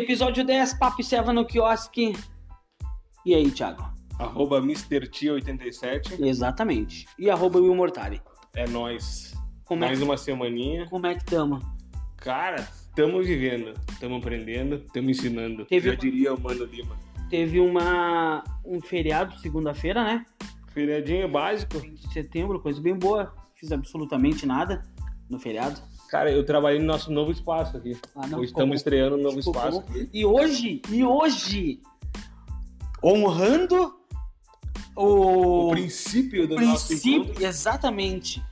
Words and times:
Episódio 0.00 0.44
10, 0.44 0.74
Papo 0.74 1.00
e 1.00 1.04
Serva 1.04 1.32
no 1.32 1.46
quiosque. 1.46 2.12
E 3.24 3.34
aí, 3.34 3.50
Thiago? 3.50 3.82
Arroba 4.18 4.60
MrT87. 4.60 6.20
Exatamente. 6.22 7.06
E 7.18 7.30
arroba 7.30 7.58
Will 7.58 7.74
Mortari. 7.74 8.20
É 8.54 8.68
nóis. 8.68 9.32
Como 9.64 9.84
é, 9.84 9.86
Mais 9.88 9.98
que, 9.98 10.04
uma 10.04 10.18
semaninha. 10.18 10.86
como 10.90 11.06
é 11.06 11.14
que 11.14 11.24
tamo? 11.24 11.60
Cara, 12.18 12.56
estamos 12.88 13.26
vivendo, 13.26 13.72
estamos 13.90 14.18
aprendendo, 14.18 14.74
estamos 14.76 15.10
ensinando. 15.18 15.64
Teve 15.64 15.86
Já 15.88 15.94
uma- 15.94 15.96
diria 16.00 16.34
o 16.34 16.40
Mano 16.40 16.64
Lima. 16.66 16.94
Teve 17.30 17.58
uma, 17.58 18.44
um 18.66 18.80
feriado 18.82 19.34
segunda-feira, 19.38 20.04
né? 20.04 20.26
Feriadinho 20.74 21.26
básico. 21.26 21.78
20 21.78 22.06
de 22.06 22.12
setembro, 22.12 22.60
coisa 22.60 22.82
bem 22.82 22.94
boa. 22.94 23.34
Fiz 23.54 23.72
absolutamente 23.72 24.44
nada 24.44 24.82
no 25.30 25.38
feriado. 25.38 25.80
Cara, 26.08 26.30
eu 26.30 26.44
trabalhei 26.44 26.78
no 26.78 26.86
nosso 26.86 27.10
novo 27.10 27.32
espaço 27.32 27.76
aqui. 27.76 27.98
Ah, 28.14 28.26
não, 28.26 28.38
Hoje 28.38 28.50
estamos 28.50 28.76
estreando 28.76 29.16
um 29.16 29.22
novo 29.22 29.38
espaço. 29.40 29.82
E 30.12 30.24
hoje, 30.24 30.80
e 30.88 31.02
hoje, 31.04 31.80
honrando 33.02 33.94
o, 34.94 35.68
O 35.68 35.70
princípio 35.72 36.46
do 36.46 36.54
nosso 36.54 36.88
princípio, 36.88 37.24
encontro 37.24 37.44
exatamente, 37.44 38.42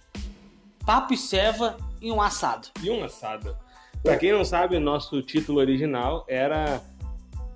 papo 0.85 1.15
e 1.15 1.17
serva 1.17 1.77
e 2.01 2.11
um 2.11 2.21
assado. 2.21 2.69
e 2.83 2.91
um 2.91 3.03
assado. 3.05 3.57
Pra 4.03 4.19
quem 4.19 4.33
não 4.33 4.45
sabe, 4.45 4.77
o 4.77 4.81
nosso 4.81 5.23
título 5.23 5.59
original 5.59 6.27
era 6.29 6.83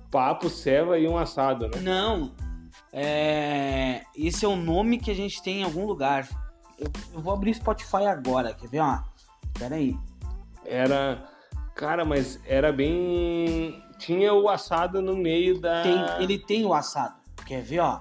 Papo, 0.09 0.49
Ceva 0.49 0.97
e 0.97 1.07
um 1.07 1.15
assado, 1.15 1.67
né? 1.67 1.79
Não, 1.79 2.31
é, 2.91 4.01
esse 4.15 4.43
é 4.43 4.47
o 4.47 4.55
nome 4.55 4.97
que 4.97 5.11
a 5.11 5.13
gente 5.13 5.43
tem 5.43 5.61
em 5.61 5.63
algum 5.63 5.85
lugar. 5.85 6.27
Eu, 6.79 6.87
eu 7.13 7.21
vou 7.21 7.33
abrir 7.33 7.53
Spotify 7.53 8.05
agora, 8.07 8.53
quer 8.55 8.67
ver? 8.67 8.79
Ó, 8.79 8.99
pera 9.59 9.75
aí. 9.75 9.95
Era. 10.65 11.23
Cara, 11.75 12.05
mas 12.05 12.39
era 12.45 12.71
bem. 12.71 13.83
Tinha 13.97 14.33
o 14.33 14.47
assado 14.47 15.01
no 15.01 15.15
meio 15.15 15.59
da. 15.59 15.83
Tem, 15.83 16.23
ele 16.23 16.39
tem 16.39 16.65
o 16.65 16.73
assado, 16.73 17.15
quer 17.45 17.61
ver? 17.61 17.79
Ó, 17.79 17.99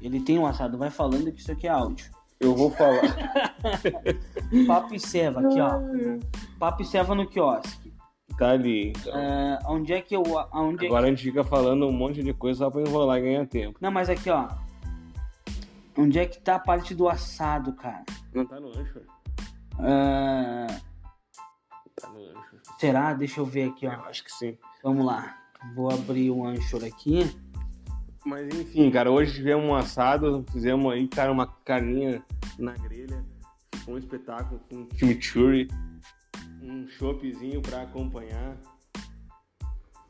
ele 0.00 0.20
tem 0.20 0.38
o 0.38 0.46
assado. 0.46 0.78
Vai 0.78 0.90
falando 0.90 1.30
que 1.30 1.40
isso 1.40 1.52
aqui 1.52 1.66
é 1.66 1.70
áudio. 1.70 2.10
Eu 2.40 2.56
vou 2.56 2.70
falar. 2.70 3.02
Papo 4.66 4.94
e 4.94 4.98
serva 4.98 5.40
aqui, 5.40 5.60
ó. 5.60 5.80
Papo 6.58 6.82
e 6.82 6.84
serva 6.84 7.14
no 7.14 7.26
quiosque. 7.28 7.92
tá 8.36 8.50
ali. 8.50 8.88
então. 8.88 9.16
É, 9.16 9.58
onde 9.66 9.92
é 9.92 10.00
que 10.00 10.16
eu. 10.16 10.22
Onde 10.52 10.86
é 10.86 10.88
Agora 10.88 11.06
a 11.06 11.10
gente 11.10 11.22
fica 11.22 11.44
falando 11.44 11.86
um 11.86 11.92
monte 11.92 12.22
de 12.22 12.32
coisa 12.34 12.64
só 12.64 12.70
pra 12.70 12.80
enrolar 12.80 13.18
e 13.18 13.22
ganhar 13.22 13.46
tempo. 13.46 13.78
Não, 13.80 13.92
mas 13.92 14.08
aqui, 14.08 14.28
ó. 14.28 14.48
Onde 15.96 16.18
é 16.18 16.26
que 16.26 16.40
tá 16.40 16.56
a 16.56 16.58
parte 16.58 16.94
do 16.94 17.08
assado, 17.08 17.74
cara? 17.74 18.02
Não 18.34 18.46
tá 18.46 18.58
no 18.58 18.68
ancho? 18.68 19.00
Ah, 19.82 20.66
será? 22.78 23.12
Deixa 23.14 23.40
eu 23.40 23.46
ver 23.46 23.70
aqui, 23.70 23.86
Eu 23.86 23.90
ó. 23.92 24.04
acho 24.06 24.24
que 24.24 24.32
sim. 24.32 24.56
Vamos 24.82 25.04
lá. 25.04 25.36
Vou 25.74 25.90
abrir 25.92 26.30
o 26.30 26.44
Anchor 26.46 26.84
aqui. 26.84 27.20
Mas 28.24 28.54
enfim, 28.54 28.90
cara, 28.90 29.10
hoje 29.10 29.34
tivemos 29.34 29.64
um 29.64 29.74
assado, 29.74 30.44
fizemos 30.52 30.92
aí, 30.92 31.08
cara, 31.08 31.32
uma 31.32 31.46
carninha 31.46 32.22
na 32.58 32.72
grelha. 32.72 33.24
Ficou 33.74 33.94
um 33.94 33.98
espetáculo 33.98 34.60
com 34.70 34.88
chimichurri, 34.96 35.68
um 36.62 36.86
choppzinho 36.88 37.60
pra 37.60 37.82
acompanhar. 37.82 38.56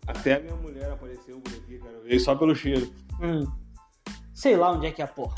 Até 0.07 0.35
a 0.37 0.41
minha 0.41 0.57
mulher 0.57 0.91
apareceu 0.91 1.41
por 1.41 1.53
aqui, 1.55 1.79
cara. 1.79 2.01
Veio 2.03 2.21
só 2.21 2.35
pelo 2.35 2.55
cheiro. 2.55 2.93
Hum. 3.21 3.47
Sei 4.35 4.57
lá 4.57 4.73
onde 4.73 4.87
é 4.87 4.91
que 4.91 5.01
é 5.01 5.05
a 5.05 5.09
porra. 5.09 5.37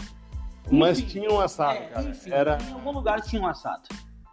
Mas 0.73 0.99
Enfim, 0.99 1.21
tinha 1.21 1.31
um 1.31 1.39
assado, 1.41 1.77
É, 1.79 1.87
cara. 1.89 2.09
enfim, 2.09 2.31
Era 2.31 2.59
em 2.63 2.73
algum 2.73 2.91
lugar 2.91 3.21
tinha 3.21 3.41
um 3.43 3.47
assado. 3.47 3.83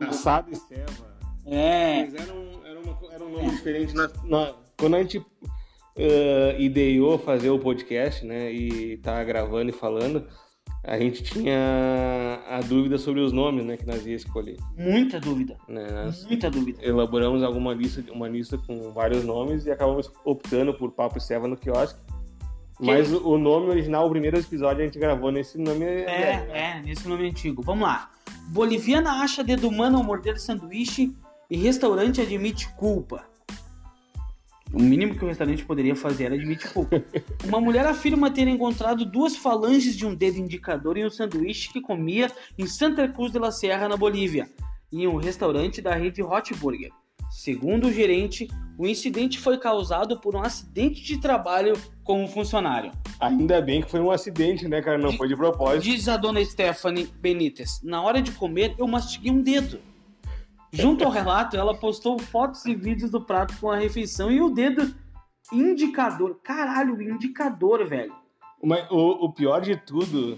Assado 0.08 0.52
e 0.52 0.56
ceva. 0.56 1.12
É. 1.46 2.04
Mas 2.04 2.16
era 2.16 2.34
um, 2.34 2.66
era 2.66 2.80
uma, 2.80 3.14
era 3.14 3.24
um 3.24 3.30
nome 3.32 3.50
diferente. 3.52 3.94
Na, 3.96 4.10
na- 4.24 4.54
quando 4.78 4.96
a 4.96 5.00
gente 5.02 5.24
eh, 5.96 6.56
ideou 6.60 7.18
fazer 7.18 7.50
o 7.50 7.60
podcast, 7.60 8.26
né, 8.26 8.52
e 8.52 8.98
tá 8.98 9.24
gravando 9.24 9.70
e 9.70 9.74
falando, 9.74 10.28
a 10.84 10.98
gente 10.98 11.22
tinha 11.22 12.42
a 12.50 12.60
dúvida 12.62 12.98
sobre 12.98 13.22
os 13.22 13.32
nomes, 13.32 13.64
né, 13.64 13.78
que 13.78 13.86
nós 13.86 14.06
ia 14.06 14.16
escolher. 14.16 14.58
Muita 14.76 15.20
dúvida. 15.20 15.56
Né? 15.68 15.86
Muita 16.28 16.50
dúvida. 16.50 16.80
elaboramos 16.84 17.44
alguma 17.44 17.74
lista, 17.74 18.04
uma 18.12 18.28
lista 18.28 18.58
com 18.58 18.92
vários 18.92 19.24
nomes 19.24 19.66
e 19.66 19.72
acabamos 19.72 20.12
optando 20.26 20.74
por 20.74 20.92
Papo 20.92 21.18
e 21.18 21.22
Ceva 21.22 21.48
no 21.48 21.56
quiosque. 21.58 22.00
Mas 22.80 23.12
o 23.14 23.38
nome 23.38 23.68
original, 23.68 24.08
o 24.08 24.10
primeiro 24.10 24.40
episódio 24.40 24.82
a 24.82 24.86
gente 24.86 24.98
gravou 24.98 25.32
nesse 25.32 25.56
nome. 25.56 25.86
É, 25.86 26.48
é, 26.52 26.82
nesse 26.84 27.08
nome 27.08 27.30
antigo. 27.30 27.62
Vamos 27.62 27.88
lá. 27.88 28.10
Boliviana 28.50 29.22
acha 29.22 29.44
dedo 29.44 29.68
humano 29.68 29.98
ao 29.98 30.04
morder 30.04 30.40
sanduíche 30.40 31.14
e 31.50 31.58
restaurante 31.58 32.22
admite 32.22 32.70
culpa. 32.76 33.26
O 34.74 34.82
mínimo 34.82 35.16
que 35.16 35.26
o 35.26 35.28
restaurante 35.28 35.66
poderia 35.66 35.96
fazer 35.96 36.26
era 36.26 36.36
admitir 36.36 36.72
culpa. 36.72 37.04
Uma 37.44 37.60
mulher 37.60 37.86
afirma 37.86 38.32
ter 38.32 38.48
encontrado 38.48 39.04
duas 39.04 39.36
falanges 39.36 39.98
de 39.98 40.06
um 40.06 40.16
dedo 40.16 40.38
indicador 40.38 40.98
em 40.98 41.06
um 41.06 41.10
sanduíche 41.10 41.74
que 41.74 41.82
comia 41.82 42.32
em 42.58 42.66
Santa 42.66 43.08
Cruz 43.08 43.34
de 43.34 43.40
la 43.40 43.52
Sierra, 43.52 43.90
na 43.90 43.98
Bolívia, 43.98 44.50
em 44.92 45.08
um 45.08 45.18
restaurante 45.18 45.82
da 45.82 45.94
rede 45.94 46.24
Hot 46.24 46.54
Burger. 46.56 46.90
Segundo 47.42 47.88
o 47.88 47.92
gerente, 47.92 48.48
o 48.78 48.86
incidente 48.86 49.40
foi 49.40 49.58
causado 49.58 50.20
por 50.20 50.36
um 50.36 50.44
acidente 50.44 51.02
de 51.02 51.18
trabalho 51.18 51.74
com 52.04 52.24
um 52.24 52.28
funcionário. 52.28 52.92
Ainda 53.20 53.60
bem 53.60 53.82
que 53.82 53.90
foi 53.90 54.00
um 54.00 54.12
acidente, 54.12 54.68
né, 54.68 54.80
cara? 54.80 55.00
Não 55.00 55.12
foi 55.14 55.28
de 55.28 55.36
propósito. 55.36 55.82
Diz 55.82 56.08
a 56.08 56.18
dona 56.18 56.46
Stephanie 56.46 57.10
Benítez: 57.20 57.82
Na 57.84 58.04
hora 58.04 58.22
de 58.22 58.32
comer, 58.32 58.76
eu 58.78 58.88
mastiguei 58.88 59.32
um 59.32 59.42
dedo. 59.42 59.80
Junto 60.72 61.04
ao 61.04 61.10
relato, 61.10 61.58
ela 61.58 61.74
postou 61.74 62.20
fotos 62.20 62.64
e 62.68 62.76
vídeos 62.76 63.10
do 63.10 63.20
prato 63.20 63.56
com 63.60 63.72
a 63.72 63.76
refeição 63.76 64.32
e 64.32 64.40
o 64.40 64.52
dedo 64.52 64.94
indicador. 65.52 66.40
Caralho, 66.44 66.94
o 66.96 67.02
indicador, 67.02 67.88
velho. 67.88 68.14
Mas 68.64 68.86
o, 68.92 69.26
o 69.26 69.34
pior 69.34 69.62
de 69.62 69.76
tudo 69.78 70.38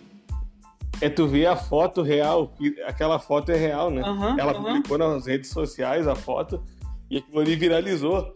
é 1.01 1.09
tu 1.09 1.27
ver 1.27 1.47
a 1.47 1.57
foto 1.57 2.01
real. 2.01 2.47
que 2.47 2.81
Aquela 2.83 3.19
foto 3.19 3.51
é 3.51 3.57
real, 3.57 3.91
né? 3.91 4.01
Aham, 4.01 4.37
Ela 4.39 4.53
aham. 4.53 4.63
publicou 4.63 4.97
nas 4.97 5.25
redes 5.27 5.49
sociais 5.49 6.07
a 6.07 6.15
foto 6.15 6.63
e 7.13 7.17
aquilo 7.17 7.39
ali 7.39 7.55
viralizou. 7.55 8.35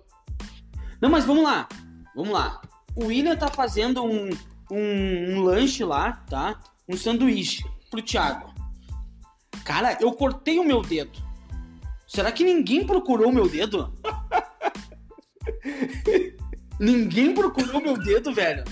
Não, 1.02 1.10
mas 1.10 1.26
vamos 1.26 1.44
lá. 1.44 1.68
Vamos 2.16 2.32
lá. 2.32 2.62
O 2.96 3.06
William 3.06 3.36
tá 3.36 3.48
fazendo 3.48 4.04
um, 4.04 4.30
um, 4.72 5.32
um 5.32 5.42
lanche 5.42 5.84
lá, 5.84 6.24
tá? 6.30 6.60
Um 6.88 6.96
sanduíche 6.96 7.64
pro 7.90 8.04
Thiago. 8.04 8.54
Cara, 9.66 9.98
eu 10.00 10.12
cortei 10.14 10.60
o 10.60 10.64
meu 10.64 10.84
dedo. 10.84 11.20
Será 12.08 12.32
que 12.32 12.44
ninguém 12.44 12.86
procurou 12.86 13.30
o 13.30 13.34
meu 13.34 13.50
dedo? 13.50 13.92
ninguém 16.80 17.34
procurou 17.34 17.82
o 17.82 17.84
meu 17.84 17.98
dedo, 17.98 18.32
velho. 18.32 18.64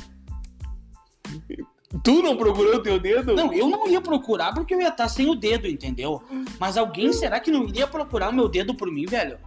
Tu 2.04 2.22
não 2.22 2.38
procurou 2.38 2.76
o 2.76 2.84
teu 2.84 3.00
dedo? 3.00 3.34
Não, 3.34 3.52
eu 3.52 3.68
não 3.68 3.88
ia 3.88 4.00
procurar 4.00 4.54
porque 4.54 4.76
eu 4.76 4.82
ia 4.82 4.90
estar 4.90 5.10
sem 5.10 5.28
o 5.28 5.36
dedo, 5.36 5.68
entendeu? 5.68 6.22
Mas 6.60 6.78
alguém 6.78 7.12
será 7.12 7.40
que 7.40 7.50
não 7.50 7.64
iria 7.64 7.88
procurar 7.88 8.30
o 8.30 8.34
meu 8.34 8.48
dedo 8.48 8.76
por 8.76 8.92
mim, 8.92 9.06
velho? 9.06 9.40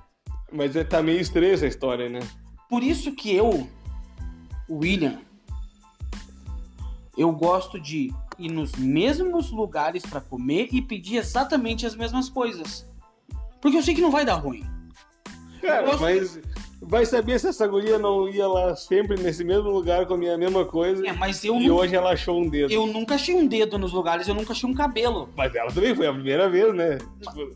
Mas 0.52 0.74
é- 0.76 0.84
tá 0.84 1.02
meio 1.02 1.20
estranha 1.20 1.52
essa 1.54 1.66
história, 1.66 2.08
né? 2.08 2.20
Por 2.68 2.82
isso 2.82 3.12
que 3.12 3.34
eu, 3.34 3.66
William, 4.70 5.18
eu 7.16 7.32
gosto 7.32 7.80
de 7.80 8.12
ir 8.38 8.50
nos 8.50 8.72
mesmos 8.76 9.50
lugares 9.50 10.04
pra 10.06 10.20
comer 10.20 10.68
e 10.72 10.80
pedir 10.80 11.16
exatamente 11.16 11.84
as 11.86 11.94
mesmas 11.96 12.28
coisas. 12.28 12.86
Porque 13.60 13.76
eu 13.76 13.82
sei 13.82 13.94
que 13.94 14.00
não 14.00 14.10
vai 14.10 14.24
dar 14.24 14.34
ruim. 14.36 14.64
Cara, 15.60 15.86
gosto- 15.86 16.00
mas 16.02 16.40
vai 16.80 17.04
saber 17.04 17.40
se 17.40 17.48
essa 17.48 17.66
guria 17.66 17.98
não 17.98 18.28
ia 18.28 18.46
lá 18.46 18.76
sempre 18.76 19.20
nesse 19.20 19.42
mesmo 19.42 19.68
lugar 19.70 20.06
comer 20.06 20.30
a 20.30 20.38
mesma 20.38 20.64
coisa 20.64 21.04
É, 21.04 21.12
mas 21.12 21.42
eu, 21.44 21.56
e 21.56 21.66
nu- 21.66 21.74
hoje 21.74 21.96
ela 21.96 22.12
achou 22.12 22.40
um 22.40 22.48
dedo. 22.48 22.72
eu 22.72 22.86
nunca 22.86 23.16
achei 23.16 23.34
um 23.34 23.46
dedo 23.48 23.76
nos 23.78 23.92
lugares, 23.92 24.28
eu 24.28 24.34
nunca 24.34 24.52
achei 24.52 24.68
um 24.70 24.74
cabelo. 24.74 25.28
Mas 25.36 25.52
ela 25.54 25.72
também 25.72 25.94
foi 25.96 26.06
a 26.06 26.12
primeira 26.12 26.48
vez, 26.48 26.72
né? 26.72 26.98
Tipo, 27.20 27.50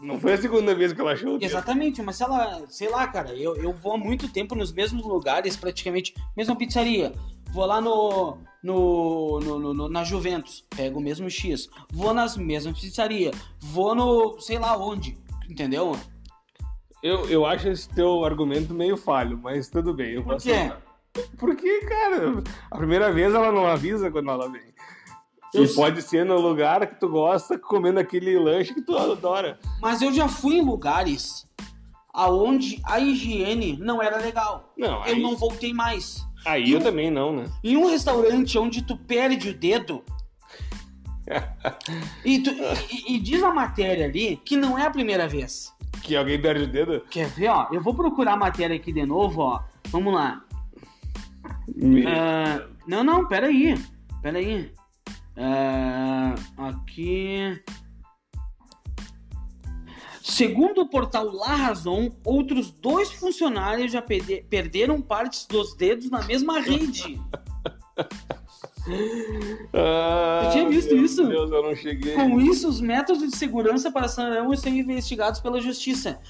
não 0.00 0.18
foi 0.20 0.34
a 0.34 0.38
segunda 0.38 0.74
vez 0.74 0.92
que 0.92 1.00
ela 1.00 1.12
achou. 1.12 1.38
Exatamente, 1.40 2.02
mas 2.02 2.16
se 2.16 2.22
ela, 2.22 2.62
sei 2.68 2.88
lá, 2.88 3.06
cara, 3.08 3.34
eu, 3.34 3.56
eu 3.56 3.72
vou 3.72 3.94
há 3.94 3.98
muito 3.98 4.28
tempo 4.28 4.54
nos 4.54 4.72
mesmos 4.72 5.04
lugares, 5.04 5.56
praticamente, 5.56 6.14
mesma 6.36 6.54
pizzaria. 6.56 7.12
Vou 7.52 7.64
lá 7.64 7.80
no, 7.80 8.36
no, 8.62 9.40
no- 9.40 9.74
no- 9.74 9.88
na 9.88 10.04
Juventus, 10.04 10.64
pego 10.76 10.98
o 10.98 11.02
mesmo 11.02 11.30
X. 11.30 11.68
Vou 11.90 12.12
nas 12.12 12.36
mesmas 12.36 12.78
pizzarias. 12.78 13.34
Vou 13.60 13.94
no, 13.94 14.38
sei 14.40 14.58
lá 14.58 14.76
onde, 14.76 15.16
entendeu? 15.48 15.96
Eu, 17.02 17.28
eu 17.30 17.46
acho 17.46 17.68
esse 17.68 17.88
teu 17.88 18.24
argumento 18.24 18.74
meio 18.74 18.96
falho, 18.96 19.38
mas 19.38 19.68
tudo 19.68 19.94
bem. 19.94 20.14
Eu 20.14 20.22
Por 20.24 20.34
posso 20.34 20.46
quê? 20.46 20.72
Porque, 21.38 21.80
cara, 21.86 22.42
a 22.70 22.76
primeira 22.76 23.10
vez 23.12 23.32
ela 23.32 23.50
não 23.52 23.66
avisa 23.66 24.10
quando 24.10 24.30
ela 24.30 24.50
vem. 24.50 24.74
Eu 25.56 25.64
e 25.64 25.74
pode 25.74 26.02
ser 26.02 26.24
no 26.24 26.38
lugar 26.40 26.86
que 26.86 26.98
tu 27.00 27.08
gosta, 27.08 27.58
comendo 27.58 27.98
aquele 28.00 28.38
lanche 28.38 28.74
que 28.74 28.82
tu 28.82 28.96
adora. 28.96 29.58
Mas 29.80 30.02
eu 30.02 30.12
já 30.12 30.28
fui 30.28 30.56
em 30.58 30.62
lugares 30.64 31.46
aonde 32.12 32.80
a 32.84 32.98
higiene 32.98 33.76
não 33.80 34.02
era 34.02 34.16
legal. 34.18 34.72
Não, 34.76 34.96
Eu 35.06 35.14
aí, 35.14 35.22
não 35.22 35.36
voltei 35.36 35.72
mais. 35.74 36.26
aí 36.44 36.70
eu 36.72 36.80
também 36.80 37.10
não, 37.10 37.34
né? 37.34 37.44
Em 37.62 37.76
um 37.76 37.86
restaurante 37.90 38.58
onde 38.58 38.82
tu 38.82 38.96
perde 38.96 39.50
o 39.50 39.54
dedo. 39.54 40.02
e, 42.24 42.38
tu- 42.38 42.50
e- 42.90 43.14
e 43.16 43.18
diz 43.18 43.42
a 43.42 43.52
matéria 43.52 44.04
ali 44.06 44.36
que 44.44 44.56
não 44.56 44.78
é 44.78 44.86
a 44.86 44.90
primeira 44.90 45.26
vez. 45.28 45.72
Que 46.02 46.14
alguém 46.16 46.40
perde 46.40 46.64
o 46.64 46.68
dedo. 46.68 47.00
Quer 47.10 47.28
ver, 47.28 47.48
ó? 47.48 47.66
Eu 47.72 47.82
vou 47.82 47.94
procurar 47.94 48.34
a 48.34 48.36
matéria 48.36 48.76
aqui 48.76 48.92
de 48.92 49.04
novo, 49.04 49.40
ó. 49.42 49.60
Vamos 49.88 50.14
lá. 50.14 50.42
Me- 51.74 52.06
Ah, 52.06 52.66
não, 52.86 53.02
não, 53.02 53.26
peraí. 53.26 53.74
Peraí. 54.22 54.72
Ah, 55.36 56.34
aqui. 56.56 57.62
Segundo 60.22 60.80
o 60.82 60.88
portal 60.88 61.26
La 61.32 61.54
Razón, 61.54 62.10
outros 62.24 62.70
dois 62.70 63.12
funcionários 63.12 63.92
já 63.92 64.02
perde- 64.02 64.44
perderam 64.50 65.00
partes 65.00 65.46
dos 65.46 65.74
dedos 65.76 66.10
na 66.10 66.22
mesma 66.24 66.60
rede. 66.60 67.20
Ah, 69.72 70.42
Eu 70.44 70.50
tinha 70.52 70.68
visto 70.68 70.94
isso? 70.94 71.26
Deus, 71.26 71.50
eu 71.50 71.60
não 71.62 71.74
cheguei. 71.74 72.14
Com 72.14 72.40
isso, 72.40 72.68
os 72.68 72.80
métodos 72.80 73.28
de 73.30 73.36
segurança 73.36 73.90
para 73.90 74.06
serão 74.06 74.54
ser 74.56 74.68
investigados 74.70 75.40
pela 75.40 75.60
justiça. 75.60 76.20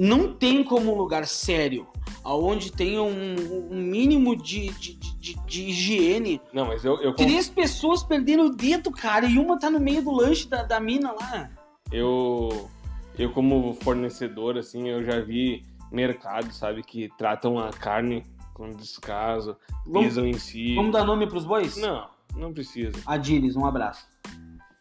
Não 0.00 0.32
tem 0.32 0.62
como 0.62 0.92
um 0.92 0.96
lugar 0.96 1.26
sério, 1.26 1.84
onde 2.24 2.70
tenha 2.70 3.02
um, 3.02 3.72
um 3.72 3.82
mínimo 3.82 4.40
de, 4.40 4.68
de, 4.74 4.94
de, 4.94 5.34
de 5.44 5.62
higiene. 5.70 6.40
Não, 6.52 6.66
mas 6.66 6.84
eu, 6.84 7.02
eu, 7.02 7.14
Três 7.14 7.48
pessoas 7.48 8.04
perderam 8.04 8.46
o 8.46 8.54
dedo, 8.54 8.92
cara, 8.92 9.26
e 9.26 9.36
uma 9.36 9.58
tá 9.58 9.68
no 9.68 9.80
meio 9.80 10.00
do 10.00 10.12
lanche 10.12 10.46
da, 10.46 10.62
da 10.62 10.78
mina 10.78 11.10
lá. 11.10 11.50
eu, 11.90 12.70
eu 13.18 13.32
como 13.32 13.74
fornecedor, 13.82 14.56
assim, 14.56 14.88
eu 14.88 15.04
já 15.04 15.20
vi 15.20 15.64
mercados, 15.90 16.54
sabe, 16.54 16.84
que 16.84 17.08
tratam 17.18 17.58
a 17.58 17.70
carne 17.70 18.22
com 18.54 18.70
descaso, 18.70 19.56
Vamos, 19.84 20.10
pisam 20.10 20.24
em 20.24 20.34
si. 20.34 20.76
vamos 20.76 20.92
dar 20.92 21.04
nome 21.04 21.26
pros 21.26 21.44
bois? 21.44 21.76
Não, 21.76 22.08
não 22.36 22.52
precisa. 22.52 22.92
Adilis, 23.04 23.56
um 23.56 23.66
abraço. 23.66 24.06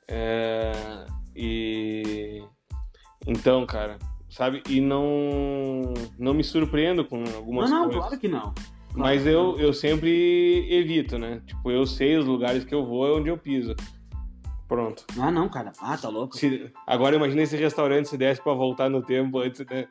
É, 0.08 0.74
e 1.36 2.44
então, 3.26 3.66
cara, 3.66 3.98
sabe? 4.38 4.62
E 4.70 4.80
não 4.80 5.94
não 6.18 6.34
me 6.34 6.44
surpreendo 6.44 7.04
com 7.04 7.24
algumas 7.36 7.70
não, 7.70 7.78
não, 7.80 7.86
coisas. 7.86 8.02
claro 8.06 8.20
que 8.22 8.28
não. 8.28 8.54
Mas 8.96 9.26
eu, 9.28 9.60
eu 9.60 9.74
sempre 9.74 10.68
evito, 10.74 11.18
né? 11.20 11.42
Tipo, 11.46 11.70
eu 11.72 11.86
sei 11.86 12.18
os 12.18 12.26
lugares 12.26 12.64
que 12.64 12.74
eu 12.74 12.86
vou, 12.86 13.08
é 13.08 13.12
onde 13.20 13.30
eu 13.30 13.38
piso. 13.38 13.76
Pronto. 14.68 15.06
Ah, 15.20 15.30
não, 15.32 15.48
cara. 15.50 15.72
Ah, 15.80 15.98
tá 15.98 16.10
louco. 16.10 16.36
Se- 16.38 16.72
agora 16.86 17.16
imagina 17.16 17.42
esse 17.44 17.56
restaurante 17.56 18.10
se 18.10 18.18
desse 18.18 18.42
pra 18.42 18.54
voltar 18.54 18.90
no 18.90 19.02
tempo 19.02 19.40
antes, 19.40 19.64
né? 19.70 19.88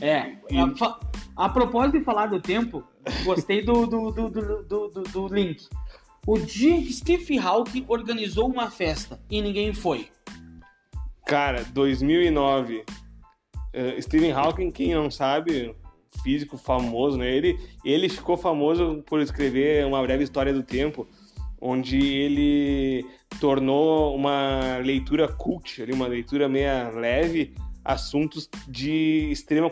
É, 0.00 0.36
a, 0.58 0.76
fa- 0.76 0.98
a 1.36 1.48
propósito 1.48 1.98
de 1.98 2.04
falar 2.04 2.26
do 2.26 2.40
tempo, 2.40 2.82
gostei 3.24 3.62
do, 3.64 3.86
do, 3.86 4.10
do, 4.10 4.28
do, 4.30 4.62
do, 4.64 4.88
do- 4.88 5.02
do 5.04 5.28
link. 5.34 5.66
O 6.26 6.38
dia 6.38 6.76
que 6.82 6.92
Steve 6.92 7.38
Hawking 7.38 7.84
organizou 7.88 8.46
uma 8.50 8.70
festa 8.70 9.18
e 9.30 9.40
ninguém 9.40 9.72
foi. 9.72 10.08
Cara, 11.26 11.64
2009. 11.72 12.84
Eh, 13.72 14.00
Stephen 14.00 14.32
Hawking, 14.32 14.70
quem 14.70 14.94
não 14.94 15.10
sabe, 15.10 15.74
físico 16.22 16.56
famoso, 16.56 17.16
né? 17.18 17.30
Ele, 17.30 17.58
ele 17.84 18.08
ficou 18.08 18.36
famoso 18.36 19.02
por 19.06 19.20
escrever 19.20 19.86
uma 19.86 20.02
breve 20.02 20.24
história 20.24 20.52
do 20.52 20.62
tempo, 20.62 21.06
onde 21.60 21.98
ele 21.98 23.04
tornou 23.40 24.14
uma 24.16 24.78
leitura 24.78 25.28
cult, 25.28 25.82
ali, 25.82 25.92
uma 25.92 26.06
leitura 26.06 26.48
meia 26.48 26.90
leve, 26.90 27.54
assuntos 27.84 28.48
de 28.68 29.28
extrema 29.30 29.70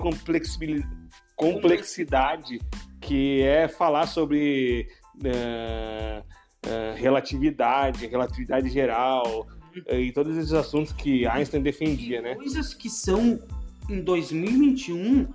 complexidade, 1.37 2.61
que 3.00 3.43
é 3.43 3.69
falar 3.69 4.06
sobre 4.06 4.89
eh, 5.25 6.23
eh, 6.62 6.95
relatividade, 6.97 8.06
relatividade 8.06 8.69
geral, 8.69 9.47
eh, 9.87 10.00
e 10.00 10.12
todos 10.12 10.37
esses 10.37 10.53
assuntos 10.53 10.93
que 10.93 11.27
Einstein 11.27 11.62
defendia, 11.62 12.21
né? 12.21 12.35
Coisas 12.35 12.75
que 12.75 12.91
são 12.91 13.39
em 13.88 14.00
2021, 14.00 15.26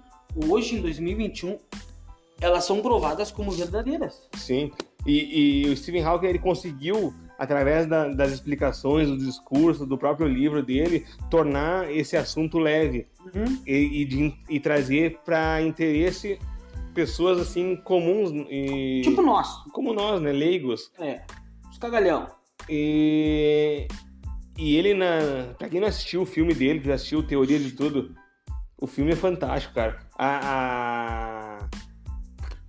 hoje 0.47 0.75
em 0.75 0.81
2021, 0.81 1.57
elas 2.41 2.65
são 2.65 2.81
provadas 2.81 3.31
como 3.31 3.51
verdadeiras. 3.51 4.27
Sim. 4.35 4.71
E, 5.05 5.63
e 5.65 5.69
o 5.69 5.75
Stephen 5.77 6.03
Hawking 6.03 6.27
ele 6.27 6.39
conseguiu, 6.39 7.13
através 7.38 7.85
da- 7.88 8.07
das 8.09 8.31
explicações, 8.31 9.07
do 9.09 9.17
discurso, 9.17 9.85
do 9.85 9.97
próprio 9.97 10.27
livro 10.27 10.63
dele, 10.63 11.05
tornar 11.29 11.91
esse 11.91 12.15
assunto 12.15 12.57
leve 12.59 13.07
e, 13.65 14.01
e 14.01 14.05
de- 14.05 14.33
e 14.50 14.59
trazer 14.59 15.19
para 15.25 15.61
interesse 15.61 16.39
pessoas 16.94 17.39
assim 17.39 17.75
comuns 17.77 18.31
e 18.50 19.01
Tipo 19.03 19.21
nós. 19.21 19.47
como 19.73 19.94
nós, 19.94 20.21
né, 20.21 20.31
leigos. 20.31 20.91
É. 21.00 21.21
Os 21.71 21.77
cagalhão. 21.77 22.27
E, 22.69 23.88
e 24.57 24.75
ele, 24.77 24.94
na, 24.94 25.53
pra 25.57 25.67
quem 25.69 25.79
não 25.81 25.88
assistiu 25.88 26.21
o 26.21 26.25
filme 26.25 26.53
dele, 26.53 26.79
que 26.79 26.88
já 26.88 26.94
assistiu 26.95 27.23
Teoria 27.25 27.59
de 27.59 27.71
Tudo, 27.71 28.15
o 28.83 28.88
filme 28.88 29.12
é 29.13 29.15
fantástico, 29.15 29.74
cara. 29.74 29.97
A, 30.18 31.59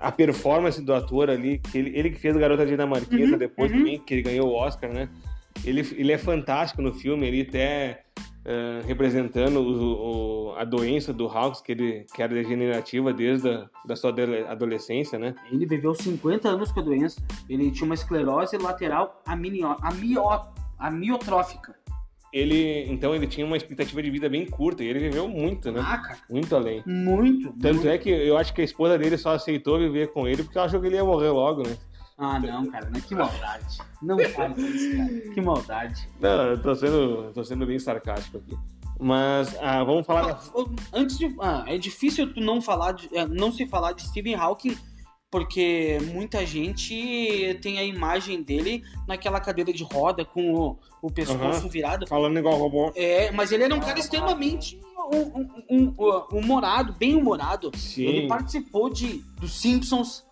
a, 0.01 0.09
a 0.09 0.13
performance 0.13 0.81
do 0.81 0.95
ator 0.95 1.29
ali, 1.29 1.59
que 1.59 1.77
ele, 1.79 1.91
ele 1.99 2.11
que 2.11 2.19
fez 2.21 2.37
o 2.37 2.39
Garota 2.39 2.65
Dinamarquesa 2.65 3.33
Uhum, 3.33 3.39
depois 3.39 3.73
uhum. 3.73 3.79
também, 3.79 3.99
que 3.99 4.15
ele 4.15 4.23
ganhou 4.23 4.49
o 4.49 4.55
Oscar, 4.55 4.93
né? 4.93 5.09
Ele, 5.65 5.81
ele 5.97 6.13
é 6.13 6.19
fantástico 6.19 6.81
no 6.83 6.93
filme, 6.93 7.27
ele 7.27 7.43
até 7.43 8.05
ah, 8.47 8.81
representando 8.87 9.57
o, 9.61 10.51
o- 10.51 10.55
a 10.57 10.65
doença 10.65 11.13
do 11.13 11.27
Hawks, 11.27 11.61
que, 11.61 11.73
ele, 11.73 12.07
que 12.15 12.23
era 12.23 12.33
degenerativa 12.33 13.13
desde 13.13 13.49
a 13.49 13.69
da 13.85 13.97
sua 13.97 14.11
adole- 14.11 14.45
adolescência, 14.47 15.19
né? 15.19 15.35
Ele 15.51 15.67
viveu 15.67 15.95
50 15.95 16.49
anos 16.49 16.71
com 16.71 16.79
a 16.79 16.83
doença. 16.85 17.21
Ele 17.49 17.71
tinha 17.73 17.87
uma 17.87 17.95
esclerose 17.95 18.57
lateral 18.57 19.21
aminio- 19.27 19.77
amio- 19.83 20.23
amiotrófica. 20.79 21.75
Ele, 22.35 22.85
então, 22.91 23.15
ele 23.15 23.29
tinha 23.29 23.47
uma 23.47 23.57
expectativa 23.57 24.03
de 24.03 24.11
vida 24.11 24.29
bem 24.29 24.45
curta 24.45 24.83
e 24.83 24.89
ele 24.89 24.99
viveu 24.99 25.29
muito, 25.29 25.71
né? 25.71 25.81
Ah, 25.81 25.99
cara. 25.99 26.19
Muito 26.29 26.57
além. 26.57 26.83
Muito. 26.85 27.53
Tanto 27.61 27.77
muito. 27.77 27.89
é 27.89 27.97
que 27.97 28.11
eu 28.11 28.37
acho 28.37 28.53
que 28.53 28.61
a 28.61 28.65
esposa 28.65 28.99
dele 28.99 29.17
só 29.17 29.35
aceitou 29.35 29.79
viver 29.79 30.09
com 30.09 30.27
ele 30.27 30.43
porque 30.43 30.59
ela 30.59 30.67
achou 30.67 30.81
que 30.81 30.89
ele 30.89 30.97
ia 30.97 31.05
morrer 31.05 31.29
logo, 31.29 31.63
né? 31.63 31.77
Ah, 32.19 32.41
não, 32.41 32.67
cara. 32.67 32.91
Que 32.91 33.15
maldade. 33.15 33.79
Não 34.03 34.19
faz 34.19 34.59
isso, 34.59 34.97
cara. 34.97 35.33
Que 35.33 35.41
maldade. 35.41 36.09
Não, 36.21 36.43
eu 36.47 36.61
tô 36.61 36.75
sendo, 36.75 37.31
tô 37.33 37.45
sendo 37.45 37.67
bem 37.67 37.79
sarcástico 37.79 38.39
aqui. 38.39 38.59
Mas 38.99 39.57
ah, 39.61 39.85
vamos 39.85 40.05
falar. 40.05 40.41
Antes 40.93 41.17
de. 41.17 41.33
Ah, 41.41 41.65
é 41.69 41.79
difícil 41.79 42.35
tu 42.35 42.41
não 42.41 42.61
falar 42.61 42.93
de, 42.93 43.17
é, 43.17 43.25
não 43.29 43.53
se 43.53 43.65
falar 43.65 43.93
de 43.93 44.03
Stephen 44.03 44.35
Hawking, 44.35 44.77
porque 45.35 45.99
muita 46.13 46.47
gente 46.47 47.59
tem 47.61 47.77
a 47.81 47.83
imagem 47.83 48.41
dele 48.41 48.85
naquela 49.05 49.41
cadeira 49.41 49.73
de 49.73 49.83
roda 49.83 50.25
com 50.25 50.55
o, 50.55 50.79
o 51.03 51.11
pescoço 51.11 51.59
Aham. 51.59 51.69
virado. 51.69 52.07
Falando 52.07 52.39
igual 52.39 52.57
robô. 52.57 52.93
É, 52.95 53.33
mas 53.33 53.51
ele 53.51 53.65
era 53.65 53.75
um 53.75 53.81
cara 53.81 53.99
extremamente 53.99 54.79
um- 55.13 55.41
um- 55.41 55.51
um- 55.69 55.95
um- 55.99 56.39
humorado, 56.39 56.93
bem 56.93 57.17
humorado. 57.17 57.73
Ele 57.97 58.21
Sim. 58.21 58.29
participou 58.29 58.89
de 58.89 59.25
dos 59.41 59.61
Simpsons, 59.61 60.25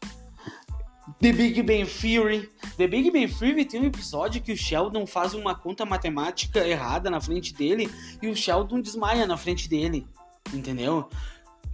The 1.18 1.32
Big 1.32 1.61
Bang 1.64 1.85
Theory. 1.87 2.49
The 2.76 2.87
Big 2.87 3.11
Bang 3.11 3.26
Theory 3.26 3.64
tem 3.64 3.80
um 3.80 3.87
episódio 3.87 4.40
que 4.40 4.52
o 4.52 4.56
Sheldon 4.56 5.04
faz 5.04 5.35
uma 5.35 5.52
conta 5.52 5.85
matemática 5.85 6.64
errada 6.64 7.11
na 7.11 7.21
frente 7.21 7.52
dele 7.52 7.90
e 8.23 8.28
o 8.28 8.37
Sheldon 8.37 8.80
desmaia 8.80 9.26
na 9.26 9.37
frente 9.37 9.68
dele, 9.68 10.06
entendeu? 10.54 11.09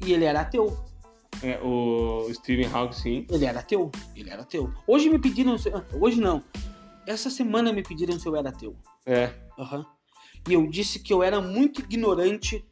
E 0.03 0.15
ele 0.15 0.25
era 0.25 0.41
ateu. 0.41 0.88
É, 1.43 1.61
o 1.63 2.29
Stephen 2.35 2.67
Hawking, 2.73 2.93
sim. 2.97 3.27
Ele 3.31 3.45
era 3.45 3.61
ateu. 3.61 3.91
Ele 4.17 4.29
era 4.31 4.43
ateu. 4.43 4.73
Hoje 4.87 5.09
me 5.09 5.19
pediram. 5.19 5.55
ah, 5.55 5.85
Hoje 5.97 6.21
não. 6.21 6.43
Essa 7.07 7.31
semana 7.31 7.73
me 7.73 7.83
pediram 7.83 8.19
se 8.19 8.27
eu 8.27 8.37
era 8.37 8.49
ateu. 8.49 8.77
É, 9.07 9.33
Aham. 9.59 9.87
E 10.49 10.53
eu 10.55 10.67
disse 10.67 10.99
que 11.01 11.13
eu 11.13 11.23
era 11.23 11.41
muito 11.41 11.81
ignorante 11.81 12.65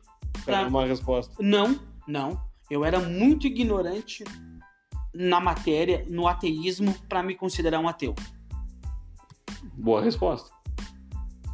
pra. 0.45 0.67
uma 0.67 0.85
resposta. 0.87 1.35
Não, 1.41 1.79
não. 2.07 2.41
Eu 2.71 2.85
era 2.85 2.99
muito 2.99 3.47
ignorante 3.47 4.25
na 5.15 5.41
matéria, 5.41 6.05
no 6.09 6.27
ateísmo, 6.27 6.95
pra 7.09 7.23
me 7.23 7.35
considerar 7.35 7.79
um 7.81 7.89
ateu. 7.89 8.15
Boa 9.75 10.03
resposta. 10.03 10.51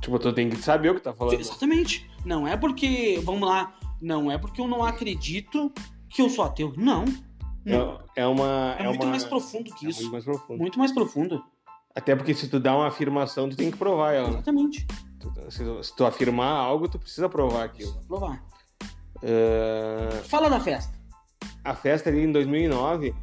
Tipo, 0.01 0.19
tu 0.19 0.33
tem 0.33 0.51
que 0.51 0.57
saber 0.57 0.91
o 0.91 0.95
que 0.95 1.01
tá 1.01 1.13
falando. 1.13 1.39
Exatamente. 1.39 2.11
Não 2.25 2.47
é 2.47 2.57
porque, 2.57 3.21
vamos 3.25 3.49
lá, 3.49 3.77
não 4.01 4.31
é 4.31 4.39
porque 4.39 4.61
eu 4.61 4.67
não 4.67 4.85
acredito 4.85 5.73
que 6.15 6.23
eu 6.23 6.29
sou 6.29 6.45
ateu. 6.45 6.73
Não. 6.77 7.05
Não. 7.65 8.01
É, 8.17 8.23
é 8.23 8.27
uma. 8.27 8.77
É, 8.79 8.83
É, 8.83 8.89
muito 8.89 9.03
uma... 9.03 9.11
mais 9.11 9.25
profundo 9.25 9.73
que 9.75 9.87
é 9.87 9.91
isso. 9.91 10.01
muito 10.01 10.13
mais 10.13 10.25
profundo. 10.25 10.59
Muito 10.59 10.79
mais 10.79 10.93
profundo. 10.93 11.45
Até 11.95 12.17
porque 12.17 12.35
se 12.35 12.49
tu 12.49 12.59
dá 12.59 12.75
uma 12.77 12.89
afirmação, 12.89 13.49
tu 13.49 13.57
tem 13.57 13.71
que 13.71 13.77
provar 13.77 14.13
ela. 14.13 14.29
Exatamente. 14.31 14.87
Se, 15.51 15.65
se 15.85 15.95
tu 15.97 16.05
afirmar 16.05 16.49
algo, 16.57 16.89
tu 16.89 16.99
precisa 16.99 17.29
provar 17.29 17.65
aquilo. 17.65 17.93
Vou 18.09 18.19
provar. 18.19 18.43
É, 19.23 20.23
Fala 20.25 20.49
da 20.51 20.59
festa. 20.59 20.93
a 21.65 21.75
festa 21.75 22.11
ali 22.11 22.25
em 22.25 22.33
2009, 22.33 23.15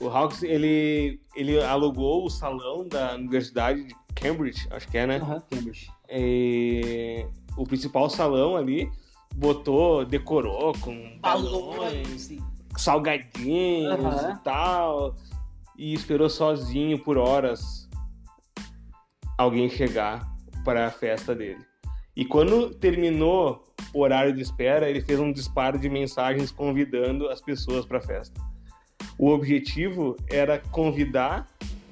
o 0.00 0.08
Hawks 0.08 0.42
ele, 0.42 1.20
ele 1.34 1.60
alugou 1.62 2.24
o 2.24 2.30
salão 2.30 2.86
da 2.86 3.14
Universidade 3.14 3.82
de 3.84 3.94
Cambridge, 4.14 4.68
acho 4.70 4.86
que 4.88 4.96
é, 4.98 5.06
né? 5.06 5.16
Aham, 5.16 5.40
Cambridge. 5.50 5.90
E 6.08 7.26
o 7.56 7.64
principal 7.64 8.08
salão 8.08 8.54
ali 8.56 8.88
botou, 9.34 10.04
decorou 10.04 10.72
com 10.80 11.18
balões, 11.20 12.28
Balões. 12.28 12.38
salgadinhos 12.76 13.98
Aham. 14.04 14.32
e 14.32 14.44
tal, 14.44 15.14
e 15.76 15.94
esperou 15.94 16.28
sozinho 16.28 16.98
por 16.98 17.16
horas 17.16 17.88
alguém 19.38 19.70
chegar 19.70 20.28
para 20.64 20.86
a 20.86 20.90
festa 20.90 21.34
dele. 21.34 21.64
E 22.14 22.24
quando 22.24 22.74
terminou 22.74 23.62
o 23.94 24.00
horário 24.02 24.34
de 24.34 24.42
espera, 24.42 24.90
ele 24.90 25.00
fez 25.00 25.18
um 25.18 25.32
disparo 25.32 25.78
de 25.78 25.88
mensagens 25.88 26.50
convidando 26.52 27.28
as 27.28 27.40
pessoas 27.40 27.86
para 27.86 27.98
a 27.98 28.02
festa. 28.02 28.40
o 29.18 29.28
objetivo 29.30 30.16
era 30.30 30.58
convidar, 30.58 31.46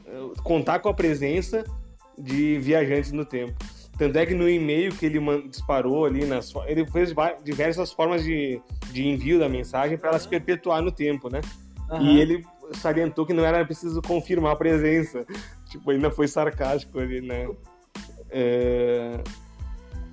eh, 0.06 0.32
contar 0.42 0.78
com 0.80 0.88
a 0.88 0.94
presença 0.94 1.64
de 2.18 2.58
viajantes 2.58 3.12
no 3.12 3.24
tempo. 3.24 3.54
Tanto 3.98 4.16
é 4.16 4.24
que 4.24 4.32
no 4.32 4.48
e-mail 4.48 4.94
que 4.94 5.04
ele 5.04 5.18
disparou 5.48 6.06
ali, 6.06 6.24
nas, 6.24 6.54
ele 6.66 6.86
fez 6.86 7.12
diversas 7.42 7.92
formas 7.92 8.22
de, 8.22 8.62
de 8.92 9.08
envio 9.08 9.40
da 9.40 9.48
mensagem 9.48 9.98
para 9.98 10.10
ela 10.10 10.18
se 10.20 10.28
perpetuar 10.28 10.80
no 10.80 10.92
tempo, 10.92 11.28
né? 11.28 11.40
Uhum. 11.90 12.02
E 12.02 12.20
ele 12.20 12.46
salientou 12.74 13.26
que 13.26 13.32
não 13.32 13.44
era 13.44 13.64
preciso 13.64 14.00
confirmar 14.00 14.52
a 14.52 14.56
presença. 14.56 15.26
Tipo, 15.68 15.90
ainda 15.90 16.10
foi 16.10 16.26
sarcástico 16.26 16.98
ali, 16.98 17.20
né? 17.20 17.46
É... 18.30 19.20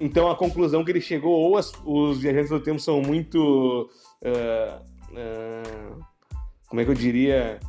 Então 0.02 0.30
a 0.30 0.36
conclusão 0.36 0.84
que 0.84 0.92
ele 0.92 1.00
chegou, 1.00 1.32
ou 1.32 1.58
as, 1.58 1.72
os 1.86 2.20
viajantes 2.20 2.50
do 2.50 2.60
tempo 2.60 2.80
são 2.80 3.02
muito. 3.02 3.90
Uh, 4.22 4.82
uh, 5.14 6.06
como 6.68 6.82
é 6.82 6.84
que 6.84 6.92
eu 6.92 6.96
diria? 6.96 7.60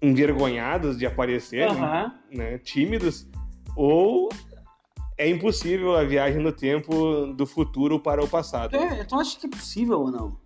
Envergonhados 0.00 0.96
de 0.96 1.06
aparecer, 1.06 1.68
uhum. 1.68 1.80
né? 1.80 2.12
né? 2.30 2.58
tímidos, 2.58 3.28
ou 3.74 4.28
é 5.18 5.28
impossível 5.28 5.96
a 5.96 6.04
viagem 6.04 6.40
no 6.40 6.52
tempo 6.52 7.26
do 7.34 7.44
futuro 7.44 7.98
para 7.98 8.22
o 8.22 8.28
passado. 8.28 8.76
É, 8.76 9.00
então 9.00 9.18
acho 9.18 9.38
que 9.38 9.46
é 9.46 9.50
possível 9.50 10.00
ou 10.00 10.10
não? 10.10 10.36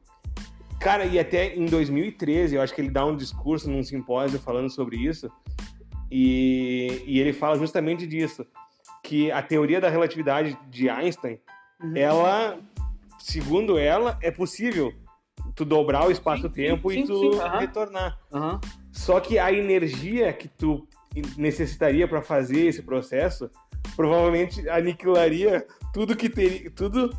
Cara, 0.80 1.04
e 1.04 1.18
até 1.18 1.54
em 1.54 1.66
2013, 1.66 2.56
eu 2.56 2.62
acho 2.62 2.74
que 2.74 2.80
ele 2.80 2.90
dá 2.90 3.04
um 3.04 3.14
discurso 3.14 3.70
num 3.70 3.84
simpósio 3.84 4.40
falando 4.40 4.68
sobre 4.70 4.96
isso, 4.96 5.30
e, 6.10 7.04
e 7.06 7.20
ele 7.20 7.32
fala 7.32 7.56
justamente 7.56 8.06
disso, 8.06 8.44
que 9.04 9.30
a 9.30 9.42
teoria 9.42 9.80
da 9.80 9.88
relatividade 9.88 10.58
de 10.68 10.88
Einstein, 10.88 11.38
uhum. 11.80 11.96
ela, 11.96 12.58
segundo 13.18 13.78
ela, 13.78 14.18
é 14.22 14.30
possível 14.30 14.92
tu 15.54 15.64
dobrar 15.64 16.06
o 16.08 16.10
espaço-tempo 16.10 16.90
e 16.90 17.04
tu 17.04 17.32
sim, 17.32 17.38
uhum. 17.38 17.58
retornar. 17.58 18.18
Uhum. 18.32 18.58
Só 18.90 19.20
que 19.20 19.38
a 19.38 19.52
energia 19.52 20.32
que 20.32 20.48
tu 20.48 20.86
necessitaria 21.36 22.08
para 22.08 22.22
fazer 22.22 22.66
esse 22.66 22.82
processo 22.82 23.50
provavelmente 23.96 24.68
aniquilaria 24.68 25.66
tudo 25.92 26.16
que 26.16 26.28
teria, 26.28 26.70
tudo, 26.70 27.10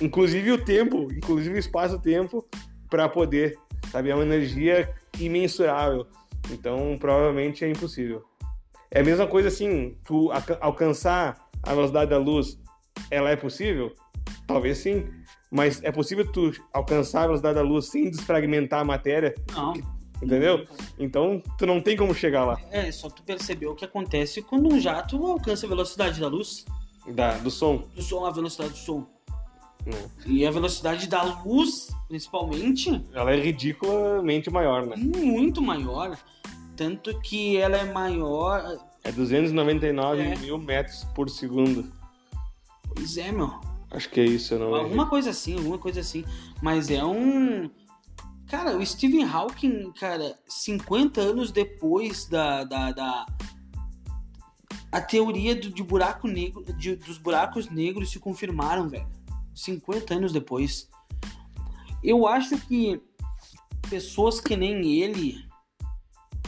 inclusive 0.00 0.52
o 0.52 0.64
tempo, 0.64 1.08
inclusive 1.12 1.54
o 1.54 1.58
espaço-tempo, 1.58 2.46
para 2.88 3.08
poder, 3.08 3.58
sabe? 3.90 4.10
É 4.10 4.14
uma 4.14 4.24
energia 4.24 4.92
imensurável. 5.18 6.06
Então, 6.50 6.96
provavelmente 6.98 7.64
é 7.64 7.70
impossível. 7.70 8.24
É 8.90 9.00
a 9.00 9.04
mesma 9.04 9.26
coisa 9.26 9.48
assim, 9.48 9.96
tu 10.04 10.30
alcançar 10.60 11.46
a 11.62 11.74
velocidade 11.74 12.10
da 12.10 12.18
luz, 12.18 12.58
ela 13.10 13.30
é 13.30 13.36
possível? 13.36 13.92
Talvez 14.46 14.78
sim. 14.78 15.06
Mas 15.50 15.82
é 15.82 15.92
possível 15.92 16.30
tu 16.30 16.52
alcançar 16.72 17.22
a 17.22 17.26
velocidade 17.26 17.54
da 17.56 17.62
luz 17.62 17.86
sem 17.86 18.10
desfragmentar 18.10 18.80
a 18.80 18.84
matéria? 18.84 19.34
Não. 19.54 19.97
Entendeu? 20.22 20.66
Então, 20.98 21.42
tu 21.56 21.66
não 21.66 21.80
tem 21.80 21.96
como 21.96 22.14
chegar 22.14 22.44
lá. 22.44 22.60
É, 22.70 22.90
só 22.90 23.08
tu 23.08 23.22
perceber 23.22 23.66
o 23.66 23.74
que 23.74 23.84
acontece 23.84 24.42
quando 24.42 24.72
um 24.72 24.80
jato 24.80 25.24
alcança 25.24 25.66
a 25.66 25.68
velocidade 25.68 26.20
da 26.20 26.28
luz. 26.28 26.64
Da, 27.08 27.38
do 27.38 27.50
som. 27.50 27.84
Do 27.94 28.02
som, 28.02 28.24
a 28.24 28.30
velocidade 28.30 28.70
do 28.70 28.78
som. 28.78 29.06
E 30.26 30.46
a 30.46 30.50
velocidade 30.50 31.06
da 31.08 31.22
luz, 31.22 31.88
principalmente. 32.08 33.02
Ela 33.14 33.32
é 33.32 33.40
ridiculamente 33.40 34.50
maior, 34.50 34.86
né? 34.86 34.96
Muito 34.96 35.62
maior. 35.62 36.18
Tanto 36.76 37.18
que 37.20 37.56
ela 37.56 37.76
é 37.76 37.84
maior. 37.84 38.78
É 39.02 39.10
299 39.10 40.20
é. 40.20 40.36
mil 40.36 40.58
metros 40.58 41.04
por 41.14 41.30
segundo. 41.30 41.90
Pois 42.94 43.16
é, 43.16 43.32
meu. 43.32 43.58
Acho 43.90 44.10
que 44.10 44.20
é 44.20 44.24
isso, 44.24 44.58
não 44.58 44.74
Alguma 44.74 45.08
coisa 45.08 45.30
assim, 45.30 45.56
alguma 45.56 45.78
coisa 45.78 46.00
assim. 46.00 46.24
Mas 46.60 46.90
é 46.90 47.02
um. 47.04 47.70
Cara, 48.48 48.78
o 48.78 48.84
Stephen 48.84 49.24
Hawking, 49.24 49.92
cara, 49.92 50.38
50 50.48 51.20
anos 51.20 51.52
depois 51.52 52.26
da. 52.26 52.64
da, 52.64 52.92
da 52.92 53.26
a 54.90 55.02
teoria 55.02 55.54
do, 55.54 55.68
de 55.68 55.82
buraco 55.82 56.26
negro, 56.26 56.64
de, 56.72 56.96
dos 56.96 57.18
buracos 57.18 57.68
negros 57.68 58.10
se 58.10 58.18
confirmaram, 58.18 58.88
velho. 58.88 59.06
50 59.54 60.14
anos 60.14 60.32
depois. 60.32 60.88
Eu 62.02 62.26
acho 62.26 62.56
que 62.66 62.98
pessoas 63.90 64.40
que 64.40 64.56
nem 64.56 64.98
ele, 64.98 65.44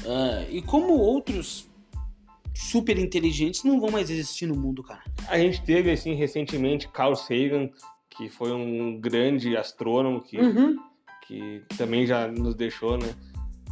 uh, 0.02 0.50
e 0.50 0.62
como 0.62 0.94
outros 0.94 1.68
super 2.54 2.98
inteligentes, 2.98 3.62
não 3.62 3.78
vão 3.78 3.90
mais 3.90 4.08
existir 4.08 4.46
no 4.46 4.56
mundo, 4.56 4.82
cara. 4.82 5.02
A 5.28 5.38
gente 5.38 5.62
teve, 5.62 5.90
assim, 5.90 6.14
recentemente 6.14 6.88
Carl 6.88 7.14
Sagan, 7.14 7.68
que 8.08 8.30
foi 8.30 8.52
um 8.52 8.98
grande 8.98 9.54
astrônomo 9.54 10.22
que. 10.22 10.38
Uhum 10.38 10.89
que 11.30 11.62
também 11.78 12.04
já 12.04 12.26
nos 12.26 12.56
deixou, 12.56 12.98
né? 12.98 13.14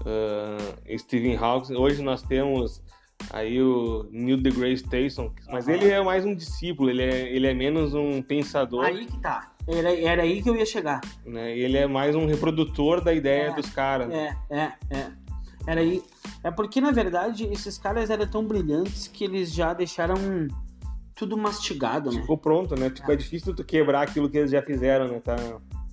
Uh, 0.02 0.98
Stephen 0.98 1.36
Hawking. 1.36 1.74
Hoje 1.74 2.00
nós 2.02 2.22
temos 2.22 2.80
aí 3.30 3.60
o 3.60 4.08
Neil 4.12 4.40
deGrasse 4.40 4.84
Tyson, 4.84 5.32
mas 5.50 5.66
uhum. 5.66 5.74
ele 5.74 5.90
é 5.90 6.00
mais 6.00 6.24
um 6.24 6.36
discípulo, 6.36 6.88
ele 6.88 7.02
é, 7.02 7.34
ele 7.34 7.48
é 7.48 7.52
menos 7.52 7.94
um 7.94 8.22
pensador. 8.22 8.84
Aí 8.84 9.06
que 9.06 9.20
tá. 9.20 9.52
Era, 9.66 9.92
era 10.00 10.22
aí 10.22 10.40
que 10.40 10.48
eu 10.48 10.54
ia 10.54 10.64
chegar. 10.64 11.00
Né? 11.26 11.58
Ele 11.58 11.76
é 11.76 11.86
mais 11.86 12.14
um 12.14 12.26
reprodutor 12.26 13.02
da 13.02 13.12
ideia 13.12 13.48
é, 13.50 13.54
dos 13.54 13.68
caras. 13.70 14.08
É, 14.10 14.36
é, 14.48 14.72
é. 14.90 15.12
Era 15.66 15.80
aí. 15.80 16.02
É 16.44 16.50
porque, 16.52 16.80
na 16.80 16.92
verdade, 16.92 17.44
esses 17.52 17.76
caras 17.76 18.08
eram 18.08 18.26
tão 18.26 18.46
brilhantes 18.46 19.08
que 19.08 19.24
eles 19.24 19.52
já 19.52 19.74
deixaram 19.74 20.14
tudo 21.14 21.36
mastigado, 21.36 22.12
né? 22.12 22.20
Ficou 22.20 22.38
pronto, 22.38 22.78
né? 22.78 22.88
Tipo, 22.88 23.10
é, 23.10 23.14
é 23.14 23.16
difícil 23.16 23.52
tu 23.52 23.64
quebrar 23.64 24.02
aquilo 24.02 24.30
que 24.30 24.38
eles 24.38 24.52
já 24.52 24.62
fizeram, 24.62 25.08
né? 25.08 25.20
Tá, 25.20 25.36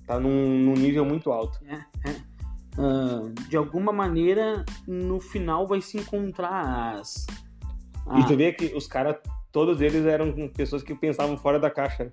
Tá 0.06 0.20
num, 0.20 0.58
num 0.60 0.74
nível 0.74 1.04
muito 1.04 1.32
alto. 1.32 1.58
É, 1.66 1.84
é. 2.08 2.36
Uh, 2.78 3.32
de 3.48 3.56
alguma 3.56 3.92
maneira, 3.92 4.64
no 4.86 5.18
final 5.18 5.66
vai 5.66 5.80
se 5.80 5.96
encontrar 5.96 6.96
as. 6.98 7.26
Ah. 8.06 8.20
E 8.20 8.26
tu 8.26 8.36
vê 8.36 8.52
que 8.52 8.66
os 8.76 8.86
caras, 8.86 9.16
todos 9.50 9.80
eles 9.80 10.04
eram 10.04 10.32
pessoas 10.48 10.82
que 10.82 10.94
pensavam 10.94 11.36
fora 11.36 11.58
da 11.58 11.70
caixa. 11.70 12.12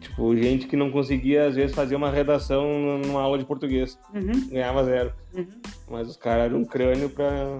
Tipo, 0.00 0.36
gente 0.36 0.66
que 0.66 0.76
não 0.76 0.90
conseguia, 0.90 1.46
às 1.46 1.54
vezes, 1.54 1.74
fazer 1.74 1.96
uma 1.96 2.10
redação 2.10 2.98
numa 2.98 3.22
aula 3.22 3.38
de 3.38 3.44
português. 3.44 3.98
Uhum. 4.12 4.48
Ganhava 4.50 4.84
zero. 4.84 5.12
Uhum. 5.32 5.46
Mas 5.88 6.08
os 6.08 6.16
caras 6.16 6.46
eram 6.46 6.58
um 6.58 6.64
crânio 6.64 7.08
pra, 7.08 7.58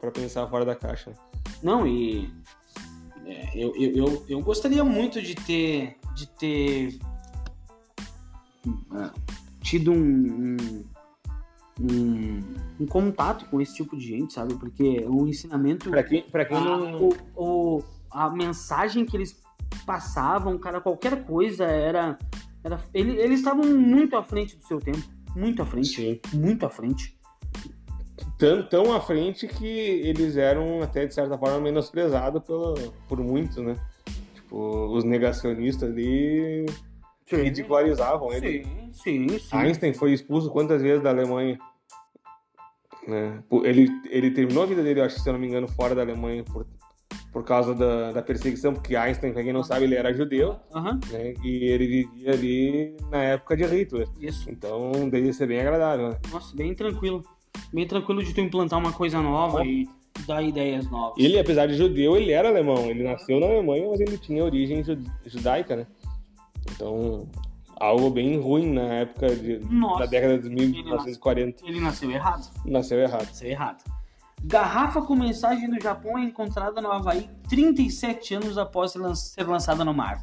pra 0.00 0.10
pensar 0.10 0.48
fora 0.48 0.64
da 0.64 0.74
caixa. 0.74 1.12
Não, 1.62 1.86
e. 1.86 2.32
É, 3.26 3.50
eu, 3.54 3.74
eu, 3.76 3.94
eu, 3.94 4.24
eu 4.28 4.40
gostaria 4.40 4.82
muito 4.82 5.20
de 5.20 5.34
ter, 5.34 5.96
de 6.14 6.26
ter 6.26 6.98
tido 9.60 9.92
um, 9.92 10.56
um, 11.80 12.40
um, 12.80 12.86
contato 12.86 13.46
com 13.46 13.60
esse 13.60 13.74
tipo 13.74 13.96
de 13.96 14.06
gente, 14.06 14.32
sabe? 14.32 14.54
Porque 14.54 15.04
o 15.06 15.26
ensinamento. 15.26 15.90
Pra 15.90 16.02
quem, 16.02 16.22
pra 16.22 16.44
quem 16.44 16.56
a, 16.56 16.60
não. 16.60 17.08
O, 17.08 17.16
o, 17.36 17.84
a 18.10 18.30
mensagem 18.30 19.04
que 19.04 19.16
eles 19.16 19.40
passavam, 19.84 20.58
cara, 20.58 20.80
qualquer 20.80 21.24
coisa 21.24 21.64
era. 21.64 22.18
era 22.64 22.82
ele, 22.94 23.12
eles 23.20 23.40
estavam 23.40 23.64
muito 23.64 24.16
à 24.16 24.22
frente 24.22 24.56
do 24.56 24.64
seu 24.64 24.78
tempo. 24.80 25.02
Muito 25.36 25.62
à 25.62 25.66
frente. 25.66 25.88
Sim. 25.88 26.20
Muito 26.34 26.66
à 26.66 26.70
frente. 26.70 27.16
Tão, 28.38 28.62
tão 28.68 28.92
à 28.92 29.00
frente 29.00 29.46
que 29.46 29.66
eles 29.66 30.36
eram, 30.36 30.80
até 30.82 31.06
de 31.06 31.14
certa 31.14 31.36
forma, 31.36 31.60
menosprezados 31.60 32.42
por, 32.42 32.74
por 33.08 33.18
muitos, 33.20 33.56
né? 33.58 33.76
Tipo, 34.34 34.86
os 34.96 35.04
negacionistas 35.04 35.90
ali 35.90 36.64
sim. 37.28 37.42
ridicularizavam 37.42 38.32
ele. 38.32 38.64
Sim, 38.64 38.92
sim, 38.92 39.38
sim. 39.38 39.56
Einstein 39.56 39.92
foi 39.92 40.12
expulso 40.12 40.50
quantas 40.50 40.82
vezes 40.82 41.02
da 41.02 41.10
Alemanha? 41.10 41.58
Né? 43.06 43.42
Ele, 43.64 43.88
ele 44.10 44.30
terminou 44.30 44.62
a 44.62 44.66
vida 44.66 44.82
dele, 44.82 45.00
acho 45.00 45.16
que 45.16 45.22
se 45.22 45.28
eu 45.28 45.32
não 45.32 45.40
me 45.40 45.46
engano, 45.46 45.66
fora 45.68 45.94
da 45.94 46.02
Alemanha 46.02 46.44
por, 46.44 46.66
por 47.32 47.42
causa 47.44 47.74
da, 47.74 48.12
da 48.12 48.22
perseguição, 48.22 48.74
porque 48.74 48.96
Einstein, 48.96 49.32
pra 49.32 49.42
quem 49.42 49.52
não 49.52 49.62
sabe, 49.62 49.84
ele 49.84 49.94
era 49.94 50.12
judeu, 50.12 50.56
uhum. 50.74 51.00
né? 51.10 51.34
e 51.42 51.64
ele 51.64 51.86
vivia 51.86 52.32
ali 52.32 52.96
na 53.10 53.22
época 53.22 53.56
de 53.56 53.64
Hitler. 53.64 54.06
Isso. 54.20 54.50
Então, 54.50 55.08
devia 55.10 55.32
ser 55.32 55.46
bem 55.46 55.60
agradável. 55.60 56.10
Né? 56.10 56.18
Nossa, 56.30 56.54
bem 56.54 56.74
tranquilo. 56.74 57.22
Bem 57.72 57.86
tranquilo 57.86 58.22
de 58.22 58.34
tu 58.34 58.40
implantar 58.40 58.78
uma 58.78 58.92
coisa 58.92 59.20
nova 59.20 59.64
e 59.64 59.88
dar 60.26 60.42
ideias 60.42 60.90
novas. 60.90 61.22
Ele, 61.22 61.38
apesar 61.38 61.66
de 61.66 61.74
judeu, 61.74 62.16
ele 62.16 62.32
era 62.32 62.48
alemão. 62.48 62.90
Ele 62.90 63.02
nasceu 63.02 63.40
na 63.40 63.46
Alemanha, 63.46 63.88
mas 63.88 64.00
ele 64.00 64.18
tinha 64.18 64.44
origem 64.44 64.82
judaica, 65.26 65.76
né? 65.76 65.86
Então, 66.72 67.28
algo 67.76 68.10
bem 68.10 68.38
ruim 68.40 68.72
na 68.72 68.82
época 68.82 69.34
de, 69.34 69.58
Nossa, 69.58 70.00
da 70.00 70.06
década 70.06 70.38
de 70.38 70.48
1940. 70.50 71.66
Ele 71.66 71.80
nasceu 71.80 72.10
errado. 72.10 72.50
Nasceu 72.64 72.98
errado. 72.98 73.26
Nasceu 73.26 73.48
errado. 73.48 73.84
Garrafa 74.44 75.02
com 75.02 75.16
mensagem 75.16 75.68
do 75.68 75.80
Japão 75.80 76.16
é 76.16 76.22
encontrada 76.22 76.80
no 76.80 76.92
Havaí 76.92 77.28
37 77.48 78.34
anos 78.34 78.56
após 78.56 78.92
ser 79.16 79.46
lançada 79.46 79.84
no 79.84 79.92
mar. 79.92 80.22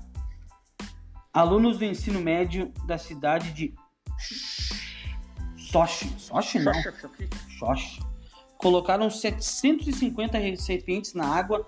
Alunos 1.34 1.78
do 1.78 1.84
ensino 1.84 2.22
médio 2.22 2.72
da 2.86 2.98
cidade 2.98 3.52
de 3.52 3.74
Sochi, 5.58 6.08
Sochi 6.18 6.60
não, 6.60 6.72
Sochi, 7.60 8.00
colocaram 8.58 9.10
750 9.10 10.38
recipientes 10.38 11.14
na 11.14 11.28
água 11.28 11.68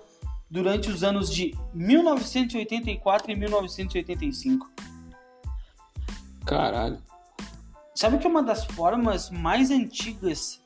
durante 0.50 0.90
os 0.90 1.02
anos 1.04 1.32
de 1.32 1.54
1984 1.74 3.30
e 3.30 3.36
1985. 3.36 4.70
Caralho. 6.46 6.98
Sabe 7.94 8.18
que 8.18 8.26
é 8.26 8.30
uma 8.30 8.42
das 8.42 8.64
formas 8.64 9.30
mais 9.30 9.70
antigas 9.70 10.62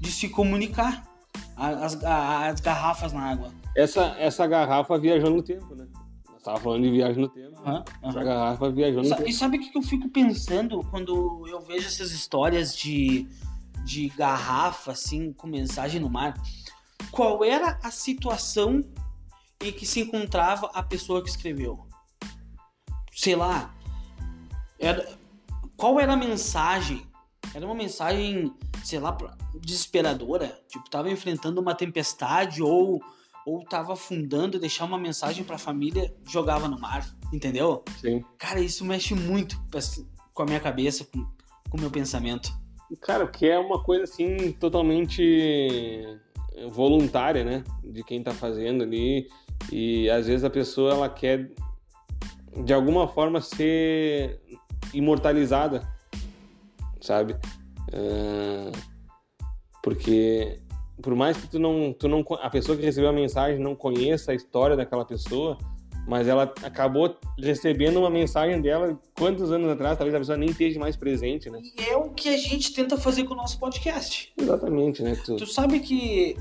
de 0.00 0.10
se 0.10 0.28
comunicar? 0.28 1.06
As, 1.56 2.02
as 2.02 2.60
garrafas 2.60 3.12
na 3.12 3.22
água. 3.30 3.52
Essa, 3.76 4.16
essa 4.18 4.46
garrafa 4.46 4.98
viajou 4.98 5.30
no 5.30 5.42
tempo, 5.42 5.74
né? 5.74 5.86
Nós 6.28 6.42
tava 6.42 6.58
falando 6.58 6.82
de 6.82 6.90
viagem 6.90 7.22
no 7.22 7.28
tempo. 7.28 7.60
Uhum. 7.60 7.84
Essa 8.02 8.24
garrafa 8.24 8.70
viajou 8.70 9.02
no 9.02 9.08
Sa- 9.08 9.16
tempo. 9.16 9.28
E 9.28 9.32
sabe 9.32 9.58
o 9.58 9.60
que 9.60 9.70
que 9.70 9.78
eu 9.78 9.82
fico 9.82 10.08
pensando 10.08 10.80
quando 10.90 11.46
eu 11.46 11.60
vejo 11.60 11.86
essas 11.86 12.10
histórias 12.10 12.74
de, 12.74 13.28
de 13.84 14.08
garrafa, 14.10 14.92
assim, 14.92 15.32
com 15.32 15.46
mensagem 15.46 16.00
no 16.00 16.10
mar? 16.10 16.34
Qual 17.10 17.44
era 17.44 17.78
a 17.82 17.90
situação 17.90 18.82
em 19.62 19.72
que 19.72 19.86
se 19.86 20.00
encontrava 20.00 20.70
a 20.74 20.82
pessoa 20.82 21.22
que 21.22 21.28
escreveu? 21.28 21.86
Sei 23.12 23.36
lá. 23.36 23.74
Era, 24.78 25.16
qual 25.76 26.00
era 26.00 26.12
a 26.12 26.16
mensagem? 26.16 27.06
Era 27.54 27.64
uma 27.66 27.74
mensagem, 27.74 28.52
sei 28.84 28.98
lá, 28.98 29.16
desesperadora? 29.60 30.58
Tipo, 30.68 30.88
tava 30.90 31.10
enfrentando 31.10 31.60
uma 31.60 31.74
tempestade 31.74 32.62
ou, 32.62 33.00
ou 33.46 33.64
tava 33.64 33.92
afundando, 33.92 34.58
deixar 34.58 34.84
uma 34.84 34.98
mensagem 34.98 35.44
pra 35.44 35.58
família, 35.58 36.14
jogava 36.26 36.68
no 36.68 36.78
mar, 36.78 37.06
entendeu? 37.32 37.84
Sim. 38.00 38.24
Cara, 38.38 38.60
isso 38.60 38.84
mexe 38.84 39.14
muito 39.14 39.60
com 40.32 40.42
a 40.42 40.46
minha 40.46 40.60
cabeça, 40.60 41.04
com 41.04 41.76
o 41.76 41.80
meu 41.80 41.90
pensamento. 41.90 42.50
Cara, 43.00 43.26
porque 43.26 43.46
é 43.46 43.58
uma 43.58 43.82
coisa 43.82 44.04
assim 44.04 44.52
totalmente 44.52 46.20
voluntária, 46.70 47.44
né? 47.44 47.64
De 47.82 48.02
quem 48.02 48.22
tá 48.22 48.32
fazendo 48.32 48.82
ali. 48.82 49.28
E 49.70 50.08
às 50.10 50.26
vezes 50.26 50.44
a 50.44 50.50
pessoa 50.50 50.92
ela 50.92 51.08
quer 51.08 51.50
de 52.64 52.72
alguma 52.72 53.08
forma 53.08 53.40
ser 53.40 54.40
imortalizada, 54.92 55.86
sabe? 57.00 57.36
Ah, 57.92 58.72
porque 59.82 60.58
por 61.02 61.14
mais 61.14 61.36
que 61.36 61.48
tu 61.48 61.58
não, 61.58 61.92
tu 61.92 62.08
não, 62.08 62.24
a 62.40 62.48
pessoa 62.48 62.76
que 62.76 62.84
recebeu 62.84 63.10
a 63.10 63.12
mensagem 63.12 63.58
não 63.58 63.74
conheça 63.74 64.32
a 64.32 64.34
história 64.34 64.76
daquela 64.76 65.04
pessoa, 65.04 65.58
mas 66.06 66.28
ela 66.28 66.52
acabou 66.62 67.16
recebendo 67.38 67.98
uma 67.98 68.10
mensagem 68.10 68.60
dela 68.60 68.98
quantos 69.16 69.50
anos 69.50 69.70
atrás, 69.70 69.96
talvez 69.96 70.14
a 70.14 70.18
pessoa 70.18 70.38
nem 70.38 70.50
esteja 70.50 70.78
mais 70.78 70.96
presente, 70.96 71.50
né? 71.50 71.60
E 71.78 71.82
é 71.84 71.96
o 71.96 72.10
que 72.10 72.28
a 72.28 72.36
gente 72.36 72.72
tenta 72.72 72.96
fazer 72.96 73.24
com 73.24 73.34
o 73.34 73.36
nosso 73.36 73.58
podcast. 73.58 74.32
Exatamente, 74.36 75.02
né? 75.02 75.16
Tu, 75.24 75.36
Tu 75.36 75.46
sabe 75.46 75.80
que 75.80 76.36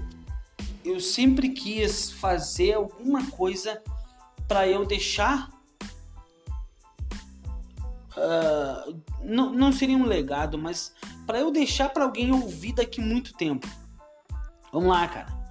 eu 0.84 1.00
sempre 1.00 1.50
quis 1.50 2.12
fazer 2.12 2.74
alguma 2.74 3.30
coisa 3.32 3.82
pra 4.48 4.68
eu 4.68 4.86
deixar. 4.86 5.50
ah, 8.16 8.86
não, 9.24 9.54
não 9.54 9.72
seria 9.72 9.98
um 9.98 10.06
legado, 10.06 10.58
mas 10.58 10.94
pra 11.26 11.40
eu 11.40 11.52
deixar 11.52 11.90
pra 11.90 12.04
alguém 12.04 12.32
ouvir 12.32 12.74
daqui 12.74 13.00
muito 13.00 13.34
tempo. 13.34 13.68
Vamos 14.72 14.90
lá, 14.90 15.08
cara. 15.08 15.42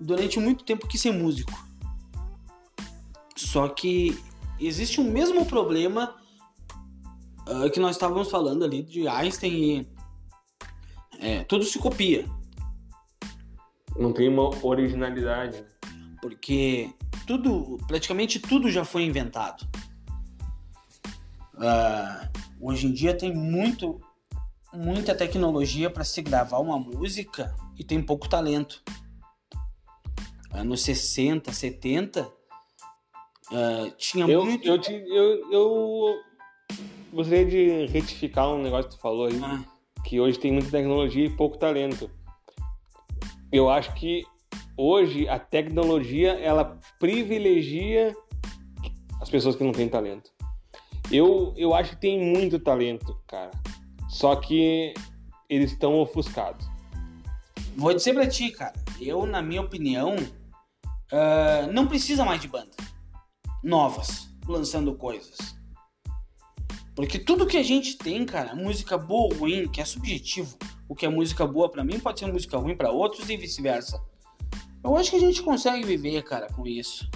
Durante 0.00 0.38
muito 0.38 0.64
tempo 0.64 0.86
quis 0.86 1.00
ser 1.00 1.12
músico. 1.12 1.52
Só 3.36 3.68
que 3.68 4.18
existe 4.58 5.00
o 5.00 5.04
mesmo 5.04 5.46
problema 5.46 6.14
ah, 7.46 7.68
que 7.70 7.80
nós 7.80 7.96
estávamos 7.96 8.30
falando 8.30 8.64
ali 8.64 8.82
de 8.82 9.06
Einstein 9.06 9.52
e. 9.52 9.94
É, 11.20 11.44
tudo 11.44 11.64
se 11.64 11.78
copia. 11.78 12.28
Não 13.96 14.12
tem 14.12 14.28
uma 14.28 14.50
originalidade. 14.64 15.60
né? 15.60 15.66
porque 16.24 16.90
tudo, 17.26 17.76
praticamente 17.86 18.38
tudo 18.40 18.70
já 18.70 18.82
foi 18.82 19.02
inventado. 19.04 19.68
Ah, 21.58 22.30
hoje 22.58 22.86
em 22.86 22.92
dia 22.92 23.14
tem 23.14 23.34
muito, 23.34 24.00
muita 24.72 25.14
tecnologia 25.14 25.90
para 25.90 26.02
se 26.02 26.22
gravar 26.22 26.60
uma 26.60 26.78
música 26.78 27.54
e 27.78 27.84
tem 27.84 28.02
pouco 28.02 28.26
talento. 28.26 28.82
Anos 30.50 30.80
60, 30.82 31.52
70, 31.52 32.32
ah, 33.52 33.90
tinha 33.98 34.26
Eu, 34.26 34.46
muito. 34.46 34.66
eu, 34.66 34.78
te, 34.78 34.92
eu, 34.92 35.52
eu 35.52 36.14
gostaria 37.12 37.44
de 37.44 37.86
retificar 37.92 38.48
um 38.48 38.62
negócio 38.62 38.90
que 38.90 38.96
tu 38.96 39.00
falou 39.02 39.26
aí, 39.26 39.38
Ah, 39.42 39.62
que 40.04 40.18
hoje 40.18 40.38
tem 40.38 40.52
muita 40.52 40.70
tecnologia 40.70 41.26
e 41.26 41.30
pouco 41.36 41.58
talento. 41.58 42.10
Eu 43.54 43.70
acho 43.70 43.94
que 43.94 44.26
hoje 44.76 45.28
a 45.28 45.38
tecnologia 45.38 46.32
ela 46.32 46.76
privilegia 46.98 48.12
as 49.20 49.30
pessoas 49.30 49.54
que 49.54 49.62
não 49.62 49.70
têm 49.70 49.88
talento. 49.88 50.32
Eu, 51.08 51.54
eu 51.56 51.72
acho 51.72 51.90
que 51.90 52.00
tem 52.00 52.20
muito 52.20 52.58
talento, 52.58 53.16
cara. 53.28 53.52
Só 54.08 54.34
que 54.34 54.92
eles 55.48 55.70
estão 55.70 55.94
ofuscados. 56.00 56.66
vou 57.76 57.94
dizer 57.94 58.12
pra 58.12 58.26
ti, 58.26 58.50
cara, 58.50 58.74
eu, 59.00 59.24
na 59.24 59.40
minha 59.40 59.62
opinião, 59.62 60.16
ah, 61.12 61.68
não 61.72 61.86
precisa 61.86 62.24
mais 62.24 62.40
de 62.40 62.48
banda 62.48 62.72
novas 63.62 64.28
lançando 64.48 64.96
coisas. 64.96 65.56
Porque 66.96 67.20
tudo 67.20 67.46
que 67.46 67.56
a 67.56 67.62
gente 67.62 67.96
tem, 67.98 68.26
cara, 68.26 68.56
música 68.56 68.98
boa 68.98 69.32
ou 69.32 69.38
ruim, 69.38 69.68
que 69.68 69.80
é 69.80 69.84
subjetivo, 69.84 70.58
o 70.88 70.94
que 70.94 71.06
é 71.06 71.08
música 71.08 71.46
boa 71.46 71.68
pra 71.70 71.82
mim 71.84 71.98
pode 71.98 72.20
ser 72.20 72.26
música 72.32 72.56
ruim 72.58 72.76
pra 72.76 72.90
outros 72.90 73.28
e 73.30 73.36
vice-versa. 73.36 74.00
Eu 74.82 74.96
acho 74.96 75.10
que 75.10 75.16
a 75.16 75.20
gente 75.20 75.42
consegue 75.42 75.84
viver, 75.84 76.22
cara, 76.22 76.46
com 76.48 76.66
isso. 76.66 77.08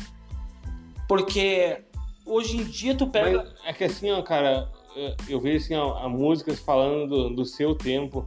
Porque 1.09 1.85
hoje 2.25 2.57
em 2.59 2.65
dia 2.65 2.95
tu 2.95 3.07
pega. 3.07 3.39
Mas 3.45 3.55
é 3.67 3.73
que 3.73 3.85
assim, 3.85 4.11
ó, 4.11 4.23
cara, 4.23 4.71
eu- 5.29 5.41
vejo 5.41 5.65
assim, 5.65 5.75
ó, 5.75 5.99
a 5.99 6.09
música 6.09 6.55
falando 6.55 7.07
do, 7.09 7.31
do 7.37 7.45
seu 7.45 7.75
tempo, 7.75 8.27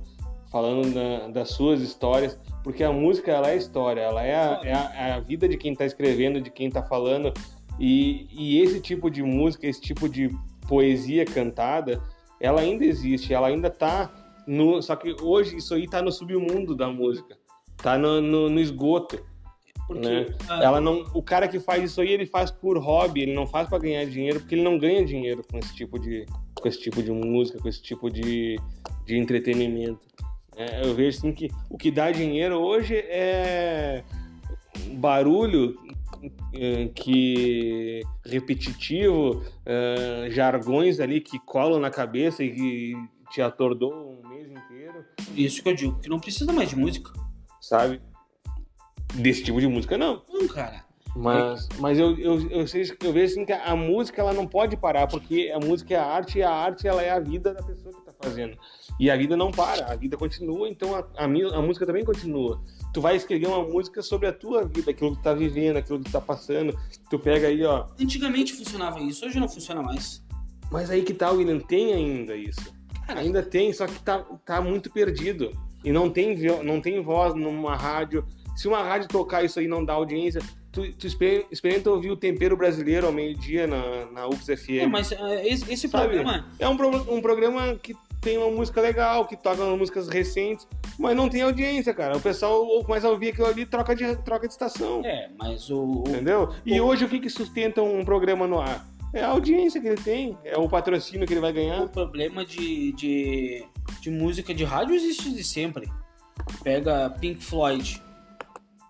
falando 0.51 0.93
da- 0.93 1.27
das 1.29 1.49
suas 1.51 1.81
histórias, 1.81 2.39
porque 2.63 2.83
a 2.83 2.91
música 2.91 3.31
ela 3.31 3.49
é 3.51 3.55
história, 3.57 4.01
ela 4.01 4.23
é 4.23 4.35
a, 4.35 4.61
é 4.63 4.73
a- 4.73 4.93
é 5.07 5.11
a 5.13 5.19
vida 5.19 5.47
de 5.47 5.57
quem 5.57 5.73
tá 5.75 5.85
escrevendo, 5.85 6.41
de 6.41 6.49
quem 6.51 6.69
tá 6.69 6.83
falando, 6.83 7.33
e, 7.79 8.27
e 8.31 8.59
esse 8.61 8.79
tipo 8.81 9.09
de 9.09 9.23
música, 9.23 9.65
esse 9.67 9.81
tipo 9.81 10.07
de 10.09 10.29
poesia 10.67 11.25
cantada, 11.25 12.01
ela 12.39 12.61
ainda 12.61 12.85
existe, 12.85 13.33
ela 13.33 13.47
ainda 13.47 13.69
tá 13.69 14.11
no. 14.47 14.81
Só 14.81 14.95
que 14.95 15.15
hoje 15.21 15.57
isso 15.57 15.73
aí 15.73 15.87
tá 15.87 16.01
no 16.01 16.11
submundo 16.11 16.75
da 16.75 16.87
música, 16.87 17.37
tá 17.77 17.97
no, 17.97 18.21
no, 18.21 18.49
no 18.49 18.59
esgoto. 18.59 19.19
Porque, 19.87 20.07
né? 20.07 20.25
ah, 20.47 20.63
Ela 20.63 20.79
não, 20.79 21.03
o 21.13 21.21
cara 21.21 21.47
que 21.47 21.59
faz 21.59 21.83
isso 21.83 22.01
aí, 22.01 22.09
ele 22.09 22.25
faz 22.25 22.49
por 22.49 22.77
hobby, 22.77 23.23
ele 23.23 23.33
não 23.33 23.45
faz 23.45 23.67
para 23.67 23.79
ganhar 23.79 24.05
dinheiro, 24.05 24.39
porque 24.39 24.55
ele 24.55 24.63
não 24.63 24.77
ganha 24.77 25.03
dinheiro 25.03 25.43
com 25.49 25.57
esse 25.57 25.75
tipo 25.75 25.99
de, 25.99 26.25
com 26.55 26.67
esse 26.67 26.79
tipo 26.79 27.03
de 27.03 27.11
música, 27.11 27.59
com 27.59 27.67
esse 27.67 27.81
tipo 27.81 28.09
de, 28.09 28.57
de 29.05 29.17
entretenimento. 29.17 29.99
É, 30.55 30.85
eu 30.85 30.93
vejo 30.93 31.17
assim 31.17 31.31
que 31.33 31.49
o 31.69 31.77
que 31.77 31.91
dá 31.91 32.11
dinheiro 32.11 32.57
hoje 32.57 32.95
é 32.95 34.03
barulho 34.93 35.77
eh, 36.53 36.89
que 36.93 38.01
repetitivo, 38.25 39.43
eh, 39.65 40.27
jargões 40.29 40.99
ali 40.99 41.19
que 41.19 41.39
colam 41.39 41.79
na 41.79 41.89
cabeça 41.89 42.43
e 42.43 42.51
que 42.53 42.93
te 43.31 43.41
atordou 43.41 43.93
um 43.93 44.27
mês 44.27 44.49
inteiro, 44.51 45.05
Isso 45.35 45.63
que 45.63 45.69
eu 45.69 45.75
digo, 45.75 45.99
que 45.99 46.09
não 46.09 46.19
precisa 46.19 46.51
mais 46.51 46.69
de 46.69 46.75
música. 46.75 47.11
sabe? 47.59 48.01
Desse 49.15 49.43
tipo 49.43 49.59
de 49.59 49.67
música 49.67 49.97
não. 49.97 50.21
Não, 50.29 50.47
cara. 50.47 50.85
Mas, 51.15 51.67
mas 51.77 51.99
eu, 51.99 52.17
eu, 52.17 52.49
eu, 52.49 52.67
sei, 52.67 52.83
eu 53.03 53.11
vejo 53.11 53.33
assim 53.33 53.45
que 53.45 53.51
a 53.51 53.75
música 53.75 54.21
ela 54.21 54.33
não 54.33 54.47
pode 54.47 54.77
parar, 54.77 55.07
porque 55.07 55.51
a 55.53 55.59
música 55.59 55.93
é 55.93 55.97
a 55.97 56.05
arte 56.05 56.37
e 56.39 56.43
a 56.43 56.49
arte 56.49 56.87
ela 56.87 57.01
é 57.01 57.09
a 57.09 57.19
vida 57.19 57.53
da 57.53 57.61
pessoa 57.61 57.93
que 57.93 57.99
está 57.99 58.13
fazendo. 58.13 58.57
E 58.97 59.11
a 59.11 59.17
vida 59.17 59.35
não 59.35 59.51
para, 59.51 59.91
a 59.91 59.95
vida 59.95 60.15
continua, 60.15 60.69
então 60.69 60.95
a, 60.95 60.99
a, 61.17 61.25
a 61.25 61.61
música 61.61 61.85
também 61.85 62.05
continua. 62.05 62.61
Tu 62.93 63.01
vai 63.01 63.17
escrever 63.17 63.47
uma 63.47 63.63
música 63.63 64.01
sobre 64.01 64.27
a 64.27 64.33
tua 64.33 64.65
vida, 64.65 64.91
aquilo 64.91 65.11
que 65.11 65.17
tu 65.17 65.23
tá 65.23 65.33
vivendo, 65.33 65.77
aquilo 65.77 65.99
que 65.99 66.05
tu 66.05 66.11
tá 66.13 66.21
passando. 66.21 66.77
Tu 67.09 67.19
pega 67.19 67.47
aí, 67.47 67.61
ó. 67.65 67.87
Antigamente 67.99 68.53
funcionava 68.53 68.99
isso, 69.01 69.25
hoje 69.25 69.39
não 69.39 69.49
funciona 69.49 69.81
mais. 69.81 70.23
Mas 70.71 70.89
aí 70.89 71.01
que 71.03 71.13
tá, 71.13 71.29
William, 71.31 71.59
tem 71.59 71.93
ainda 71.93 72.35
isso. 72.35 72.73
Ainda 73.17 73.41
tem, 73.43 73.71
só 73.73 73.85
que 73.87 73.99
tá, 73.99 74.23
tá 74.45 74.61
muito 74.61 74.91
perdido. 74.91 75.51
E 75.83 75.91
não 75.91 76.09
tem, 76.09 76.35
não 76.63 76.79
tem 76.79 77.01
voz 77.01 77.33
numa 77.33 77.75
rádio. 77.75 78.25
Se 78.55 78.67
uma 78.67 78.83
rádio 78.83 79.07
tocar 79.07 79.43
isso 79.43 79.59
aí 79.59 79.67
não 79.67 79.83
dá 79.83 79.93
audiência, 79.93 80.41
tu, 80.71 80.91
tu 80.93 81.07
exper- 81.07 81.45
experimenta 81.51 81.89
ouvir 81.89 82.11
o 82.11 82.17
Tempero 82.17 82.55
Brasileiro 82.55 83.07
ao 83.07 83.13
meio-dia 83.13 83.65
na, 83.65 84.05
na 84.11 84.27
UFS 84.27 84.49
É, 84.49 84.55
FM. 84.57 84.89
mas 84.91 85.11
ah, 85.13 85.45
esse, 85.45 85.87
problema. 85.87 86.45
É 86.59 86.67
um, 86.67 86.77
pro- 86.77 87.13
um 87.13 87.21
programa 87.21 87.75
que 87.81 87.95
tem 88.21 88.37
uma 88.37 88.51
música 88.51 88.79
legal, 88.79 89.25
que 89.25 89.35
toca 89.35 89.63
músicas 89.75 90.07
recentes, 90.07 90.67
mas 90.99 91.15
não 91.15 91.27
tem 91.27 91.41
audiência, 91.41 91.91
cara. 91.91 92.15
O 92.15 92.21
pessoal 92.21 92.63
ou 92.63 92.83
começa 92.83 93.07
a 93.07 93.09
ouvir 93.09 93.29
aquilo 93.29 93.47
ali 93.47 93.65
troca 93.65 93.95
de, 93.95 94.15
troca 94.17 94.47
de 94.47 94.53
estação. 94.53 95.01
É, 95.03 95.27
mas 95.39 95.71
o. 95.71 96.03
o- 96.03 96.03
Entendeu? 96.07 96.53
E 96.63 96.79
O- 96.79 96.85
hoje 96.85 97.05
o 97.05 97.09
que, 97.09 97.19
que 97.19 97.29
sustenta 97.31 97.81
um 97.81 98.05
programa 98.05 98.45
no 98.45 98.59
ar? 98.61 98.85
É 99.13 99.21
a 99.21 99.29
audiência 99.29 99.81
que 99.81 99.87
ele 99.87 100.01
tem, 100.01 100.37
é 100.43 100.57
o 100.57 100.69
patrocínio 100.69 101.27
que 101.27 101.33
ele 101.33 101.41
vai 101.41 101.51
ganhar. 101.51 101.83
O 101.83 101.89
problema 101.89 102.45
de, 102.45 102.93
de, 102.93 103.65
de 103.99 104.09
música 104.09 104.53
de 104.53 104.63
rádio 104.63 104.95
existe 104.95 105.33
de 105.33 105.43
sempre. 105.43 105.91
Pega 106.63 107.09
Pink 107.09 107.43
Floyd. 107.43 108.01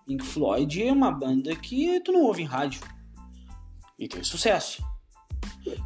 Pink 0.06 0.24
Floyd 0.24 0.82
é 0.82 0.92
uma 0.92 1.10
banda 1.10 1.54
que 1.56 2.00
tu 2.00 2.12
não 2.12 2.22
ouve 2.22 2.42
em 2.42 2.46
rádio. 2.46 2.80
E 3.98 4.06
tem 4.06 4.22
sucesso. 4.22 4.84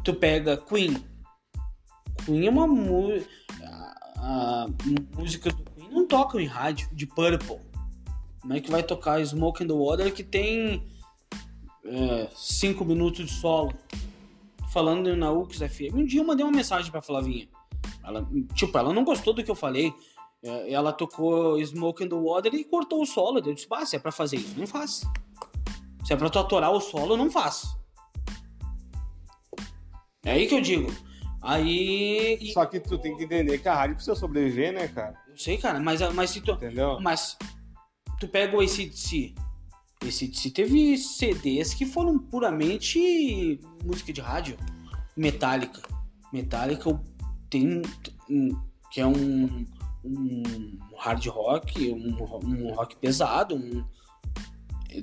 Tu 0.03 0.13
pega 0.13 0.55
Queen. 0.55 1.03
Queen 2.23 2.45
é 2.45 2.49
uma 2.49 2.67
música. 2.67 3.29
a 4.17 4.67
músicas 5.15 5.53
do 5.53 5.63
Queen 5.63 5.89
não 5.89 6.07
tocam 6.07 6.39
em 6.39 6.45
rádio, 6.45 6.89
de 6.91 7.07
Purple. 7.07 7.59
Como 8.39 8.53
é 8.53 8.61
que 8.61 8.69
vai 8.69 8.83
tocar 8.83 9.23
Smoke 9.25 9.63
in 9.63 9.67
the 9.67 9.73
Water 9.73 10.13
que 10.13 10.23
tem 10.23 10.87
5 12.35 12.83
é, 12.83 12.87
minutos 12.87 13.25
de 13.25 13.31
solo? 13.31 13.73
Falando 14.71 15.15
na 15.15 15.31
UX 15.31 15.57
FM. 15.57 15.93
Um 15.93 16.05
dia 16.05 16.21
eu 16.21 16.25
mandei 16.25 16.45
uma 16.45 16.51
mensagem 16.51 16.91
pra 16.91 17.01
Flavinha. 17.01 17.47
Ela, 18.03 18.27
tipo, 18.53 18.77
ela 18.77 18.93
não 18.93 19.03
gostou 19.03 19.33
do 19.33 19.43
que 19.43 19.51
eu 19.51 19.55
falei. 19.55 19.93
É, 20.43 20.71
ela 20.71 20.93
tocou 20.93 21.63
Smoke 21.63 22.03
in 22.03 22.09
the 22.09 22.15
Water 22.15 22.53
e 22.53 22.63
cortou 22.63 23.01
o 23.01 23.05
solo. 23.05 23.39
Eu 23.39 23.53
disse, 23.53 23.67
ah, 23.71 23.85
se 23.85 23.95
é 23.95 23.99
pra 23.99 24.11
fazer 24.11 24.37
isso, 24.37 24.57
não 24.57 24.67
faz. 24.67 25.01
Se 26.05 26.13
é 26.13 26.15
pra 26.15 26.29
tu 26.29 26.39
atorar 26.39 26.71
o 26.71 26.79
solo, 26.79 27.17
não 27.17 27.29
faz. 27.31 27.75
É 30.23 30.31
aí 30.31 30.47
que 30.47 30.55
eu 30.55 30.61
digo. 30.61 30.91
Aí. 31.41 32.51
Só 32.53 32.65
que 32.65 32.79
tu 32.79 32.97
tem 32.97 33.15
que 33.15 33.23
entender 33.23 33.57
que 33.59 33.69
a 33.69 33.75
rádio 33.75 33.95
precisa 33.95 34.15
sobreviver, 34.15 34.73
né, 34.73 34.87
cara? 34.87 35.15
Eu 35.27 35.37
sei, 35.37 35.57
cara, 35.57 35.79
mas, 35.79 36.01
mas 36.13 36.29
se 36.29 36.41
tu. 36.41 36.51
Entendeu? 36.51 36.99
Mas 36.99 37.37
tu 38.19 38.27
pega 38.27 38.55
o 38.55 38.59
ACDC. 38.59 39.33
ACDC 40.07 40.51
teve 40.51 40.97
CDs 40.97 41.73
que 41.73 41.85
foram 41.85 42.17
puramente 42.17 43.59
música 43.83 44.11
de 44.11 44.21
rádio. 44.21 44.57
Metallica. 45.15 45.81
Metallica 46.31 47.01
tem. 47.49 47.81
que 48.91 49.01
é 49.01 49.07
um, 49.07 49.65
um 50.03 50.77
hard 50.97 51.25
rock, 51.27 51.91
um, 51.91 52.17
um 52.43 52.73
rock 52.73 52.95
pesado. 52.97 53.55
Um, 53.55 53.83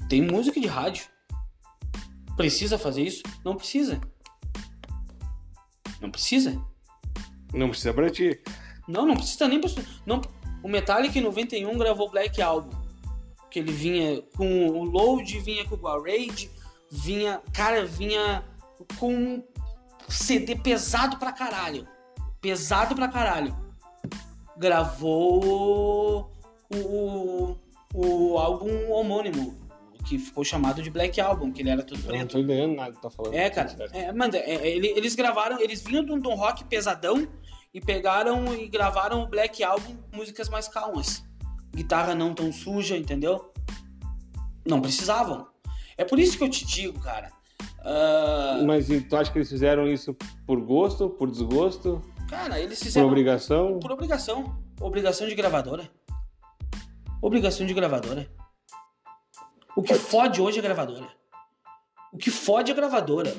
tem 0.09 0.23
música 0.23 0.61
de 0.61 0.67
rádio. 0.67 1.07
Precisa 2.37 2.79
fazer 2.79 3.03
isso? 3.03 3.23
Não 3.45 3.57
precisa. 3.57 4.01
Não 6.01 6.11
precisa. 6.11 6.61
Não 7.53 7.69
precisa 7.69 7.95
pra 7.95 8.11
ti. 8.11 8.41
Não, 8.89 9.07
não 9.07 9.17
precisa 9.17 9.49
nem 9.49 9.61
pra... 9.61 9.71
não 10.05 10.21
O 10.63 10.69
Metallica 10.69 11.19
em 11.19 11.23
91 11.23 11.79
gravou 11.79 12.11
Black 12.11 12.43
Album. 12.43 12.84
Que 13.55 13.61
ele 13.61 13.71
vinha 13.71 14.21
com 14.37 14.67
o 14.69 14.83
Load, 14.83 15.39
vinha 15.39 15.65
com 15.65 15.77
o 15.77 15.79
Guarade, 15.79 16.51
vinha. 16.91 17.41
Cara, 17.53 17.87
vinha 17.87 18.45
com 18.99 19.45
CD 20.09 20.57
pesado 20.57 21.19
pra 21.19 21.31
caralho. 21.31 21.87
Pesado 22.41 22.97
pra 22.97 23.07
caralho. 23.07 23.57
Gravou 24.57 26.33
o, 26.69 26.77
o, 26.77 27.57
o 27.95 28.39
álbum 28.39 28.91
homônimo 28.91 29.57
que 30.05 30.19
ficou 30.19 30.43
chamado 30.43 30.83
de 30.83 30.91
Black 30.91 31.21
Album, 31.21 31.53
que 31.53 31.63
ele 31.63 31.71
era 31.71 31.85
tudo 31.85 32.03
preto. 32.03 32.19
não 32.19 32.27
tô 32.27 32.39
entendendo 32.41 32.75
nada 32.75 32.91
que 32.91 33.01
tá 33.01 33.09
falando. 33.09 33.35
É, 33.35 33.49
cara. 33.51 33.73
É, 33.93 34.11
manda, 34.11 34.37
é, 34.37 34.55
é 34.57 34.77
eles 34.77 35.15
gravaram, 35.15 35.61
eles 35.61 35.81
vinham 35.81 36.05
de 36.05 36.11
um, 36.11 36.19
de 36.19 36.27
um 36.27 36.35
rock 36.35 36.65
pesadão 36.65 37.29
e 37.73 37.81
pegaram 37.81 38.53
e 38.53 38.67
gravaram 38.67 39.23
o 39.23 39.29
Black 39.29 39.63
Album, 39.63 39.97
músicas 40.13 40.49
mais 40.49 40.67
calmas. 40.67 41.25
Guitarra 41.75 42.15
não 42.15 42.35
tão 42.35 42.53
suja, 42.53 42.97
entendeu? 42.97 43.53
Não 44.67 44.81
precisavam. 44.81 45.47
É 45.97 46.05
por 46.05 46.19
isso 46.19 46.39
que 46.39 46.45
eu 46.45 46.49
te 46.49 46.65
digo, 46.65 47.01
cara. 47.01 47.31
Uh... 47.81 48.65
Mas 48.67 48.87
tu 49.09 49.17
acha 49.17 49.31
que 49.31 49.39
eles 49.39 49.49
fizeram 49.49 49.87
isso 49.87 50.17
por 50.47 50.61
gosto, 50.61 51.11
por 51.11 51.31
desgosto? 51.31 52.01
Cara, 52.29 52.59
eles 52.59 52.83
fizeram. 52.83 53.07
Por 53.07 53.13
obrigação? 53.13 53.79
Por 53.79 53.93
obrigação. 53.93 54.59
Obrigação 54.81 55.29
de 55.29 55.35
gravadora. 55.35 55.91
Obrigação 57.21 57.67
de 57.67 57.75
gravadora. 57.75 58.29
O 59.77 59.83
que 59.83 59.95
fode 59.95 60.41
hoje 60.41 60.59
é 60.59 60.63
gravadora. 60.63 61.09
O 62.13 62.17
que 62.17 62.31
fode 62.31 62.71
é 62.71 62.75
gravadora. 62.75 63.35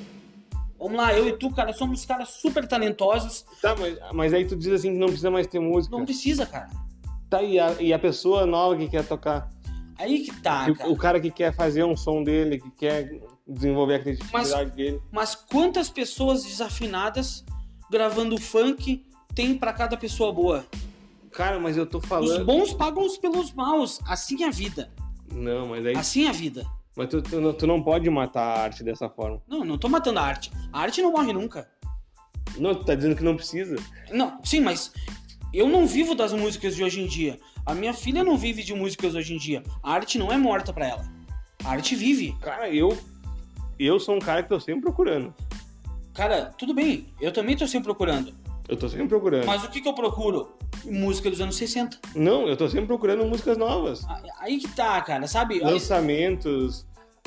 Vamos 0.78 0.98
lá, 0.98 1.14
eu 1.14 1.28
e 1.28 1.38
tu, 1.38 1.50
cara, 1.52 1.72
somos 1.72 2.06
caras 2.06 2.30
super 2.30 2.68
talentosos. 2.68 3.46
Tá, 3.62 3.76
mas, 3.76 3.98
mas 4.14 4.34
aí 4.34 4.46
tu 4.46 4.56
diz 4.56 4.68
assim 4.74 4.92
que 4.92 5.00
não 5.00 5.08
precisa 5.08 5.32
mais 5.32 5.48
ter 5.48 5.60
música. 5.60 5.98
Não 5.98 6.06
precisa, 6.06 6.46
cara. 6.46 6.70
Tá, 7.30 7.42
e 7.42 7.60
a, 7.60 7.82
e 7.82 7.94
a 7.94 8.00
pessoa 8.00 8.46
nova 8.46 8.78
que 8.78 8.88
quer 8.88 9.06
tocar? 9.06 9.50
Aí 9.98 10.24
que 10.24 10.42
tá, 10.42 10.72
cara. 10.74 10.90
O 10.90 10.98
cara 10.98 11.20
que 11.20 11.32
quer 11.32 11.54
fazer 11.54 11.84
um 11.84 11.96
som 11.96 12.24
dele, 12.24 12.60
que 12.60 12.70
quer 12.72 13.22
desenvolver 13.48 13.96
a 13.96 14.00
criatividade 14.00 14.50
mas, 14.50 14.72
dele. 14.72 15.02
Mas 15.12 15.36
quantas 15.36 15.90
pessoas 15.90 16.44
desafinadas 16.44 17.46
gravando 17.90 18.38
funk 18.38 19.06
tem 19.34 19.58
para 19.58 19.72
cada 19.74 19.96
pessoa 19.96 20.34
boa? 20.34 20.66
Cara, 21.32 21.60
mas 21.60 21.78
eu 21.78 21.86
tô 21.86 22.00
falando. 22.00 22.40
Os 22.40 22.46
bons 22.46 22.74
pagam 22.74 23.06
pelos 23.20 23.52
maus. 23.54 24.00
Assim 24.08 24.44
é 24.44 24.48
a 24.48 24.52
vida. 24.52 24.92
Não, 25.32 25.68
mas 25.68 25.86
aí. 25.86 25.96
Assim 25.96 26.26
é 26.26 26.30
a 26.30 26.34
vida. 26.34 26.66
Mas 26.96 27.10
tu, 27.10 27.22
tu, 27.22 27.54
tu, 27.54 27.68
não 27.68 27.84
pode 27.84 28.10
matar 28.10 28.42
a 28.42 28.62
arte 28.64 28.84
dessa 28.84 29.10
forma. 29.10 29.42
Não, 29.48 29.66
não 29.66 29.78
tô 29.78 29.90
matando 29.90 30.20
a 30.20 30.24
arte. 30.24 30.50
A 30.72 30.80
arte 30.80 31.02
não 31.02 31.12
morre 31.12 31.34
nunca. 31.34 31.70
Não, 32.58 32.74
tu 32.74 32.86
tá 32.86 32.96
dizendo 32.96 33.18
que 33.18 33.24
não 33.24 33.36
precisa. 33.36 33.76
Não, 34.12 34.40
sim, 34.44 34.62
mas 34.62 34.94
eu 35.58 35.68
não 35.68 35.88
vivo 35.88 36.14
das 36.14 36.34
músicas 36.34 36.76
de 36.76 36.84
hoje 36.84 37.02
em 37.02 37.08
dia. 37.08 37.40
A 37.66 37.74
minha 37.74 37.94
filha 37.94 38.24
não 38.24 38.38
vive 38.38 38.64
de 38.64 38.74
músicas 38.74 39.16
hoje 39.16 39.34
em 39.34 39.38
dia. 39.38 39.64
A 39.82 39.94
arte 39.94 40.18
não 40.18 40.32
é 40.32 40.38
morta 40.38 40.74
para 40.74 40.88
ela. 40.88 41.06
A 41.64 41.72
arte 41.72 41.96
vive. 41.96 42.36
Cara, 42.42 42.70
eu. 42.70 42.98
Eu 43.78 44.00
sou 44.00 44.16
um 44.16 44.20
cara 44.20 44.44
que 44.44 44.50
tô 44.50 44.60
sempre 44.60 44.82
procurando. 44.82 45.34
Cara, 46.14 46.54
tudo 46.58 46.74
bem. 46.74 47.08
Eu 47.20 47.32
também 47.32 47.58
tô 47.58 47.68
sempre 47.68 47.86
procurando. 47.86 48.34
Eu 48.68 48.78
tô 48.78 48.90
sempre 48.90 49.08
procurando. 49.08 49.46
Mas 49.46 49.64
o 49.64 49.70
que, 49.70 49.82
que 49.82 49.88
eu 49.88 49.94
procuro? 49.94 50.56
Música 50.86 51.30
dos 51.30 51.42
anos 51.42 51.56
60. 51.56 52.00
Não, 52.16 52.48
eu 52.48 52.56
tô 52.56 52.68
sempre 52.68 52.88
procurando 52.88 53.26
músicas 53.26 53.58
novas. 53.58 54.06
Aí 54.40 54.58
que 54.58 54.68
tá, 54.70 55.00
cara, 55.02 55.28
sabe? 55.28 55.60
Lançamentos. 55.60 56.86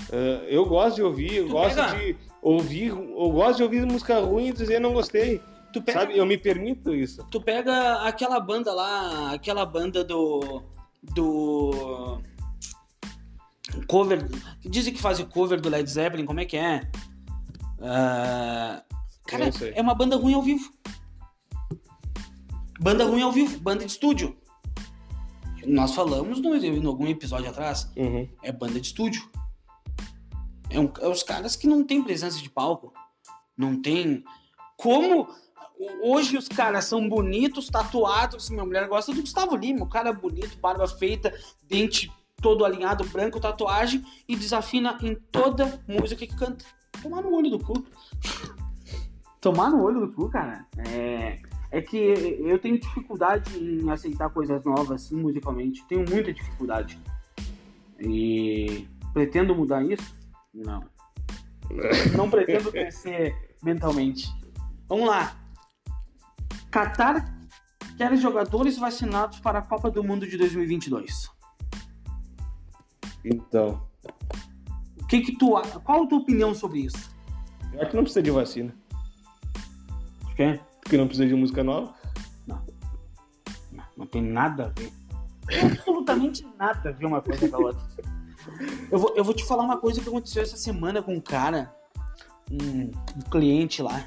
Uh, 0.08 0.44
eu 0.46 0.64
gosto 0.64 0.96
de 0.96 1.02
ouvir, 1.02 1.34
eu 1.36 1.46
tu 1.46 1.52
gosto 1.52 1.74
pega... 1.76 1.98
de 1.98 2.16
ouvir, 2.40 2.88
eu 2.88 3.30
gosto 3.30 3.56
de 3.58 3.62
ouvir 3.62 3.84
música 3.84 4.20
ruim 4.20 4.48
e 4.48 4.52
dizer 4.52 4.80
não 4.80 4.92
gostei. 4.92 5.40
Tu 5.72 5.82
pega... 5.82 6.00
Sabe, 6.00 6.16
eu 6.16 6.24
me 6.24 6.38
permito 6.38 6.94
isso. 6.94 7.24
Tu 7.30 7.40
pega 7.40 8.02
aquela 8.02 8.40
banda 8.40 8.72
lá, 8.72 9.32
aquela 9.32 9.66
banda 9.66 10.02
do. 10.02 10.62
do. 11.02 12.20
cover. 13.86 14.26
Dizem 14.64 14.94
que 14.94 15.00
faz 15.00 15.20
o 15.20 15.26
cover 15.26 15.60
do 15.60 15.68
Led 15.68 15.88
Zeppelin, 15.88 16.24
como 16.24 16.40
é 16.40 16.44
que 16.44 16.56
é? 16.56 16.90
Uh, 17.78 18.82
cara, 19.26 19.50
é 19.74 19.80
uma 19.80 19.94
banda 19.94 20.16
ruim 20.16 20.34
ao 20.34 20.42
vivo. 20.42 20.72
Banda 22.80 23.04
ruim 23.04 23.22
ao 23.22 23.32
vivo, 23.32 23.58
banda 23.58 23.84
de 23.84 23.90
estúdio. 23.90 24.36
Nós 25.66 25.94
falamos 25.94 26.40
no, 26.40 26.54
em 26.56 26.86
algum 26.86 27.06
episódio 27.06 27.50
atrás. 27.50 27.90
Uhum. 27.96 28.26
É 28.42 28.50
banda 28.50 28.80
de 28.80 28.86
estúdio. 28.86 29.28
É, 30.70 30.80
um, 30.80 30.90
é 31.00 31.08
os 31.08 31.22
caras 31.22 31.56
que 31.56 31.66
não 31.66 31.84
tem 31.84 32.02
presença 32.02 32.40
de 32.40 32.48
palco. 32.48 32.92
Não 33.56 33.80
tem. 33.80 34.24
Como 34.76 35.28
hoje 36.02 36.36
os 36.36 36.48
caras 36.48 36.84
são 36.84 37.08
bonitos, 37.08 37.68
tatuados. 37.68 38.50
Minha 38.50 38.64
mulher 38.64 38.88
gosta 38.88 39.12
do 39.12 39.20
Gustavo 39.20 39.56
Lima, 39.56 39.84
o 39.84 39.88
cara 39.88 40.12
bonito, 40.12 40.58
barba 40.58 40.86
feita, 40.86 41.32
dente 41.68 42.12
todo 42.40 42.64
alinhado, 42.64 43.04
branco, 43.08 43.40
tatuagem 43.40 44.04
e 44.28 44.36
desafina 44.36 44.98
em 45.02 45.14
toda 45.14 45.82
música 45.88 46.26
que 46.26 46.36
canta. 46.36 46.64
Tomar 47.02 47.22
no 47.22 47.34
olho 47.34 47.50
do 47.50 47.58
cu. 47.58 47.84
Tomar 49.40 49.70
no 49.70 49.82
olho 49.82 50.00
do 50.00 50.12
cu, 50.12 50.28
cara. 50.28 50.66
É 50.88 51.38
é 51.70 51.82
que 51.82 51.96
eu 51.96 52.58
tenho 52.58 52.78
dificuldade 52.80 53.58
em 53.58 53.90
aceitar 53.90 54.30
coisas 54.30 54.64
novas 54.64 55.10
musicalmente. 55.10 55.84
Tenho 55.86 56.04
muita 56.08 56.32
dificuldade. 56.32 56.98
E 58.00 58.86
pretendo 59.12 59.54
mudar 59.54 59.84
isso? 59.84 60.14
Não. 60.54 60.82
Não 62.16 62.30
pretendo 62.30 62.70
crescer 62.72 63.34
mentalmente. 63.62 64.28
Vamos 64.88 65.06
lá. 65.06 65.36
Qatar 66.78 67.34
quer 67.96 68.16
jogadores 68.16 68.78
vacinados 68.78 69.40
para 69.40 69.58
a 69.58 69.62
Copa 69.62 69.90
do 69.90 70.04
Mundo 70.04 70.26
de 70.26 70.36
2022. 70.36 71.28
Então. 73.24 73.82
O 75.00 75.06
que 75.06 75.20
que 75.20 75.36
tu, 75.36 75.60
qual 75.82 76.04
a 76.04 76.06
tua 76.06 76.18
opinião 76.18 76.54
sobre 76.54 76.80
isso? 76.80 77.10
Eu 77.72 77.80
acho 77.80 77.90
que 77.90 77.96
não 77.96 78.04
precisa 78.04 78.22
de 78.22 78.30
vacina. 78.30 78.74
Por 80.20 80.34
quê? 80.36 80.60
Porque 80.80 80.96
não 80.96 81.06
precisa 81.06 81.26
de 81.26 81.34
música 81.34 81.64
nova? 81.64 81.92
Não. 82.46 82.62
Não, 83.72 83.84
não 83.96 84.06
tem 84.06 84.22
nada 84.22 84.66
a 84.66 84.80
ver. 84.80 84.92
Absolutamente 85.72 86.46
nada 86.58 86.90
a 86.90 86.92
ver 86.92 87.06
uma 87.06 87.20
coisa 87.20 87.48
com 87.48 87.56
a 87.56 87.58
outra. 87.58 87.82
Eu 88.90 88.98
vou, 88.98 89.14
eu 89.16 89.24
vou 89.24 89.34
te 89.34 89.44
falar 89.44 89.64
uma 89.64 89.78
coisa 89.78 90.00
que 90.00 90.08
aconteceu 90.08 90.42
essa 90.42 90.56
semana 90.56 91.02
com 91.02 91.14
um 91.14 91.20
cara, 91.20 91.74
um, 92.50 92.82
um 92.82 93.30
cliente 93.30 93.82
lá. 93.82 94.06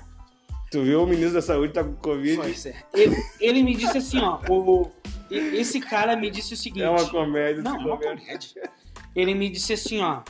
Tu 0.71 0.81
viu 0.81 1.03
o 1.03 1.05
ministro 1.05 1.34
da 1.34 1.41
saúde 1.41 1.73
tá 1.73 1.84
com 1.84 1.93
Covid? 1.95 2.38
Pois 2.38 2.65
é. 2.65 2.81
Ele, 2.93 3.15
ele 3.41 3.62
me 3.62 3.75
disse 3.75 3.97
assim, 3.97 4.19
ó. 4.19 4.39
O, 4.49 4.89
esse 5.29 5.81
cara 5.81 6.15
me 6.15 6.31
disse 6.31 6.53
o 6.53 6.57
seguinte. 6.57 6.81
É 6.81 6.89
uma 6.89 7.10
comédia. 7.10 7.62
Não, 7.62 7.75
é 7.75 7.86
uma 7.86 7.97
comédia. 7.97 8.71
Ele 9.13 9.36
me 9.36 9.49
disse 9.49 9.73
assim, 9.73 9.99
ó. 9.99 10.21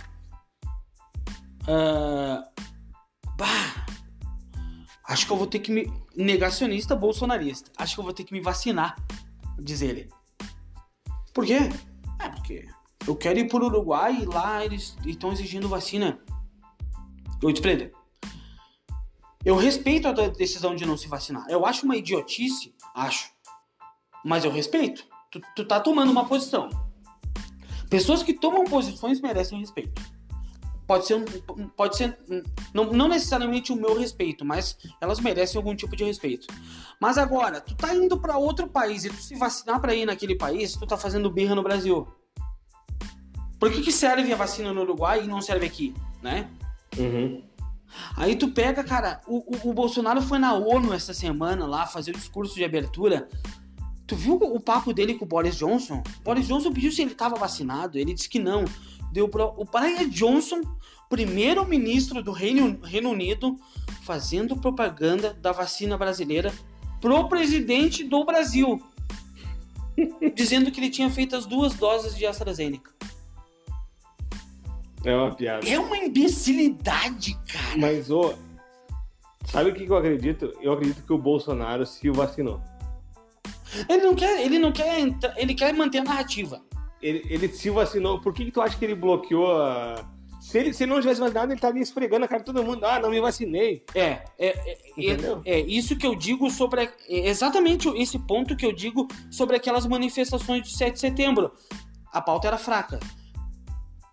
Uh, 1.68 2.44
bah, 3.38 3.86
acho 5.08 5.28
que 5.28 5.32
eu 5.32 5.38
vou 5.38 5.46
ter 5.46 5.60
que 5.60 5.72
me 5.72 5.94
negacionista 6.16 6.96
bolsonarista. 6.96 7.72
Acho 7.78 7.94
que 7.94 8.00
eu 8.00 8.04
vou 8.04 8.14
ter 8.14 8.24
que 8.24 8.34
me 8.34 8.42
vacinar, 8.42 8.96
diz 9.60 9.84
ele. 9.84 10.10
Por 11.36 11.46
quê? 11.46 11.70
É, 12.20 12.30
porque 12.30 12.68
eu 13.08 13.16
quero 13.16 13.38
ir 13.38 13.48
pro 13.48 13.66
Uruguai 13.66 14.24
e 14.24 14.26
lá 14.26 14.66
eles 14.66 14.98
estão 15.06 15.32
exigindo 15.32 15.70
vacina. 15.70 16.20
Eu 17.44 17.52
disse 17.52 17.62
pra 17.62 17.72
ele, 17.74 17.92
eu 19.44 19.56
respeito 19.56 20.08
a 20.08 20.12
decisão 20.12 20.76
de 20.76 20.86
não 20.86 20.98
se 20.98 21.08
vacinar. 21.08 21.46
Eu 21.50 21.66
acho 21.66 21.86
uma 21.86 21.96
idiotice, 21.96 22.76
acho. 22.94 23.32
Mas 24.24 24.46
eu 24.46 24.52
respeito. 24.52 25.06
Tu, 25.32 25.42
tu 25.56 25.66
tá 25.66 25.80
tomando 25.80 26.12
uma 26.12 26.26
posição. 26.26 26.70
Pessoas 27.90 28.24
que 28.24 28.34
tomam 28.34 28.64
posições 28.66 29.20
merecem 29.20 29.60
respeito. 29.60 30.02
Pode 30.86 31.06
ser, 31.06 31.24
pode 31.76 31.96
ser 31.96 32.18
não, 32.74 32.92
não 32.92 33.08
necessariamente 33.08 33.72
o 33.72 33.76
meu 33.76 33.98
respeito, 33.98 34.44
mas 34.44 34.78
elas 35.00 35.20
merecem 35.20 35.58
algum 35.58 35.76
tipo 35.76 35.96
de 35.96 36.04
respeito. 36.04 36.48
Mas 37.00 37.18
agora, 37.18 37.62
tu 37.62 37.76
tá 37.76 37.96
indo 37.96 38.20
para 38.20 38.38
outro 38.38 38.68
país 38.68 39.06
e 39.06 39.10
tu 39.10 39.16
se 39.16 39.36
vacinar 39.36 39.80
para 39.80 39.96
ir 39.96 40.06
naquele 40.06 40.36
país, 40.36 40.74
tu 40.74 40.86
tá 40.86 40.98
fazendo 40.98 41.32
birra 41.32 41.56
no 41.56 41.64
Brasil. 41.64 42.08
Por 43.58 43.72
que, 43.72 43.82
que 43.82 43.92
serve 43.92 44.34
a 44.34 44.36
vacina 44.36 44.74
no 44.74 44.82
Uruguai 44.82 45.24
e 45.24 45.28
não 45.28 45.42
serve 45.42 45.66
aqui, 45.66 45.94
né? 46.22 46.50
Uhum. 46.98 47.42
Aí 48.16 48.36
tu 48.36 48.50
pega, 48.50 48.84
cara, 48.84 49.22
o, 49.28 49.38
o, 49.38 49.70
o, 49.70 49.74
Bolsonaro 49.74 50.22
foi 50.22 50.40
na 50.40 50.54
ONU 50.54 50.94
essa 50.94 51.14
semana 51.14 51.66
lá 51.66 51.86
fazer 51.86 52.12
o 52.12 52.18
discurso 52.18 52.56
de 52.56 52.64
abertura. 52.64 53.28
Tu 54.08 54.16
viu 54.16 54.36
o 54.36 54.60
papo 54.60 54.94
dele 54.94 55.14
com 55.14 55.26
o 55.26 55.28
Boris 55.28 55.56
Johnson? 55.56 56.04
O 56.20 56.24
Boris 56.24 56.48
Johnson 56.48 56.72
pediu 56.72 56.92
se 56.92 57.02
ele 57.02 57.12
estava 57.12 57.36
vacinado, 57.36 57.98
ele 57.98 58.14
disse 58.14 58.30
que 58.30 58.40
não. 58.40 58.66
Deu 59.12 59.28
pro... 59.30 59.54
O 59.58 59.66
Brian 59.66 60.10
Johnson, 60.10 60.62
primeiro-ministro 61.10 62.22
do 62.22 62.32
Reino, 62.32 62.80
Reino 62.84 63.10
Unido, 63.10 63.56
fazendo 64.04 64.58
propaganda 64.58 65.34
da 65.34 65.52
vacina 65.52 65.98
brasileira 65.98 66.54
pro 67.00 67.28
presidente 67.28 68.04
do 68.04 68.26
Brasil. 68.26 68.82
dizendo 70.36 70.72
que 70.72 70.80
ele 70.80 70.90
tinha 70.90 71.10
feito 71.10 71.36
as 71.36 71.46
duas 71.46 71.74
doses 71.74 72.16
de 72.16 72.26
AstraZeneca. 72.26 72.92
É 75.04 75.16
uma 75.16 75.34
piada. 75.34 75.68
É 75.68 75.80
uma 75.80 75.98
imbecilidade, 75.98 77.38
cara. 77.52 77.78
Mas, 77.78 78.12
ô, 78.12 78.34
sabe 79.46 79.72
o 79.72 79.74
que 79.74 79.86
eu 79.86 79.98
acredito? 79.98 80.54
Eu 80.62 80.74
acredito 80.74 81.04
que 81.04 81.14
o 81.14 81.18
Bolsonaro 81.18 81.86
se 81.86 82.10
vacinou. 82.10 82.62
Ele 83.88 84.04
não 84.04 84.16
quer, 84.16 84.46
ele 84.46 84.60
não 84.60 84.72
quer, 84.72 85.00
ele 85.38 85.56
quer 85.56 85.74
manter 85.74 86.00
a 86.00 86.04
narrativa. 86.04 86.62
Ele, 87.02 87.26
ele 87.30 87.48
se 87.48 87.70
vacinou. 87.70 88.20
Por 88.20 88.34
que, 88.34 88.46
que 88.46 88.52
tu 88.52 88.62
acha 88.62 88.78
que 88.78 88.86
ele 88.86 88.96
bloqueou 88.96 89.60
a. 89.60 90.06
Se 90.40 90.58
ele, 90.58 90.74
se 90.74 90.84
ele 90.84 90.92
não 90.92 91.00
tivesse 91.00 91.20
vacinado, 91.20 91.48
ele 91.48 91.56
estaria 91.56 91.82
esfregando 91.82 92.26
a 92.26 92.28
cara 92.28 92.40
de 92.42 92.46
todo 92.46 92.64
mundo. 92.64 92.84
Ah, 92.86 93.00
não 93.00 93.10
me 93.10 93.22
vacinei. 93.22 93.84
É, 93.96 94.24
é, 94.38 94.48
é, 94.48 94.78
é, 94.98 95.40
é, 95.46 95.60
isso 95.62 95.96
que 95.96 96.06
eu 96.06 96.16
digo 96.16 96.50
sobre. 96.50 96.84
É 96.84 96.92
exatamente 97.08 97.88
esse 97.90 98.20
ponto 98.20 98.56
que 98.56 98.66
eu 98.66 98.74
digo 98.74 99.08
sobre 99.32 99.56
aquelas 99.56 99.86
manifestações 99.88 100.64
de 100.64 100.76
7 100.76 100.94
de 100.94 101.00
setembro. 101.00 101.52
A 102.12 102.22
pauta 102.22 102.48
era 102.48 102.58
fraca. 102.58 103.00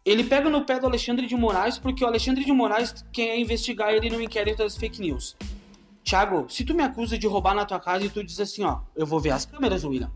Ele 0.04 0.24
pega 0.24 0.48
no 0.48 0.64
pé 0.64 0.78
do 0.78 0.86
Alexandre 0.86 1.26
de 1.26 1.36
Moraes 1.36 1.78
porque 1.78 2.04
o 2.04 2.06
Alexandre 2.06 2.44
de 2.44 2.52
Moraes 2.52 3.04
quer 3.12 3.38
investigar 3.38 3.92
ele 3.92 4.08
no 4.08 4.22
inquérito 4.22 4.58
das 4.58 4.76
fake 4.76 5.00
news. 5.00 5.36
Tiago, 6.02 6.46
se 6.48 6.64
tu 6.64 6.74
me 6.74 6.82
acusa 6.82 7.18
de 7.18 7.26
roubar 7.26 7.54
na 7.54 7.66
tua 7.66 7.78
casa 7.78 8.06
e 8.06 8.08
tu 8.08 8.24
diz 8.24 8.40
assim, 8.40 8.64
ó, 8.64 8.80
eu 8.96 9.04
vou 9.06 9.20
ver 9.20 9.30
as 9.30 9.44
câmeras, 9.44 9.84
William. 9.84 10.10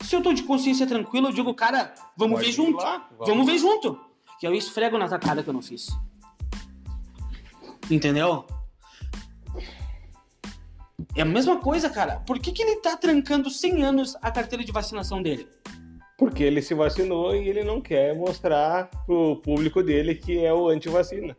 Se 0.00 0.14
eu 0.14 0.22
tô 0.22 0.32
de 0.32 0.42
consciência 0.42 0.86
tranquila, 0.86 1.28
eu 1.28 1.32
digo, 1.32 1.54
cara, 1.54 1.94
vamos 2.16 2.38
Pode 2.38 2.46
ver 2.46 2.52
junto. 2.52 2.82
Lá, 2.82 3.08
vamos. 3.12 3.28
vamos 3.28 3.46
ver 3.46 3.58
junto. 3.58 3.98
Que 4.40 4.46
eu 4.46 4.54
esfrego 4.54 4.98
na 4.98 5.08
tua 5.08 5.18
cara 5.18 5.42
que 5.42 5.48
eu 5.48 5.54
não 5.54 5.62
fiz. 5.62 5.88
Entendeu? 7.90 8.44
É 11.14 11.22
a 11.22 11.24
mesma 11.24 11.58
coisa, 11.58 11.88
cara. 11.88 12.20
Por 12.26 12.38
que, 12.38 12.52
que 12.52 12.62
ele 12.62 12.76
tá 12.76 12.96
trancando 12.96 13.48
100 13.48 13.82
anos 13.84 14.16
a 14.20 14.30
carteira 14.30 14.64
de 14.64 14.72
vacinação 14.72 15.22
dele? 15.22 15.48
Porque 16.16 16.42
ele 16.42 16.62
se 16.62 16.74
vacinou 16.74 17.34
e 17.36 17.48
ele 17.48 17.62
não 17.62 17.80
quer 17.80 18.14
mostrar 18.14 18.90
pro 19.04 19.36
público 19.36 19.82
dele 19.82 20.14
que 20.14 20.44
é 20.44 20.52
o 20.52 20.68
anti-vacina. 20.68 21.36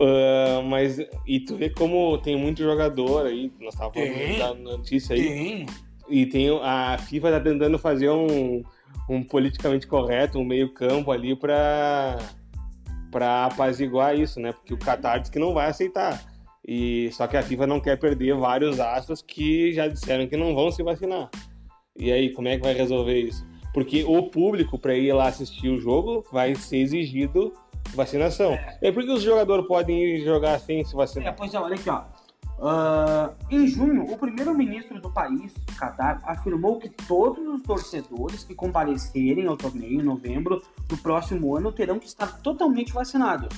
Uh, 0.00 0.62
mas, 0.64 0.98
e 1.24 1.40
tu 1.40 1.56
vê 1.56 1.70
como 1.70 2.18
tem 2.18 2.36
muito 2.36 2.62
jogador 2.62 3.26
aí, 3.26 3.52
nós 3.60 3.76
tava 3.76 3.92
falando 3.92 4.38
da 4.38 4.54
notícia 4.54 5.14
aí. 5.14 5.22
Tem. 5.22 5.66
E 6.08 6.26
tem 6.26 6.48
a 6.60 6.98
FIFA 6.98 7.30
tá 7.30 7.40
tentando 7.40 7.78
fazer 7.78 8.10
um, 8.10 8.62
um 9.08 9.22
politicamente 9.22 9.86
correto, 9.86 10.38
um 10.38 10.44
meio 10.44 10.72
campo 10.72 11.10
ali 11.10 11.34
pra, 11.36 12.18
pra 13.10 13.46
apaziguar 13.46 14.18
isso, 14.18 14.40
né? 14.40 14.52
Porque 14.52 14.74
o 14.74 14.78
Qatar 14.78 15.20
diz 15.20 15.30
que 15.30 15.38
não 15.38 15.54
vai 15.54 15.68
aceitar. 15.68 16.22
E, 16.66 17.10
só 17.12 17.26
que 17.26 17.36
a 17.36 17.42
FIFA 17.42 17.66
não 17.66 17.80
quer 17.80 17.98
perder 17.98 18.34
vários 18.34 18.80
astros 18.80 19.22
que 19.22 19.72
já 19.72 19.86
disseram 19.86 20.26
que 20.26 20.36
não 20.36 20.54
vão 20.54 20.70
se 20.70 20.82
vacinar. 20.82 21.30
E 21.96 22.10
aí, 22.10 22.32
como 22.32 22.48
é 22.48 22.56
que 22.56 22.62
vai 22.62 22.74
resolver 22.74 23.18
isso? 23.18 23.46
Porque 23.72 24.04
o 24.04 24.22
público, 24.30 24.78
para 24.78 24.94
ir 24.94 25.12
lá 25.12 25.28
assistir 25.28 25.68
o 25.68 25.80
jogo, 25.80 26.24
vai 26.32 26.54
ser 26.54 26.78
exigido 26.78 27.52
vacinação. 27.94 28.52
É. 28.52 28.78
E 28.82 28.92
por 28.92 29.04
que 29.04 29.10
os 29.10 29.22
jogadores 29.22 29.66
podem 29.66 30.02
ir 30.02 30.24
jogar 30.24 30.58
sem 30.60 30.84
se 30.84 30.94
vacinar? 30.94 31.28
É, 31.28 31.32
pois 31.32 31.52
é, 31.52 31.58
olha 31.58 31.74
aqui, 31.74 31.90
ó. 31.90 32.02
Uh, 32.56 33.34
em 33.50 33.66
junho, 33.66 34.04
o 34.04 34.16
primeiro-ministro 34.16 35.00
do 35.00 35.10
país, 35.10 35.52
Qatar, 35.76 36.20
afirmou 36.24 36.78
que 36.78 36.88
todos 36.88 37.44
os 37.46 37.62
torcedores 37.62 38.44
que 38.44 38.54
comparecerem 38.54 39.46
ao 39.46 39.56
torneio 39.56 40.00
em 40.00 40.04
novembro 40.04 40.62
do 40.88 40.96
próximo 40.96 41.56
ano 41.56 41.72
terão 41.72 41.98
que 41.98 42.06
estar 42.06 42.40
totalmente 42.40 42.92
vacinados. 42.92 43.56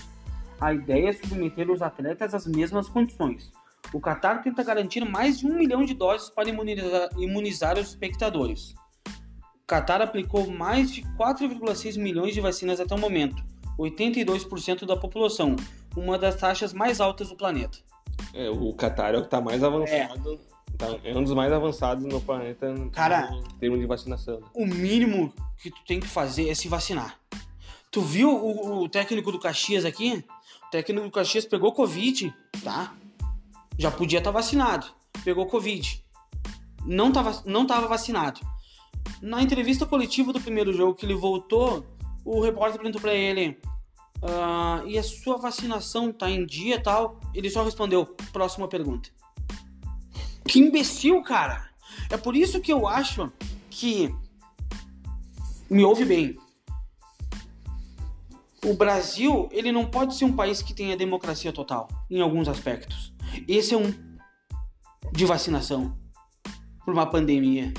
A 0.58 0.72
ideia 0.72 1.10
é 1.10 1.12
submeter 1.12 1.70
os 1.70 1.82
atletas 1.82 2.34
às 2.34 2.46
mesmas 2.46 2.88
condições. 2.88 3.52
O 3.92 4.00
Qatar 4.00 4.42
tenta 4.42 4.62
garantir 4.62 5.04
mais 5.04 5.38
de 5.38 5.46
um 5.46 5.54
milhão 5.54 5.84
de 5.84 5.94
doses 5.94 6.28
para 6.30 6.48
imunizar, 6.48 7.08
imunizar 7.16 7.78
os 7.78 7.88
espectadores. 7.88 8.74
O 9.06 9.66
Qatar 9.66 10.00
aplicou 10.02 10.50
mais 10.50 10.92
de 10.92 11.02
4,6 11.18 11.98
milhões 11.98 12.34
de 12.34 12.40
vacinas 12.40 12.80
até 12.80 12.94
o 12.94 12.98
momento, 12.98 13.42
82% 13.78 14.86
da 14.86 14.96
população, 14.96 15.56
uma 15.96 16.18
das 16.18 16.36
taxas 16.36 16.72
mais 16.72 17.00
altas 17.00 17.28
do 17.28 17.36
planeta. 17.36 17.78
É, 18.32 18.48
o 18.50 18.72
Qatar 18.74 19.14
é 19.14 19.18
o 19.18 19.20
que 19.20 19.26
está 19.26 19.40
mais 19.40 19.62
avançado. 19.62 20.40
É. 20.52 20.56
Tá, 20.76 20.88
é 21.04 21.16
um 21.16 21.24
dos 21.24 21.32
mais 21.32 21.50
avançados 21.52 22.04
no 22.04 22.20
planeta 22.20 22.74
Cara, 22.92 23.30
em 23.32 23.58
termos 23.58 23.80
de 23.80 23.86
vacinação. 23.86 24.40
O 24.52 24.66
mínimo 24.66 25.32
que 25.58 25.70
tu 25.70 25.82
tem 25.86 25.98
que 25.98 26.06
fazer 26.06 26.50
é 26.50 26.54
se 26.54 26.68
vacinar. 26.68 27.18
Tu 27.90 28.02
viu 28.02 28.30
o, 28.30 28.82
o 28.82 28.88
técnico 28.88 29.32
do 29.32 29.38
Caxias 29.38 29.86
aqui? 29.86 30.22
O 30.66 30.70
técnico 30.70 31.06
do 31.06 31.10
Caxias 31.10 31.46
pegou 31.46 31.72
Covid, 31.72 32.34
tá? 32.62 32.92
Já 33.78 33.90
podia 33.90 34.18
estar 34.18 34.32
tá 34.32 34.38
vacinado, 34.38 34.86
pegou 35.24 35.46
Covid, 35.46 36.04
não 36.84 37.08
estava 37.08 37.42
não 37.44 37.66
tava 37.66 37.88
vacinado. 37.88 38.40
Na 39.20 39.42
entrevista 39.42 39.86
coletiva 39.86 40.32
do 40.32 40.40
primeiro 40.40 40.72
jogo 40.72 40.94
que 40.94 41.06
ele 41.06 41.14
voltou, 41.14 41.86
o 42.24 42.40
repórter 42.40 42.78
perguntou 42.78 43.00
para 43.00 43.14
ele: 43.14 43.58
ah, 44.22 44.82
e 44.86 44.98
a 44.98 45.02
sua 45.02 45.36
vacinação 45.36 46.12
tá 46.12 46.30
em 46.30 46.44
dia 46.44 46.82
tal? 46.82 47.20
Ele 47.34 47.50
só 47.50 47.62
respondeu: 47.62 48.06
próxima 48.32 48.68
pergunta. 48.68 49.10
Que 50.46 50.60
imbecil, 50.60 51.22
cara! 51.22 51.70
É 52.10 52.16
por 52.16 52.36
isso 52.36 52.60
que 52.60 52.72
eu 52.72 52.86
acho 52.86 53.32
que. 53.70 54.14
Me 55.68 55.84
ouve 55.84 56.04
bem. 56.04 56.38
O 58.64 58.74
Brasil, 58.74 59.48
ele 59.52 59.72
não 59.72 59.86
pode 59.86 60.14
ser 60.14 60.24
um 60.24 60.34
país 60.34 60.62
que 60.62 60.72
tenha 60.72 60.96
democracia 60.96 61.52
total, 61.52 61.88
em 62.08 62.20
alguns 62.20 62.48
aspectos. 62.48 63.12
Esse 63.48 63.74
é 63.74 63.78
um 63.78 63.94
de 65.12 65.24
vacinação 65.24 65.96
por 66.84 66.92
uma 66.92 67.06
pandemia. 67.06 67.72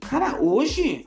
Cara, 0.00 0.40
hoje 0.42 1.06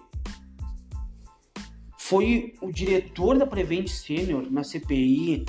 foi 1.99 2.53
o 2.61 2.71
diretor 2.71 3.37
da 3.37 3.45
Prevent 3.45 3.89
Senior 3.89 4.49
na 4.49 4.63
CPI 4.63 5.45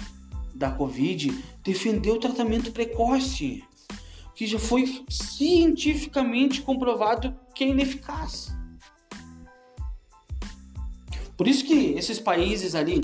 da 0.53 0.71
Covid 0.71 1.31
defender 1.63 2.11
o 2.11 2.19
tratamento 2.19 2.73
precoce, 2.73 3.63
que 4.35 4.47
já 4.47 4.59
foi 4.59 5.05
cientificamente 5.09 6.63
comprovado 6.63 7.39
que 7.55 7.63
é 7.63 7.69
ineficaz. 7.69 8.49
Por 11.37 11.47
isso 11.47 11.65
que 11.65 11.93
esses 11.93 12.19
países 12.19 12.75
ali, 12.75 13.01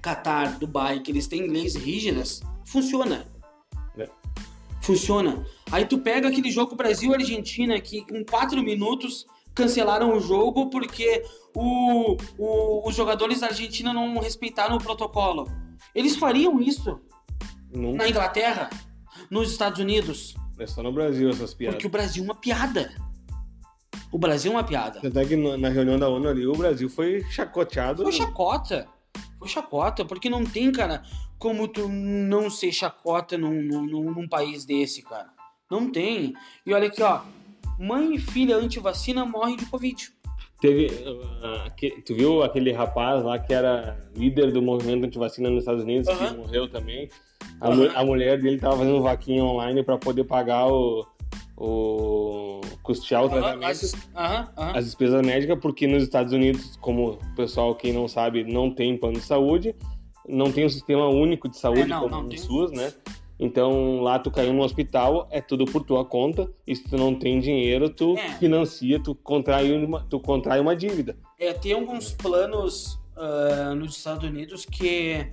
Catar, 0.00 0.56
Dubai, 0.58 1.00
que 1.00 1.10
eles 1.10 1.26
têm 1.26 1.48
leis 1.48 1.74
rígidas, 1.74 2.40
funciona 2.64 3.26
funciona. 4.88 5.44
Aí 5.70 5.84
tu 5.84 5.98
pega 5.98 6.28
aquele 6.28 6.50
jogo 6.50 6.74
Brasil-Argentina 6.74 7.78
que 7.78 8.06
em 8.10 8.24
quatro 8.24 8.62
minutos 8.62 9.26
cancelaram 9.54 10.16
o 10.16 10.20
jogo 10.20 10.70
porque 10.70 11.22
o, 11.54 12.16
o, 12.38 12.88
os 12.88 12.94
jogadores 12.96 13.40
da 13.40 13.48
Argentina 13.48 13.92
não 13.92 14.18
respeitaram 14.18 14.76
o 14.76 14.82
protocolo. 14.82 15.46
Eles 15.94 16.16
fariam 16.16 16.58
isso 16.58 16.98
na 17.70 18.08
Inglaterra, 18.08 18.70
nos 19.30 19.50
Estados 19.50 19.78
Unidos. 19.78 20.34
É 20.58 20.66
só 20.66 20.82
no 20.82 20.90
Brasil 20.90 21.28
essas 21.28 21.52
piadas. 21.52 21.76
Porque 21.76 21.86
o 21.86 21.90
Brasil 21.90 22.22
é 22.22 22.26
uma 22.26 22.34
piada. 22.34 22.90
O 24.10 24.18
Brasil 24.18 24.50
é 24.50 24.54
uma 24.54 24.64
piada. 24.64 25.06
Até 25.06 25.24
que 25.26 25.36
na 25.36 25.68
reunião 25.68 25.98
da 25.98 26.08
ONU 26.08 26.28
ali, 26.28 26.46
o 26.46 26.54
Brasil 26.54 26.88
foi 26.88 27.22
chacoteado. 27.30 28.04
Foi 28.04 28.12
chacota. 28.12 28.88
Foi 29.38 29.48
chacota, 29.48 30.04
porque 30.04 30.30
não 30.30 30.44
tem, 30.44 30.72
cara, 30.72 31.02
como 31.38 31.68
tu 31.68 31.88
não 31.88 32.50
ser 32.50 32.72
chacota 32.72 33.38
num, 33.38 33.62
num, 33.62 34.12
num 34.12 34.28
país 34.28 34.64
desse, 34.64 35.02
cara. 35.02 35.28
Não 35.70 35.90
tem. 35.90 36.34
E 36.66 36.72
olha 36.72 36.88
aqui, 36.88 37.02
ó. 37.02 37.20
Mãe 37.78 38.14
e 38.14 38.18
filha 38.18 38.56
antivacina 38.56 39.24
morrem 39.24 39.56
de 39.56 39.66
Covid. 39.66 40.10
Teve. 40.60 40.86
Uh, 40.86 42.02
tu 42.04 42.14
viu 42.14 42.42
aquele 42.42 42.72
rapaz 42.72 43.22
lá 43.22 43.38
que 43.38 43.54
era 43.54 43.96
líder 44.16 44.50
do 44.52 44.60
movimento 44.60 45.06
antivacina 45.06 45.48
nos 45.48 45.60
Estados 45.60 45.84
Unidos, 45.84 46.08
que 46.08 46.36
morreu 46.36 46.68
também? 46.68 47.08
A, 47.60 48.00
a 48.00 48.04
mulher 48.04 48.40
dele 48.40 48.58
tava 48.58 48.78
fazendo 48.78 49.00
vaquinha 49.00 49.44
online 49.44 49.84
para 49.84 49.96
poder 49.96 50.24
pagar 50.24 50.66
o, 50.66 51.06
o 51.56 52.60
custear 52.82 53.24
o 53.24 53.28
tratamento, 53.28 53.70
as 54.74 54.84
despesas 54.84 55.24
médicas, 55.24 55.58
porque 55.60 55.86
nos 55.86 56.02
Estados 56.02 56.32
Unidos, 56.32 56.76
como 56.80 57.12
o 57.12 57.34
pessoal, 57.36 57.74
quem 57.74 57.92
não 57.92 58.08
sabe, 58.08 58.42
não 58.42 58.70
tem 58.70 58.96
plano 58.96 59.18
de 59.18 59.24
saúde, 59.24 59.76
não 60.28 60.52
tem 60.52 60.66
um 60.66 60.68
sistema 60.68 61.08
único 61.08 61.48
de 61.48 61.56
saúde 61.58 61.82
É, 61.82 61.86
não, 61.86 62.00
como 62.02 62.22
não 62.22 62.28
tem. 62.28 62.38
SUS, 62.38 62.70
né? 62.72 62.92
Então, 63.40 64.00
lá 64.00 64.18
tu 64.18 64.30
caiu 64.32 64.52
no 64.52 64.62
hospital, 64.62 65.28
é 65.30 65.40
tudo 65.40 65.64
por 65.64 65.84
tua 65.84 66.04
conta, 66.04 66.50
e 66.66 66.74
se 66.74 66.82
tu 66.84 66.96
não 66.96 67.14
tem 67.14 67.38
dinheiro, 67.38 67.88
tu 67.88 68.16
É. 68.18 68.30
financia, 68.34 69.00
tu 69.00 69.14
contrai 69.14 69.72
uma, 69.72 70.04
tu 70.04 70.18
contrai 70.18 70.58
uma 70.60 70.74
dívida. 70.74 71.16
É, 71.38 71.52
tem 71.52 71.72
alguns 71.72 72.10
planos 72.12 72.98
ah, 73.16 73.74
nos 73.76 73.96
Estados 73.96 74.28
Unidos 74.28 74.64
que 74.64 75.26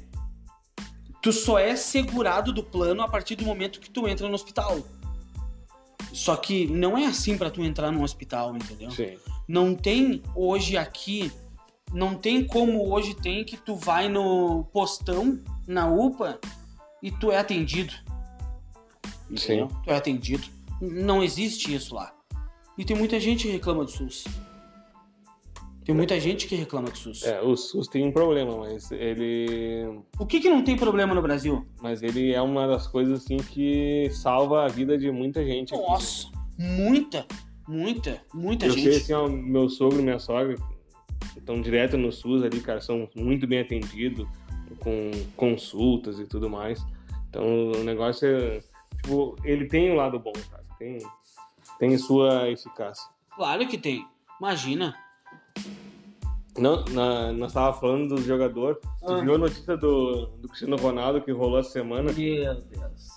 tu 1.22 1.32
só 1.34 1.58
é 1.58 1.76
segurado 1.76 2.54
do 2.54 2.64
plano 2.64 3.02
a 3.02 3.08
partir 3.08 3.36
do 3.36 3.44
momento 3.44 3.80
que 3.80 3.90
tu 3.90 4.08
entra 4.08 4.28
no 4.28 4.36
hospital. 4.36 4.78
Só 6.14 6.36
que 6.36 6.68
não 6.68 6.96
é 6.98 7.08
assim 7.08 7.38
pra 7.38 7.50
tu 7.50 7.62
entrar 7.64 7.92
no 7.92 8.04
hospital, 8.04 8.56
entendeu? 8.56 8.92
Sim. 8.92 9.18
Não 9.48 9.76
tem 9.76 10.22
hoje 10.36 10.78
aqui, 10.78 11.32
não 11.94 12.16
tem 12.16 12.46
como 12.46 12.92
hoje 12.92 13.14
tem 13.16 13.44
que 13.44 13.58
tu 13.58 13.76
vai 13.76 14.10
no 14.10 14.66
postão, 14.74 15.40
na 15.68 15.88
UPA, 15.90 16.40
e 17.02 17.12
tu 17.12 17.32
é 17.32 17.38
atendido. 17.38 17.94
Entendeu? 19.30 19.68
Tu 19.84 19.90
é 19.90 19.96
atendido. 19.96 20.44
Não 20.82 21.24
existe 21.24 21.74
isso 21.74 21.96
lá. 21.96 22.14
E 22.78 22.84
tem 22.84 22.96
muita 22.96 23.20
gente 23.20 23.48
que 23.48 23.52
reclama 23.54 23.86
do 23.86 23.92
SUS. 23.92 24.26
Tem 25.86 25.94
muita 25.94 26.20
gente 26.20 26.48
que 26.48 26.56
reclama 26.56 26.90
do 26.90 26.98
SUS. 26.98 27.24
É, 27.24 27.40
o 27.42 27.56
SUS 27.56 27.88
tem 27.88 28.06
um 28.06 28.12
problema, 28.12 28.58
mas 28.58 28.92
ele 28.92 30.02
O 30.20 30.26
que 30.26 30.40
que 30.40 30.50
não 30.50 30.64
tem 30.64 30.76
problema 30.76 31.14
no 31.14 31.22
Brasil? 31.22 31.66
mas 31.82 32.02
ele 32.02 32.34
é 32.34 32.42
uma 32.42 32.68
das 32.68 32.88
coisas 32.88 33.22
assim 33.24 33.38
que 33.38 34.10
salva 34.12 34.66
a 34.66 34.68
vida 34.68 34.98
de 34.98 35.12
muita 35.12 35.46
gente. 35.46 35.74
aqui. 35.76 35.84
Nossa, 35.84 36.28
muita, 36.58 37.26
muita, 37.68 38.20
muita 38.34 38.66
Eu 38.66 38.72
gente. 38.72 38.84
sei 38.90 38.98
assim, 38.98 39.14
ó, 39.14 39.28
meu 39.30 39.70
sogro 39.70 40.02
minha 40.02 40.18
sogra 40.20 40.56
estão 41.46 41.62
direto 41.62 41.96
no 41.96 42.12
SUS 42.12 42.44
ali, 42.44 42.60
cara, 42.60 42.82
são 42.82 43.08
muito 43.16 43.46
bem 43.46 43.60
atendidos, 43.62 44.28
com 44.80 45.12
consultas 45.38 46.20
e 46.20 46.26
tudo 46.26 46.50
mais. 46.50 46.84
Então 47.30 47.72
o 47.72 47.84
negócio 47.84 48.28
é. 48.28 48.62
Tipo, 49.02 49.36
ele 49.44 49.66
tem 49.68 49.92
um 49.92 49.96
lado 49.96 50.18
bom, 50.20 50.34
cara. 50.50 50.64
Tem, 50.80 50.98
tem 51.78 51.98
sua 51.98 52.50
eficácia. 52.50 53.08
Claro 53.36 53.68
que 53.68 53.78
tem. 53.78 54.06
Imagina. 54.40 54.96
Não, 56.58 56.84
na, 56.86 57.32
nós 57.34 57.54
tava 57.54 57.78
falando 57.80 58.16
do 58.16 58.22
jogador. 58.24 58.76
Tu 59.06 59.12
Ah. 59.14 59.22
viu 59.22 59.36
a 59.36 59.38
notícia 59.38 59.76
do, 59.78 60.26
do 60.38 60.48
Cristiano 60.48 60.78
Ronaldo 60.78 61.22
que 61.22 61.32
rolou 61.32 61.60
essa 61.60 61.70
semana? 61.72 62.12
Meu 62.12 62.56
Deus. 62.56 63.16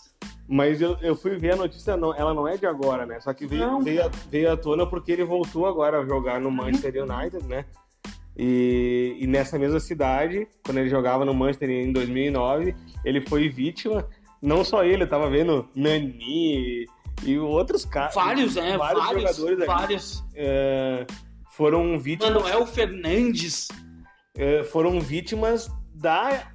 Mas 0.48 0.80
eu, 0.80 0.96
eu 1.00 1.14
fui 1.14 1.36
ver 1.36 1.52
a 1.52 1.56
notícia, 1.56 1.96
não, 1.96 2.14
ela 2.14 2.32
não 2.34 2.48
é 2.48 2.56
de 2.56 2.66
agora, 2.66 3.04
né? 3.06 3.20
Só 3.20 3.32
que 3.34 3.46
veio, 3.46 3.66
Não. 3.66 3.80
veio, 3.82 4.04
a- 4.04 4.10
veio 4.30 4.50
à 4.52 4.56
tona 4.56 4.86
porque 4.86 5.12
ele 5.12 5.22
voltou 5.24 5.66
agora 5.66 6.00
a 6.00 6.06
jogar 6.06 6.40
no 6.40 6.50
Manchester 6.50 7.04
United, 7.04 7.46
né? 7.46 7.64
E, 8.38 9.16
e 9.18 9.26
nessa 9.26 9.58
mesma 9.58 9.80
cidade, 9.80 10.46
quando 10.64 10.78
ele 10.78 10.88
jogava 10.88 11.24
no 11.24 11.34
Manchester 11.34 11.68
em 11.70 11.92
2009, 11.92 12.74
ele 13.04 13.20
foi 13.22 13.48
vítima. 13.48 14.08
Não 14.40 14.62
só 14.64 14.84
ele, 14.84 15.02
eu 15.02 15.08
tava 15.08 15.28
vendo 15.28 15.68
Nani 15.74 16.86
e 17.24 17.38
outros 17.38 17.84
caras. 17.84 18.14
Vários, 18.14 18.54
né? 18.54 18.76
Vários, 18.78 19.04
Vários, 19.04 19.22
jogadores 19.22 19.58
ali, 19.58 19.66
vários. 19.66 20.24
é, 20.36 21.04
foram 21.50 21.98
vítimas 21.98 22.32
Manuel 22.34 22.64
Fernandes. 22.66 23.68
eh, 24.36 24.62
foram 24.62 25.00
vítimas 25.00 25.68
da, 25.92 26.52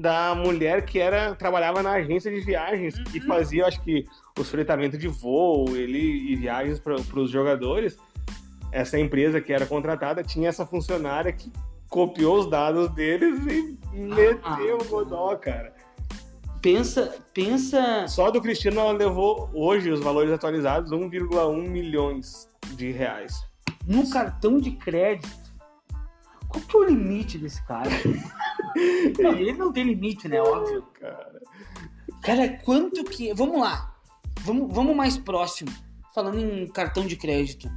da 0.00 0.34
mulher 0.34 0.84
que 0.84 0.98
era 0.98 1.36
trabalhava 1.36 1.80
na 1.84 1.92
agência 1.92 2.28
de 2.32 2.40
viagens 2.40 2.96
e 3.14 3.20
Uhum. 3.20 3.26
fazia, 3.28 3.64
acho 3.66 3.80
que, 3.84 4.04
os 4.36 4.48
fretamentos 4.50 4.98
de 4.98 5.06
voo 5.06 5.76
ele, 5.76 6.32
e 6.32 6.34
viagens 6.34 6.80
para 6.80 6.96
os 6.96 7.30
jogadores. 7.30 7.96
Essa 8.72 8.98
empresa 8.98 9.40
que 9.40 9.52
era 9.52 9.66
contratada 9.66 10.24
tinha 10.24 10.48
essa 10.48 10.66
funcionária 10.66 11.32
que 11.32 11.52
copiou 11.88 12.40
os 12.40 12.48
dados 12.48 12.88
deles 12.94 13.38
e 13.46 13.78
meteu 13.94 14.78
o 14.78 14.84
godó, 14.84 15.36
cara. 15.36 15.74
Pensa, 16.62 17.14
pensa. 17.34 18.08
Só 18.08 18.30
do 18.30 18.40
Cristiano 18.40 18.80
ela 18.80 18.92
levou 18.92 19.50
hoje 19.52 19.90
os 19.90 20.00
valores 20.00 20.32
atualizados 20.32 20.90
1,1 20.90 21.68
milhões 21.68 22.48
de 22.74 22.90
reais. 22.90 23.44
no 23.86 24.08
cartão 24.08 24.58
de 24.58 24.70
crédito. 24.72 25.42
Qual 26.48 26.64
que 26.64 26.76
é 26.76 26.80
o 26.80 26.84
limite 26.84 27.38
desse 27.38 27.64
cara? 27.66 27.90
Não, 29.20 29.32
ele 29.32 29.52
não 29.52 29.70
tem 29.70 29.84
limite, 29.84 30.28
né? 30.28 30.40
Óbvio. 30.40 30.82
Cara, 30.98 31.40
Cara, 32.22 32.48
quanto 32.64 33.04
que. 33.04 33.34
Vamos 33.34 33.60
lá. 33.60 33.94
Vamos, 34.40 34.72
vamos 34.72 34.96
mais 34.96 35.18
próximo. 35.18 35.70
Falando 36.14 36.38
em 36.38 36.66
cartão 36.68 37.04
de 37.04 37.16
crédito. 37.16 37.68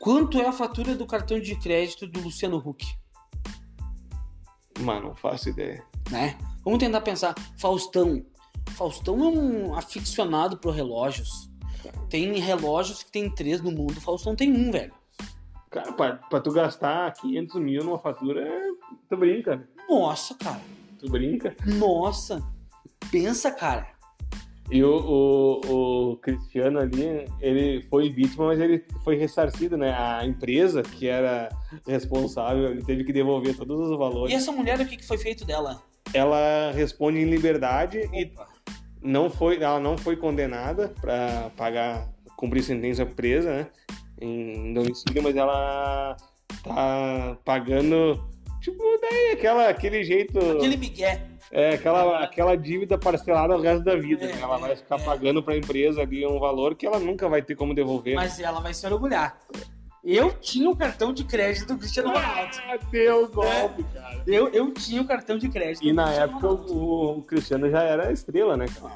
Quanto 0.00 0.40
é 0.40 0.46
a 0.46 0.52
fatura 0.52 0.94
do 0.94 1.06
cartão 1.06 1.40
de 1.40 1.56
crédito 1.56 2.06
do 2.06 2.20
Luciano 2.20 2.56
Huck? 2.56 2.86
mano, 4.80 5.08
não 5.08 5.14
faço 5.14 5.48
ideia. 5.48 5.84
Né? 6.10 6.38
Vamos 6.64 6.78
tentar 6.78 7.00
pensar. 7.00 7.34
Faustão. 7.58 8.24
Faustão 8.70 9.18
é 9.24 9.28
um 9.28 9.74
aficionado 9.74 10.56
por 10.58 10.72
relógios. 10.72 11.50
Tem 12.08 12.32
relógios 12.38 13.02
que 13.02 13.10
tem 13.10 13.28
três 13.30 13.60
no 13.60 13.70
mundo. 13.70 14.00
Faustão 14.00 14.36
tem 14.36 14.52
um, 14.52 14.70
velho. 14.70 14.92
Cara, 15.70 15.92
pra, 15.92 16.16
pra 16.16 16.40
tu 16.40 16.50
gastar 16.52 17.12
500 17.12 17.60
mil 17.60 17.84
numa 17.84 17.98
fatura, 17.98 18.46
tu 19.08 19.16
brinca. 19.16 19.68
Nossa, 19.88 20.34
cara. 20.34 20.60
Tu 20.98 21.10
brinca. 21.10 21.56
Nossa. 21.66 22.42
Pensa, 23.10 23.50
cara. 23.50 23.97
E 24.70 24.84
o, 24.84 24.90
o, 24.96 26.10
o 26.12 26.16
Cristiano 26.18 26.78
ali, 26.78 27.24
ele 27.40 27.82
foi 27.88 28.10
vítima, 28.10 28.46
mas 28.48 28.60
ele 28.60 28.84
foi 29.02 29.16
ressarcido, 29.16 29.78
né? 29.78 29.94
A 29.98 30.26
empresa 30.26 30.82
que 30.82 31.08
era 31.08 31.48
responsável, 31.86 32.70
ele 32.70 32.84
teve 32.84 33.02
que 33.04 33.12
devolver 33.12 33.56
todos 33.56 33.88
os 33.88 33.94
E 33.94 33.96
valores. 33.98 34.34
essa 34.34 34.52
mulher, 34.52 34.78
o 34.78 34.86
que 34.86 35.02
foi 35.06 35.16
feito 35.16 35.46
dela? 35.46 35.82
Ela 36.12 36.70
responde 36.72 37.18
em 37.18 37.24
liberdade 37.24 37.98
e 38.12 38.24
Opa. 38.26 38.46
não 39.02 39.30
foi, 39.30 39.56
ela 39.62 39.80
não 39.80 39.96
foi 39.96 40.16
condenada 40.16 40.92
para 41.00 41.50
pagar, 41.56 42.06
cumprir 42.36 42.62
sentença 42.62 43.06
presa, 43.06 43.50
né? 43.50 43.66
Em 44.20 44.74
domicílio, 44.74 45.22
mas 45.22 45.34
ela 45.36 46.14
tá 46.62 47.38
pagando, 47.44 48.22
tipo, 48.60 48.82
daí 49.00 49.30
aquela, 49.32 49.68
aquele 49.68 50.02
jeito. 50.04 50.38
Aquele 50.38 50.76
migué. 50.76 51.22
É, 51.50 51.74
aquela, 51.74 52.22
aquela 52.22 52.56
dívida 52.56 52.98
parcelada 52.98 53.56
o 53.56 53.60
resto 53.60 53.84
da 53.84 53.96
vida. 53.96 54.24
É, 54.24 54.34
né? 54.34 54.40
Ela 54.40 54.58
vai 54.58 54.76
ficar 54.76 55.00
é. 55.00 55.04
pagando 55.04 55.42
pra 55.42 55.56
empresa 55.56 56.02
ali 56.02 56.26
um 56.26 56.38
valor 56.38 56.74
que 56.74 56.86
ela 56.86 56.98
nunca 56.98 57.28
vai 57.28 57.42
ter 57.42 57.54
como 57.56 57.74
devolver. 57.74 58.14
Mas 58.14 58.38
ela 58.38 58.60
vai 58.60 58.74
se 58.74 58.86
orgulhar. 58.86 59.38
Eu 60.04 60.32
tinha 60.32 60.70
o 60.70 60.76
cartão 60.76 61.12
de 61.12 61.24
crédito 61.24 61.74
do 61.74 61.78
Cristiano 61.78 62.10
Ronaldo. 62.10 62.56
Ah, 62.66 62.78
deu 62.90 63.28
golpe, 63.28 63.84
cara. 63.92 64.22
Eu, 64.26 64.48
eu 64.48 64.72
tinha 64.72 65.02
o 65.02 65.06
cartão 65.06 65.36
de 65.36 65.48
crédito. 65.48 65.84
E 65.84 65.92
na 65.92 66.10
época 66.12 66.48
o, 66.48 67.18
o 67.18 67.22
Cristiano 67.22 67.68
já 67.68 67.82
era 67.82 68.12
estrela, 68.12 68.56
né, 68.56 68.66
cara? 68.80 68.94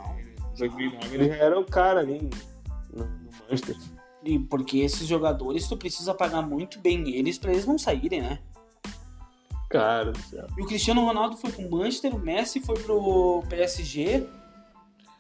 2009 0.56 1.14
ele 1.14 1.28
já 1.28 1.34
era 1.36 1.58
o 1.58 1.64
cara 1.64 2.00
ali 2.00 2.30
no, 2.92 3.04
no 3.04 3.10
Manchester. 3.48 3.76
E 4.24 4.38
porque 4.38 4.78
esses 4.78 5.06
jogadores, 5.06 5.66
tu 5.66 5.76
precisa 5.76 6.14
pagar 6.14 6.42
muito 6.42 6.78
bem 6.78 7.08
eles 7.14 7.38
pra 7.38 7.52
eles 7.52 7.66
não 7.66 7.76
saírem, 7.76 8.22
né? 8.22 8.38
Cara. 9.72 10.12
E 10.58 10.62
o 10.62 10.66
Cristiano 10.66 11.04
Ronaldo 11.04 11.36
foi 11.36 11.50
pro 11.50 11.70
Manchester, 11.70 12.14
o 12.14 12.18
Messi 12.18 12.60
foi 12.60 12.78
pro 12.78 13.42
PSG. 13.48 14.26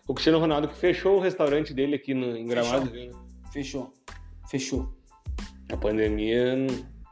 O 0.06 0.12
Cristiano 0.12 0.38
Ronaldo 0.38 0.68
que 0.68 0.76
fechou 0.76 1.16
o 1.16 1.20
restaurante 1.20 1.72
dele 1.72 1.94
aqui 1.94 2.12
no, 2.12 2.36
em 2.36 2.46
Gramado. 2.46 2.90
né? 2.90 3.10
Fechou. 3.50 3.92
Fechou. 4.50 4.92
A 5.72 5.76
pandemia 5.76 6.54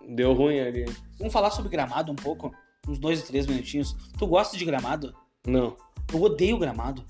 deu 0.07 0.34
ruim 0.34 0.61
ali. 0.61 0.84
Vamos 1.18 1.32
falar 1.32 1.51
sobre 1.51 1.70
gramado 1.70 2.12
um 2.12 2.16
pouco? 2.16 2.55
Uns 2.86 2.99
dois, 2.99 3.22
três 3.22 3.47
minutinhos. 3.47 3.97
Tu 4.18 4.26
gosta 4.26 4.57
de 4.57 4.64
gramado? 4.64 5.14
Não. 5.47 5.76
Eu 6.12 6.20
odeio 6.22 6.59
gramado. 6.59 7.05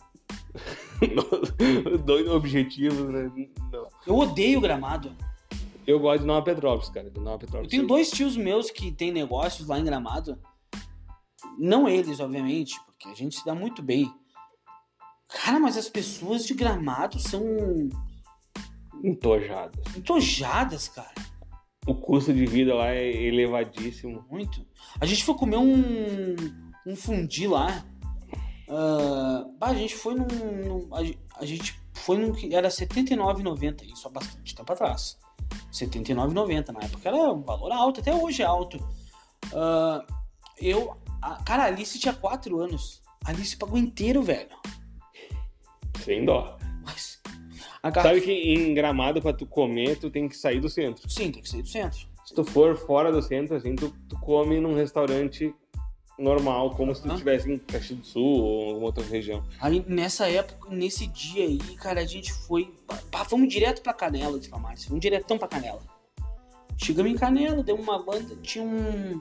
Dois 2.05 2.29
objetivos, 2.29 3.09
né? 3.09 3.31
Não. 3.73 3.89
Eu 4.07 4.17
odeio 4.17 4.61
gramado. 4.61 5.17
Eu 5.87 5.99
gosto 5.99 6.21
de 6.21 6.27
Nova 6.27 6.45
Petrópolis, 6.45 6.89
cara. 6.91 7.11
De 7.11 7.21
Nova 7.21 7.39
Petrópolis. 7.39 7.67
Eu 7.73 7.79
tenho 7.79 7.87
dois 7.87 8.11
tios 8.11 8.37
meus 8.37 8.71
que 8.71 8.93
têm 8.93 9.11
negócios 9.13 9.67
lá 9.69 9.79
em 9.79 9.85
Gramado. 9.85 10.39
Não 11.59 11.89
eles, 11.89 12.21
obviamente, 12.21 12.79
porque 12.87 13.09
a 13.09 13.15
gente 13.15 13.37
se 13.37 13.45
dá 13.45 13.55
muito 13.55 13.83
bem. 13.83 14.13
Cara, 15.29 15.59
mas 15.61 15.77
as 15.77 15.89
pessoas 15.89 16.45
de 16.45 16.55
Gramado 16.55 17.19
são 17.19 17.43
Entojadas. 19.03 19.97
entojadas, 19.97 20.89
cara. 20.89 21.15
O 21.87 21.95
custo 21.95 22.33
de 22.33 22.45
vida 22.47 22.75
lá 22.75 22.91
é 22.91 23.11
elevadíssimo. 23.11 24.25
Muito. 24.31 24.67
A 25.01 25.07
gente 25.07 25.25
foi 25.25 25.35
comer 25.35 25.57
um, 25.57 26.35
um 26.87 26.95
fundi 26.95 27.47
lá. 27.49 27.85
Bah, 29.59 29.69
a 29.69 29.75
gente 29.75 29.95
foi 29.97 30.15
num. 30.15 30.27
num- 30.27 30.95
a, 30.95 31.01
a 31.41 31.47
gente 31.47 31.81
foi 31.95 32.19
num 32.19 32.33
que 32.33 32.55
era 32.55 32.69
R$ 32.69 32.75
79,90, 32.75 33.85
isso 33.93 34.07
há 34.07 34.11
bastante 34.11 34.55
tempo 34.55 34.73
atrás. 34.73 35.19
R$ 35.73 35.87
79,90 35.87 36.73
na 36.73 36.81
época 36.81 37.09
era 37.09 37.17
um 37.17 37.43
valor 37.43 37.73
alto, 37.73 38.01
até 38.01 38.15
hoje 38.15 38.43
é 38.43 38.47
alto. 38.47 38.79
Ah, 39.55 40.05
eu. 40.61 40.97
a- 41.23 41.43
cara, 41.45 41.65
a 41.65 41.67
Alice 41.67 41.99
tinha 41.99 42.15
4 42.15 42.59
anos. 42.61 43.01
A 43.25 43.31
Alice 43.31 43.57
pagou 43.57 43.79
inteiro, 43.79 44.23
velho. 44.23 44.51
Sem 46.05 46.25
dó. 46.25 46.57
Mas 46.85 47.21
garrafa... 47.83 48.03
Sabe 48.03 48.21
que 48.21 48.33
em 48.33 48.75
Gramado, 48.75 49.21
pra 49.21 49.33
tu 49.33 49.47
comer, 49.47 49.99
tu 49.99 50.11
tem 50.11 50.29
que 50.29 50.37
sair 50.37 50.61
do 50.61 50.69
centro. 50.69 51.09
Sim, 51.11 51.31
tem 51.31 51.43
que 51.43 51.49
sair 51.49 51.63
do 51.63 51.69
centro. 51.69 52.09
Se 52.25 52.35
tu 52.35 52.45
for 52.45 52.77
fora 52.77 53.11
do 53.11 53.21
centro, 53.23 53.57
assim, 53.57 53.75
tu, 53.75 53.93
tu 54.09 54.19
come 54.21 54.61
num 54.61 54.75
restaurante 54.75 55.55
normal, 56.21 56.75
como 56.77 56.95
se 56.95 57.03
tu 57.03 57.09
estivesse 57.09 57.51
em 57.51 57.59
Caxias 57.59 57.99
do 57.99 58.07
Sul 58.07 58.23
ou 58.23 58.69
alguma 58.69 58.87
outra 58.87 59.03
região. 59.05 59.43
Aí 59.61 59.85
nessa 59.89 60.29
época, 60.29 60.69
nesse 60.71 61.07
dia 61.07 61.45
aí, 61.45 61.59
cara, 61.77 62.01
a 62.01 62.07
gente 62.07 62.33
foi. 62.33 62.73
Pá, 63.11 63.23
vamos 63.25 63.49
direto 63.49 63.83
pra 63.83 63.93
Canela, 63.93 64.39
disse 64.39 64.51
pra 64.51 64.59
Márcia. 64.59 64.89
Vamos 64.89 65.01
diretão 65.01 65.39
pra 65.39 65.49
Canela. 65.49 65.81
Chegamos 66.77 67.11
em 67.11 67.17
Canela, 67.17 67.63
deu 67.63 67.77
uma 67.77 68.03
banda, 68.03 68.37
tinha 68.43 68.65
um, 68.65 69.21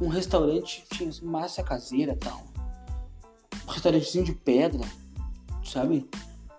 um 0.00 0.08
restaurante, 0.08 0.84
tinha 0.92 1.10
massa 1.22 1.62
caseira 1.62 2.12
e 2.12 2.16
tal. 2.16 2.42
Um 3.66 3.70
restaurantezinho 3.70 4.24
de 4.24 4.32
pedra, 4.32 4.84
sabe? 5.64 6.08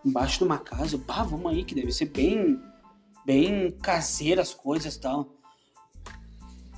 Embaixo 0.06 0.40
de 0.40 0.44
uma 0.44 0.58
casa. 0.58 0.98
Pá, 0.98 1.24
vamos 1.24 1.52
aí, 1.52 1.64
que 1.64 1.76
deve 1.76 1.92
ser 1.92 2.06
bem. 2.06 2.60
Bem 3.26 3.72
caseira 3.72 4.42
as 4.42 4.54
coisas 4.54 4.96
e 4.96 5.00
tal. 5.00 5.28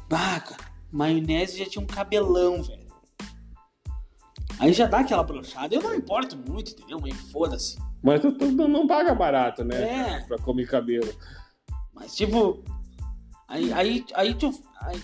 Ah, 0.10 0.40
cara, 0.42 0.72
maionese 0.92 1.60
já 1.60 1.66
tinha 1.66 1.82
um 1.82 1.88
cabelão, 1.88 2.62
velho. 2.62 2.81
Aí 4.62 4.74
já 4.74 4.86
dá 4.86 5.00
aquela 5.00 5.24
brochada. 5.24 5.74
Eu 5.74 5.82
não 5.82 5.96
importo 5.96 6.38
muito, 6.38 6.72
entendeu? 6.72 7.00
Mas 7.02 7.16
foda-se. 7.32 7.80
Mas 8.04 8.22
tu, 8.22 8.32
tu 8.32 8.46
não 8.52 8.86
paga 8.86 9.16
barato, 9.16 9.64
né? 9.64 10.20
É. 10.20 10.20
Pra 10.22 10.38
comer 10.38 10.68
cabelo. 10.68 11.12
Mas 11.92 12.16
tipo. 12.16 12.64
Aí, 13.48 13.74
aí, 13.74 14.06
aí 14.14 14.36
tu. 14.36 14.54
Aí, 14.82 15.02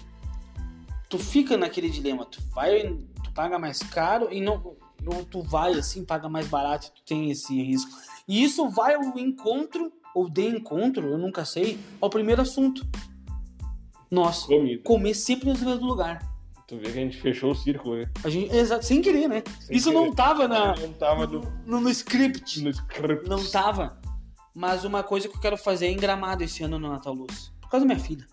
tu 1.09 1.17
fica 1.17 1.57
naquele 1.57 1.89
dilema. 1.89 2.23
Tu 2.25 2.39
vai. 2.53 2.83
Tu 3.23 3.31
paga 3.33 3.57
mais 3.57 3.79
caro 3.79 4.31
e 4.31 4.39
não. 4.39 4.77
Ou 5.03 5.25
tu 5.25 5.41
vai 5.41 5.73
assim, 5.73 6.05
paga 6.05 6.29
mais 6.29 6.47
barato 6.47 6.87
e 6.87 6.91
tu 6.91 7.03
tem 7.03 7.31
esse 7.31 7.59
risco. 7.59 7.89
E 8.27 8.43
isso 8.43 8.69
vai 8.69 8.93
ao 8.93 9.17
encontro, 9.17 9.91
ou 10.13 10.29
de 10.29 10.45
encontro, 10.45 11.07
eu 11.07 11.17
nunca 11.17 11.45
sei, 11.45 11.79
ao 11.99 12.09
primeiro 12.09 12.41
assunto. 12.41 12.85
Nossa, 14.11 14.47
Comida. 14.47 14.83
comer 14.83 15.13
sempre 15.13 15.51
no 15.51 15.57
mesmo 15.57 15.85
lugar. 15.85 16.36
Tu 16.67 16.75
vê 16.77 16.83
que 16.91 16.99
a 16.99 17.01
gente 17.01 17.17
fechou 17.21 17.51
o 17.51 17.55
círculo, 17.55 17.95
né? 17.95 18.09
A 18.23 18.29
gente, 18.29 18.53
exato, 18.53 18.83
sem 18.85 19.01
querer, 19.01 19.29
né? 19.29 19.41
Sem 19.61 19.77
isso 19.77 19.89
querer. 19.89 20.05
não 20.05 20.13
tava 20.13 20.47
na, 20.49 20.75
Não 20.75 20.91
tava 20.93 21.25
no, 21.25 21.39
no, 21.65 21.79
no 21.79 21.89
script. 21.89 22.61
no 22.61 22.69
script. 22.69 23.27
Não 23.29 23.43
tava. 23.45 23.97
Mas 24.53 24.83
uma 24.83 25.01
coisa 25.01 25.29
que 25.29 25.37
eu 25.37 25.39
quero 25.39 25.57
fazer 25.57 25.85
é 25.87 25.91
em 25.91 25.95
Gramado 25.97 26.43
esse 26.43 26.63
ano 26.63 26.77
no 26.77 26.89
Natal 26.89 27.13
Luz. 27.13 27.53
Por 27.61 27.69
causa 27.69 27.85
da 27.85 27.93
minha 27.93 28.03
filha. 28.05 28.25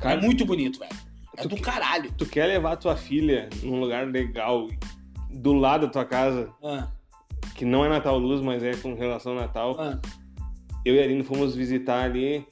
Cara, 0.00 0.18
é 0.18 0.24
muito 0.24 0.46
bonito, 0.46 0.78
velho. 0.78 0.92
É 1.36 1.42
do 1.46 1.54
que- 1.56 1.60
caralho. 1.62 2.10
tu 2.16 2.24
quer 2.26 2.46
levar 2.46 2.76
tua 2.76 2.96
filha 2.96 3.50
num 3.62 3.78
lugar 3.80 4.06
legal, 4.06 4.66
do 5.30 5.52
lado 5.52 5.86
da 5.86 5.92
tua 5.92 6.04
casa, 6.04 6.50
Ah, 6.64 6.88
que 7.54 7.64
não 7.66 7.84
é 7.84 7.88
Natal 7.88 8.18
Luz, 8.18 8.40
mas 8.40 8.62
é 8.62 8.74
com 8.76 8.94
relação 8.94 9.32
ao 9.32 9.38
Natal. 9.40 9.76
ah. 9.78 9.98
Eu 10.84 10.94
e 10.94 11.00
a 11.00 11.02
Aline 11.04 11.22
fomos 11.22 11.54
visitar 11.54 12.02
ali 12.04 12.46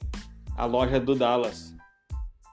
a 0.55 0.65
loja 0.65 0.99
do 0.99 1.15
Dallas. 1.15 1.73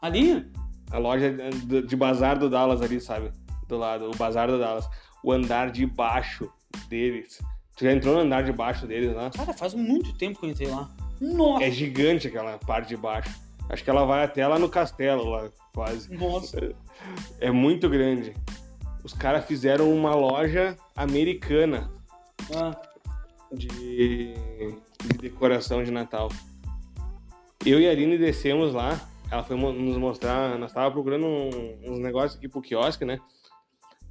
Ali? 0.01 0.47
A 0.95 0.99
loja 0.99 1.29
de, 1.33 1.83
de 1.83 1.97
bazar 1.97 2.39
do 2.39 2.49
Dallas 2.49 2.81
ali, 2.81 3.01
sabe? 3.01 3.33
Do 3.67 3.77
lado, 3.77 4.11
o 4.11 4.17
bazar 4.17 4.47
do 4.47 4.59
Dallas. 4.61 4.89
O 5.25 5.33
andar 5.33 5.73
de 5.73 5.85
baixo 5.87 6.49
deles. 6.89 7.41
Tu 7.77 7.85
já 7.85 7.93
entrou 7.93 8.15
no 8.15 8.21
andar 8.21 8.45
de 8.45 8.53
baixo 8.53 8.87
deles 8.87 9.13
lá? 9.13 9.29
Cara, 9.31 9.53
faz 9.53 9.75
muito 9.75 10.17
tempo 10.17 10.39
que 10.39 10.47
eu 10.47 10.51
entrei 10.51 10.69
lá. 10.69 10.89
Nossa. 11.21 11.65
É 11.65 11.71
gigante 11.71 12.29
aquela 12.29 12.59
parte 12.59 12.91
de 12.91 12.97
baixo. 12.97 13.29
Acho 13.69 13.83
que 13.83 13.91
ela 13.91 14.05
vai 14.05 14.23
até 14.23 14.47
lá 14.47 14.57
no 14.57 14.69
castelo, 14.69 15.29
lá, 15.29 15.51
quase. 15.75 16.15
Nossa. 16.15 16.73
É 17.41 17.51
muito 17.51 17.89
grande. 17.89 18.33
Os 19.03 19.13
caras 19.13 19.45
fizeram 19.47 19.93
uma 19.93 20.15
loja 20.15 20.77
americana 20.95 21.91
Ah, 22.55 22.71
de, 23.53 23.67
de 23.69 25.19
decoração 25.21 25.83
de 25.83 25.91
Natal. 25.91 26.31
Eu 27.67 27.81
e 27.81 27.89
a 27.89 27.91
Aline 27.91 28.17
descemos 28.17 28.73
lá. 28.73 29.01
Ela 29.31 29.43
foi 29.43 29.57
nos 29.57 29.97
mostrar. 29.97 30.59
Nós 30.59 30.73
tava 30.73 30.91
procurando 30.91 31.27
um- 31.27 31.79
uns 31.93 31.99
negócios 31.99 32.37
aqui 32.37 32.49
pro 32.49 32.61
quiosque, 32.63 33.05
né? 33.05 33.19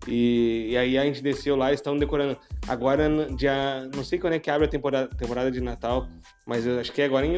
E, 0.08 0.68
e 0.72 0.78
aí 0.78 0.98
a 0.98 1.04
gente 1.06 1.22
desceu 1.24 1.56
lá 1.56 1.72
e 1.72 1.76
estão 1.76 1.98
decorando. 1.98 2.38
Agora, 2.68 3.08
dia. 3.36 3.90
Não 3.96 4.04
sei 4.04 4.20
quando 4.20 4.34
é 4.34 4.40
que 4.40 4.52
abre 4.52 4.66
a 4.66 4.70
temporada, 4.70 5.08
temporada 5.16 5.50
de 5.50 5.62
Natal, 5.62 6.08
mas 6.46 6.66
eu 6.68 6.78
acho 6.80 6.92
que 6.92 7.02
é 7.02 7.06
agora 7.06 7.26
em, 7.26 7.36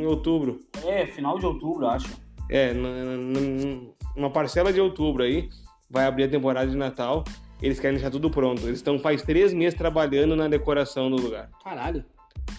em 0.00 0.06
outubro. 0.06 0.58
é, 0.84 1.06
final 1.06 1.38
de 1.38 1.46
outubro, 1.46 1.86
acho. 1.86 2.08
É, 2.50 2.72
na- 2.72 2.88
na- 3.16 3.92
uma 4.16 4.30
parcela 4.30 4.72
de 4.72 4.80
outubro 4.80 5.22
aí 5.22 5.48
vai 5.88 6.04
abrir 6.04 6.24
a 6.24 6.28
temporada 6.28 6.68
de 6.68 6.76
Natal. 6.76 7.22
Eles 7.62 7.78
querem 7.78 7.94
deixar 7.96 8.10
tudo 8.10 8.28
pronto. 8.28 8.62
Eles 8.62 8.78
estão 8.78 8.98
faz 8.98 9.22
três 9.22 9.52
meses 9.52 9.78
trabalhando 9.78 10.34
na 10.34 10.48
decoração 10.48 11.08
do 11.08 11.22
lugar. 11.22 11.48
Caralho. 11.62 12.04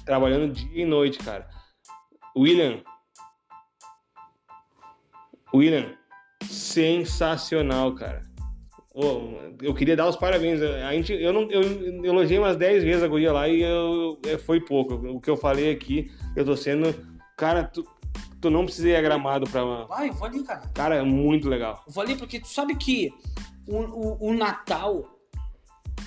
Trabalhando 0.05 0.53
dia 0.53 0.81
e 0.83 0.85
noite, 0.85 1.19
cara. 1.19 1.45
William. 2.37 2.81
William, 5.53 5.93
sensacional, 6.49 7.93
cara. 7.93 8.21
Ô, 8.93 9.39
eu 9.61 9.73
queria 9.73 9.95
dar 9.95 10.07
os 10.07 10.15
parabéns. 10.15 10.61
A 10.61 10.91
gente, 10.93 11.13
eu, 11.13 11.33
não, 11.33 11.49
eu 11.49 12.05
elogiei 12.05 12.37
umas 12.37 12.55
10 12.55 12.83
vezes 12.83 13.03
a 13.03 13.07
guria 13.07 13.31
lá 13.31 13.47
e 13.47 13.61
eu, 13.61 14.19
foi 14.45 14.59
pouco. 14.59 14.95
O 14.95 15.19
que 15.19 15.29
eu 15.29 15.37
falei 15.37 15.71
aqui, 15.71 16.11
eu 16.35 16.45
tô 16.45 16.55
sendo. 16.55 16.93
Cara, 17.35 17.63
tu, 17.63 17.83
tu 18.39 18.49
não 18.49 18.65
precisa 18.65 18.89
ir 18.89 18.95
a 18.95 19.01
gramado 19.01 19.49
pra. 19.49 19.63
Vai, 19.85 20.09
eu 20.09 20.13
vou 20.13 20.27
ali, 20.27 20.43
cara. 20.43 20.61
Cara, 20.73 20.95
é 20.95 21.03
muito 21.03 21.49
legal. 21.49 21.83
Eu 21.87 21.93
vou 21.93 22.03
ali 22.03 22.15
porque 22.15 22.39
tu 22.39 22.47
sabe 22.47 22.75
que 22.75 23.11
o, 23.67 23.77
o, 23.77 24.29
o 24.29 24.33
Natal 24.33 25.09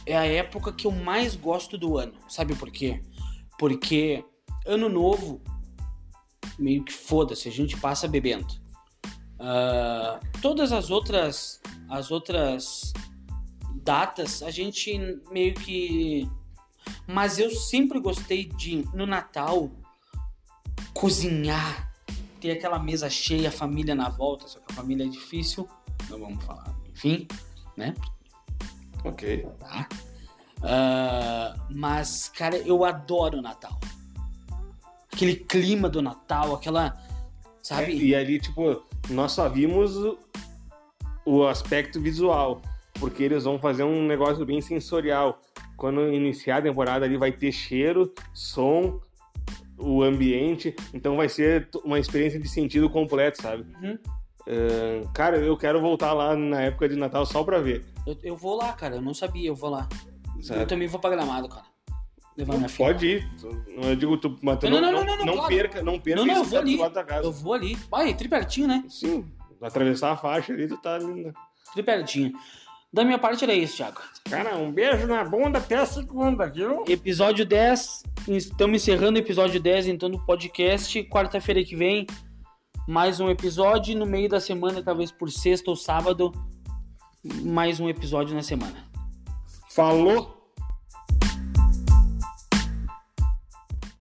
é 0.04 0.16
a 0.16 0.24
época 0.24 0.72
que 0.72 0.86
eu 0.86 0.92
mais 0.92 1.34
gosto 1.34 1.76
do 1.76 1.98
ano. 1.98 2.14
Sabe 2.28 2.54
por 2.54 2.70
quê? 2.70 3.00
Porque 3.58 4.24
ano 4.64 4.88
novo, 4.88 5.40
meio 6.56 6.84
que 6.84 6.92
foda-se, 6.92 7.48
a 7.48 7.52
gente 7.52 7.76
passa 7.76 8.06
bebendo. 8.06 8.46
Ah, 9.48 10.18
todas 10.42 10.72
as 10.72 10.90
outras 10.90 11.60
as 11.88 12.10
outras 12.10 12.92
datas 13.76 14.42
a 14.42 14.50
gente 14.50 14.98
meio 15.30 15.54
que 15.54 16.28
mas 17.06 17.38
eu 17.38 17.48
sempre 17.52 18.00
gostei 18.00 18.46
de 18.46 18.84
no 18.92 19.06
Natal 19.06 19.70
cozinhar 20.92 21.92
ter 22.40 22.50
aquela 22.50 22.80
mesa 22.80 23.08
cheia 23.08 23.48
a 23.48 23.52
família 23.52 23.94
na 23.94 24.08
volta 24.08 24.48
só 24.48 24.58
que 24.58 24.72
a 24.72 24.74
família 24.74 25.04
é 25.04 25.08
difícil 25.08 25.68
não 26.10 26.18
vamos 26.18 26.44
falar 26.44 26.74
enfim 26.90 27.28
né? 27.76 27.94
Ok. 29.04 29.46
tá? 29.60 29.88
Ah, 30.60 31.54
mas 31.70 32.28
cara 32.30 32.56
eu 32.56 32.84
adoro 32.84 33.38
o 33.38 33.42
Natal. 33.42 33.78
Aquele 35.12 35.36
clima 35.36 35.88
do 35.88 36.02
Natal 36.02 36.52
aquela 36.52 37.00
sabe? 37.66 37.92
É, 37.92 37.96
e 37.96 38.14
ali, 38.14 38.38
tipo, 38.38 38.84
nós 39.10 39.32
só 39.32 39.48
vimos 39.48 39.96
o, 39.96 40.18
o 41.24 41.46
aspecto 41.46 42.00
visual, 42.00 42.60
porque 42.98 43.22
eles 43.22 43.44
vão 43.44 43.58
fazer 43.58 43.82
um 43.82 44.06
negócio 44.06 44.44
bem 44.44 44.60
sensorial. 44.60 45.40
Quando 45.76 46.12
iniciar 46.12 46.58
a 46.58 46.62
temporada 46.62 47.04
ali 47.04 47.16
vai 47.16 47.32
ter 47.32 47.52
cheiro, 47.52 48.12
som, 48.32 49.00
o 49.78 50.02
ambiente, 50.02 50.74
então 50.94 51.16
vai 51.16 51.28
ser 51.28 51.68
uma 51.84 51.98
experiência 51.98 52.40
de 52.40 52.48
sentido 52.48 52.88
completo, 52.88 53.42
sabe? 53.42 53.66
Uhum. 53.82 53.98
Ah, 54.48 55.08
cara, 55.12 55.38
eu 55.38 55.56
quero 55.56 55.80
voltar 55.80 56.12
lá 56.12 56.36
na 56.36 56.62
época 56.62 56.88
de 56.88 56.96
Natal 56.96 57.26
só 57.26 57.42
pra 57.42 57.58
ver. 57.58 57.84
Eu, 58.06 58.16
eu 58.22 58.36
vou 58.36 58.56
lá, 58.56 58.72
cara. 58.72 58.96
Eu 58.96 59.02
não 59.02 59.12
sabia, 59.12 59.48
eu 59.48 59.54
vou 59.54 59.70
lá. 59.70 59.88
Sabe? 60.40 60.60
Eu 60.60 60.66
também 60.66 60.86
vou 60.86 61.00
pra 61.00 61.10
Gramado, 61.10 61.48
cara. 61.48 61.66
Levar 62.36 62.56
minha 62.56 62.68
filha. 62.68 62.86
Pode 62.88 63.06
ir. 63.06 63.30
Eu 63.82 63.96
digo, 63.96 64.16
tu, 64.18 64.36
mas 64.42 64.58
tu 64.58 64.68
Não, 64.68 64.80
não, 64.80 64.92
não, 64.92 65.04
não, 65.04 65.16
não, 65.16 65.24
não, 65.24 65.34
claro. 65.34 65.48
perca, 65.48 65.82
não 65.82 65.98
perca 65.98 66.20
Não, 66.20 66.26
não, 66.26 66.36
eu 66.36 66.44
vou 66.44 66.58
ali. 66.58 66.78
Eu 67.22 67.32
vou 67.32 67.52
ali. 67.54 67.74
Vai, 67.90 68.14
tri 68.14 68.28
pertinho, 68.28 68.68
né? 68.68 68.84
Sim, 68.88 69.24
atravessar 69.62 70.12
a 70.12 70.16
faixa 70.16 70.52
ali, 70.52 70.68
tu 70.68 70.76
tá 70.76 70.96
ali. 70.96 71.24
né? 71.24 71.32
Tri 71.72 71.82
pertinho. 71.82 72.32
Da 72.92 73.04
minha 73.04 73.18
parte 73.18 73.42
era 73.44 73.52
isso, 73.54 73.76
Thiago. 73.76 74.00
Cara, 74.30 74.56
um 74.56 74.70
beijo 74.70 75.06
na 75.06 75.24
bunda 75.24 75.58
até 75.58 75.76
a 75.76 75.86
segunda, 75.86 76.46
viu? 76.46 76.84
Episódio 76.88 77.44
10. 77.44 78.02
Estamos 78.28 78.82
encerrando 78.82 79.18
o 79.18 79.22
episódio 79.22 79.60
10, 79.60 79.88
então, 79.88 80.10
do 80.10 80.24
podcast. 80.24 81.02
Quarta-feira 81.04 81.62
que 81.64 81.76
vem, 81.76 82.06
mais 82.86 83.18
um 83.20 83.28
episódio. 83.28 83.96
No 83.98 84.06
meio 84.06 84.28
da 84.28 84.40
semana, 84.40 84.82
talvez 84.82 85.10
por 85.10 85.30
sexta 85.30 85.70
ou 85.70 85.76
sábado, 85.76 86.32
mais 87.42 87.80
um 87.80 87.88
episódio 87.88 88.34
na 88.34 88.42
semana. 88.42 88.86
Falou! 89.70 90.35